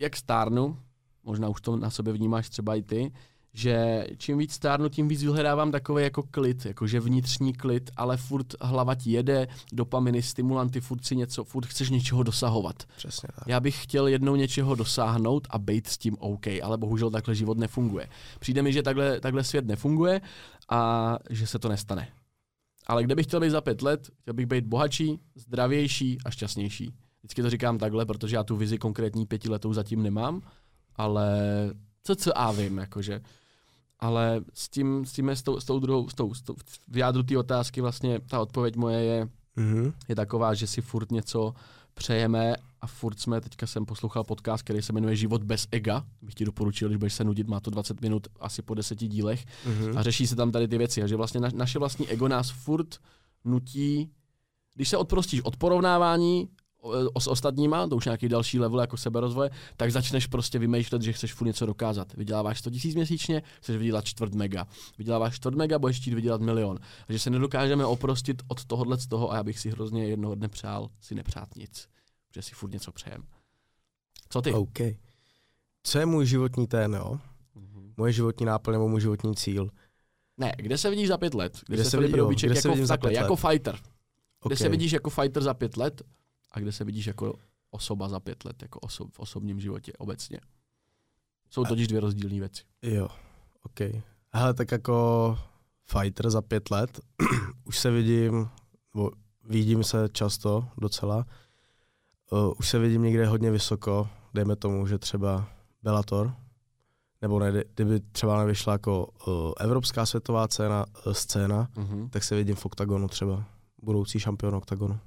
[0.00, 0.78] jak stárnu,
[1.24, 3.12] možná už to na sobě vnímáš třeba i ty,
[3.54, 8.46] že čím víc stárnu, tím víc vyhledávám takový jako klid, jakože vnitřní klid, ale furt
[8.60, 12.82] hlava ti jede, dopaminy, stimulanty, furt si něco, furt chceš něčeho dosahovat.
[12.96, 13.48] Přesně tak.
[13.48, 17.58] Já bych chtěl jednou něčeho dosáhnout a být s tím OK, ale bohužel takhle život
[17.58, 18.08] nefunguje.
[18.40, 20.20] Přijde mi, že takhle, takhle svět nefunguje
[20.68, 22.08] a že se to nestane.
[22.86, 26.94] Ale kde bych chtěl být za pět let, chtěl bych být bohatší, zdravější a šťastnější.
[27.24, 30.42] Vždycky to říkám takhle, protože já tu vizi konkrétní pětiletou zatím nemám,
[30.96, 31.38] ale
[32.02, 33.20] co co a vím, jakože.
[34.00, 36.54] Ale s tím, s tím je s tou, s tou druhou, s tou, s tou,
[36.88, 39.92] v jádru té otázky vlastně ta odpověď moje je, Mhm.
[40.08, 41.54] je taková, že si furt něco
[41.94, 46.34] přejeme a furt jsme, teďka jsem poslouchal podcast, který se jmenuje Život bez ega, bych
[46.34, 49.98] ti doporučil, když budeš se nudit, má to 20 minut asi po deseti dílech Mhm.
[49.98, 52.50] a řeší se tam tady ty věci a že vlastně na, naše vlastní ego nás
[52.50, 52.98] furt
[53.44, 54.10] nutí,
[54.74, 56.48] když se odprostíš od porovnávání
[57.18, 61.34] s ostatníma, to už nějaký další level jako seberozvoje, tak začneš prostě vymýšlet, že chceš
[61.34, 62.14] furt něco dokázat.
[62.14, 64.66] Vyděláváš 100 tisíc měsíčně, chceš vydělat čtvrt mega.
[64.98, 66.78] Vyděláváš čtvrt mega, budeš chtít vydělat milion.
[67.08, 70.34] A že se nedokážeme oprostit od tohohle z toho a já bych si hrozně jednoho
[70.34, 71.88] dne přál si nepřát nic.
[72.28, 73.22] Protože si furt něco přejem.
[74.28, 74.52] Co ty?
[74.52, 74.78] OK.
[75.82, 77.18] Co je můj životní ten, jo?
[77.54, 77.92] Mhm.
[77.96, 79.70] Moje životní náplň nebo můj životní cíl?
[80.38, 81.60] Ne, kde se vidíš za pět let?
[81.66, 83.40] Kde, Kde se, se vidí- jo, kde se jako, vidím za takhle, pět jako let?
[83.40, 83.74] fighter?
[84.46, 84.58] Kde OK.
[84.58, 86.02] se vidíš jako fighter za pět let
[86.54, 87.34] a kde se vidíš jako
[87.70, 90.40] osoba za pět let, jako oso- v osobním životě obecně.
[91.50, 92.62] Jsou totiž dvě rozdílné věci.
[92.82, 93.08] Jo,
[93.62, 93.80] OK.
[94.32, 95.38] Hele, tak jako
[95.84, 97.00] fighter za pět let,
[97.64, 98.48] už se vidím,
[98.94, 99.10] nebo
[99.44, 101.26] vidím se často docela,
[102.30, 105.48] uh, už se vidím někde hodně vysoko, dejme tomu, že třeba
[105.82, 106.34] Bellator,
[107.22, 112.08] nebo ne, kdyby třeba nevyšla jako uh, evropská světová cena, uh, scéna, Mhm.
[112.10, 113.44] tak se vidím v oktagonu třeba,
[113.82, 114.98] budoucí šampion oktagonu.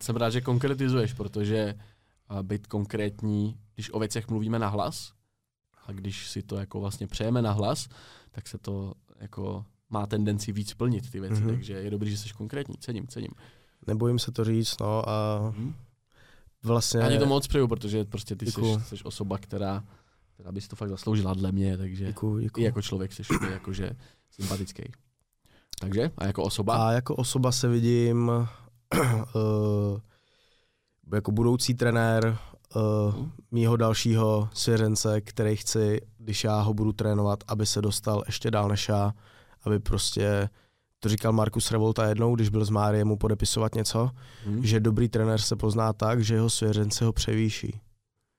[0.00, 1.74] Jsem rád, že konkretizuješ, protože
[2.42, 5.12] být konkrétní, když o věcech mluvíme na hlas,
[5.86, 7.88] a když si to jako vlastně přejeme na hlas,
[8.30, 11.50] tak se to jako má tendenci víc plnit ty věci, Mhm.
[11.50, 13.30] takže je dobrý, že jsi konkrétní, cením, cením.
[13.86, 15.74] Nebojím se to říct, no a Mhm.
[16.62, 17.00] vlastně...
[17.10, 19.84] Ti to moc přeju, protože prostě ty jsi, jsi osoba, která,
[20.34, 22.64] která by si to fakt zasloužila dle mě, takže Děkuju, i děkuju.
[22.66, 23.90] jako člověk jsi jakože
[24.30, 24.82] sympatický.
[25.80, 26.88] Takže, a jako osoba?
[26.88, 28.30] A jako osoba se vidím
[31.14, 32.38] jako budoucí trenér
[32.76, 38.50] uh, mýho dalšího svěřence, který chci, když já ho budu trénovat, aby se dostal ještě
[38.50, 39.12] dál než já,
[39.62, 40.48] aby prostě,
[41.00, 44.10] to říkal Markus Revolta jednou, když byl s Máriem mu podepisovat něco,
[44.46, 44.64] Mhm.
[44.64, 47.80] že dobrý trenér se pozná tak, že jeho svěřence ho převýší.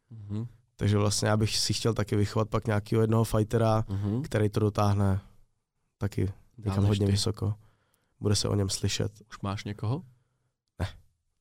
[0.09, 0.47] Mhm.
[0.75, 4.21] Takže vlastně já bych si chtěl taky vychovat pak nějakého jednoho fightera, Mhm.
[4.21, 5.19] který to dotáhne
[5.97, 7.11] taky někam hodně ty.
[7.11, 7.53] vysoko.
[8.19, 9.11] Bude se o něm slyšet.
[9.29, 10.01] Už máš někoho?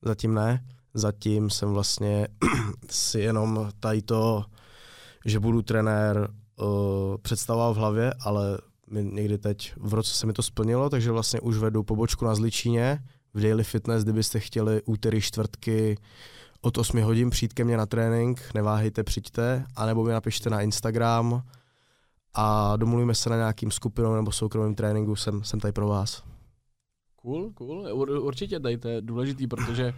[0.07, 0.65] Zatím ne.
[0.93, 2.27] Zatím jsem vlastně
[2.89, 4.45] si jenom tady to,
[5.25, 6.29] že budu trenér,
[6.59, 6.67] uh,
[7.21, 8.57] představoval v hlavě, ale
[8.91, 13.03] někdy teď v roce se mi to splnilo, takže vlastně už vedu pobočku na Zličíně
[13.33, 15.97] v Daily Fitness, kdybyste chtěli úterý, čtvrtky
[16.61, 21.43] od 8 hodin přijít ke mně na trénink, neváhejte, přijďte, anebo mi napište na Instagram
[22.33, 26.23] a domluvíme se na nějakým skupinou nebo soukromým tréninku, jsem, jsem tady pro vás.
[27.27, 27.87] Cool, cool.
[27.93, 29.93] Ur, určitě tady to je důležitý, protože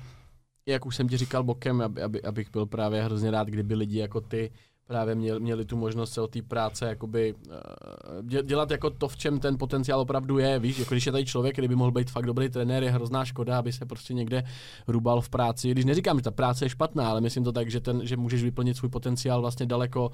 [0.65, 3.99] jak už jsem ti říkal bokem, aby, aby, abych byl právě hrozně rád, kdyby lidi
[3.99, 4.51] jako ty
[4.87, 9.17] právě měli, měli tu možnost se o té práce jakoby uh, dělat jako to, v
[9.17, 10.59] čem ten potenciál opravdu je.
[10.59, 13.25] Víš, jako když je tady člověk, který by mohl být fakt dobrý trenér, je hrozná
[13.25, 14.43] škoda, aby se prostě někde
[14.87, 15.71] rubal v práci.
[15.71, 18.43] Když neříkám, že ta práce je špatná, ale myslím to tak, že, ten, že můžeš
[18.43, 20.11] vyplnit svůj potenciál vlastně daleko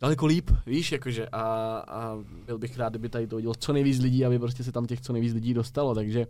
[0.00, 1.42] daleko líp, víš, jakože a,
[1.88, 4.86] a byl bych rád, kdyby tady to vidělo co nejvíc lidí, aby prostě se tam
[4.86, 6.26] těch co nejvíc lidí dostalo, takže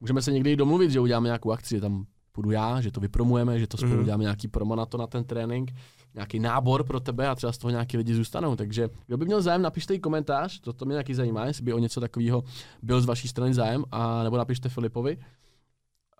[0.00, 3.58] můžeme se někdy domluvit, že uděláme nějakou akci, že tam půjdu já, že to vypromujeme,
[3.58, 4.04] že to spolu mm.
[4.04, 5.72] děláme nějaký promo na to, na ten trénink,
[6.14, 8.56] nějaký nábor pro tebe a třeba z toho nějaký lidi zůstanou.
[8.56, 11.72] Takže kdo by měl zájem, napište i komentář, to, to mě nějaký zajímá, jestli by
[11.72, 12.44] o něco takového
[12.82, 15.18] byl z vaší strany zájem, a nebo napište Filipovi,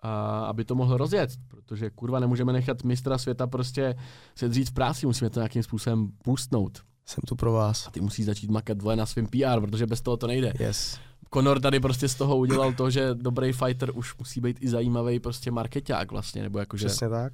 [0.01, 3.95] a, aby to mohl rozjet, protože kurva nemůžeme nechat mistra světa prostě
[4.35, 6.81] se dřít v práci, musíme to nějakým způsobem pustnout.
[7.05, 7.87] Jsem tu pro vás.
[7.87, 10.53] A ty musíš začít makat dvoje na svým PR, protože bez toho to nejde.
[10.59, 10.99] Yes.
[11.33, 15.19] Conor tady prostě z toho udělal to, že dobrý fighter už musí být i zajímavý
[15.19, 16.85] prostě marketák vlastně, nebo jakože...
[16.85, 17.33] Přesně tak.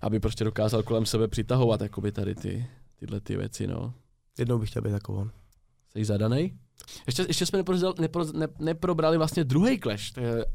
[0.00, 2.66] Aby prostě dokázal kolem sebe přitahovat jakoby tady ty,
[2.98, 3.94] tyhle ty věci, no.
[4.38, 5.30] Jednou bych chtěl být takový.
[5.92, 6.58] Jsi zadaný?
[7.06, 10.12] Ještě, ještě jsme neprozal, nepro, ne, neprobrali vlastně druhý clash,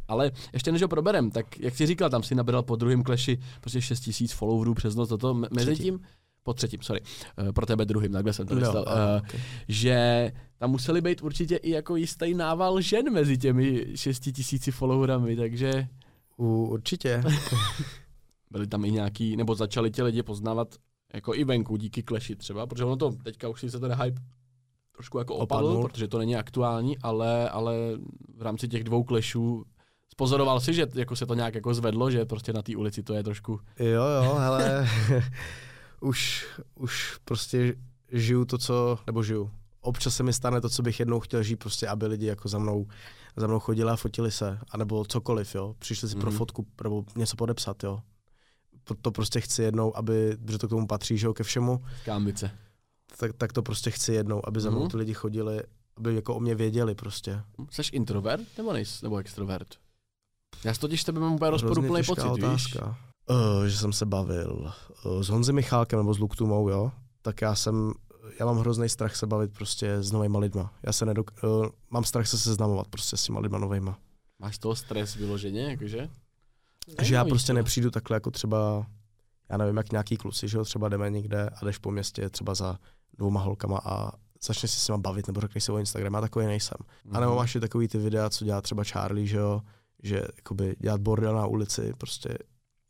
[0.07, 3.39] ale ještě než ho proberem, tak jak jsi říkal, tam si nabral po druhém clashi
[3.61, 5.99] prostě 6 tisíc followerů přes noc, toto mezi tím,
[6.43, 7.01] po třetím, sorry,
[7.41, 9.41] uh, pro tebe druhým, takhle jsem to myslel, no, uh, okay.
[9.67, 15.35] že tam museli být určitě i jako jistý nával žen mezi těmi šesti tisíci followerami,
[15.35, 15.87] takže...
[16.37, 17.23] U, určitě.
[18.51, 20.75] Byli tam i nějaký, nebo začali tě lidi poznávat
[21.13, 24.21] jako i venku díky kleši třeba, protože ono to teďka už si se ten hype
[24.91, 25.87] trošku jako opadl, Opadnul.
[25.87, 27.75] protože to není aktuální, ale, ale
[28.37, 29.65] v rámci těch dvou klešů
[30.21, 33.13] Pozoroval si, že jako se to nějak jako zvedlo, že prostě na té ulici to
[33.13, 33.59] je trošku...
[33.79, 34.87] Jo, jo, hele,
[36.01, 36.45] už,
[36.75, 37.75] už prostě
[38.11, 39.51] žiju to, co, nebo žiju.
[39.81, 42.59] Občas se mi stane to, co bych jednou chtěl žít, prostě aby lidi jako za
[42.59, 42.87] mnou,
[43.35, 45.75] za mnou chodili a fotili se, anebo cokoliv, jo.
[45.79, 46.21] Přišli si mm-hmm.
[46.21, 46.37] pro mhm.
[46.37, 47.99] fotku, nebo něco podepsat, jo.
[49.01, 51.83] To prostě chci jednou, aby, protože to k tomu patří, že jo, ke všemu.
[52.05, 52.51] Kámbice.
[53.17, 54.91] Tak, tak to prostě chci jednou, aby za mnou mm-hmm.
[54.91, 55.63] ty lidi chodili,
[55.97, 57.41] aby jako o mě věděli prostě.
[57.71, 59.75] Jsi introvert nebo nejsi, nebo extrovert?
[60.63, 62.85] Já si totiž tebe mám úplně rozporuplný pocit, otázka.
[62.85, 63.10] víš?
[63.29, 64.73] Uh, že jsem se bavil
[65.05, 66.91] uh, s Honzi Michálkem nebo s Luktumou, jo,
[67.21, 67.93] tak já jsem,
[68.39, 70.73] já mám hrozný strach se bavit prostě s novýma lidma.
[70.83, 73.99] Já se nedok, uh, mám strach se seznamovat prostě s těma lidma novýma.
[74.39, 76.09] Máš toho stres vyloženě, jakože?
[77.01, 77.53] Že já prostě to.
[77.53, 78.85] nepřijdu takhle jako třeba,
[79.49, 82.55] já nevím, jak nějaký kluci, že jo, třeba jdeme někde a jdeš po městě třeba
[82.55, 82.79] za
[83.17, 84.11] dvouma holkama a
[84.43, 86.77] začne si s nima bavit nebo řekneš si o Instagram, já takový nejsem.
[86.79, 87.17] Mm-hmm.
[87.17, 87.37] A nebo mhm.
[87.37, 89.61] máš takový ty videa, co dělá třeba Charlie, že jo,
[90.03, 92.37] že jakoby dělat bordel na ulici, prostě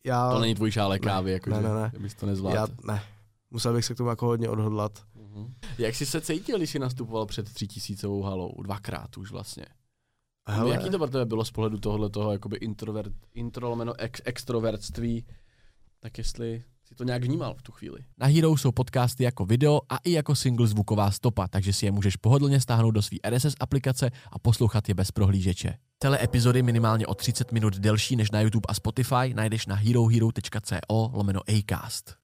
[0.06, 0.32] já...
[0.32, 1.92] To není tvůj šálek kávy, jako ne, ne, ne.
[2.00, 2.58] bys to nezvládl.
[2.58, 3.04] Já, ne.
[3.52, 4.92] Musel bych se k tomu jako hodně odhodlat.
[5.16, 5.54] Uh-huh.
[5.78, 8.62] Jak jsi se cítil, když jsi nastupoval před tři tisícovou halou?
[8.64, 9.66] Dvakrát už vlastně.
[10.48, 10.72] Hele.
[10.72, 15.26] Jaký to pro tebe bylo z pohledu tohohle toho jakoby introvert, intro, ex, extrovertství?
[16.00, 18.00] Tak jestli si to nějak vnímal v tu chvíli.
[18.18, 21.92] Na Hero jsou podcasty jako video a i jako single zvuková stopa, takže si je
[21.92, 25.78] můžeš pohodlně stáhnout do své RSS aplikace a poslouchat je bez prohlížeče.
[26.00, 31.10] Tele epizody minimálně o 30 minut delší než na YouTube a Spotify najdeš na herohero.co
[31.14, 32.16] lomeno Acast.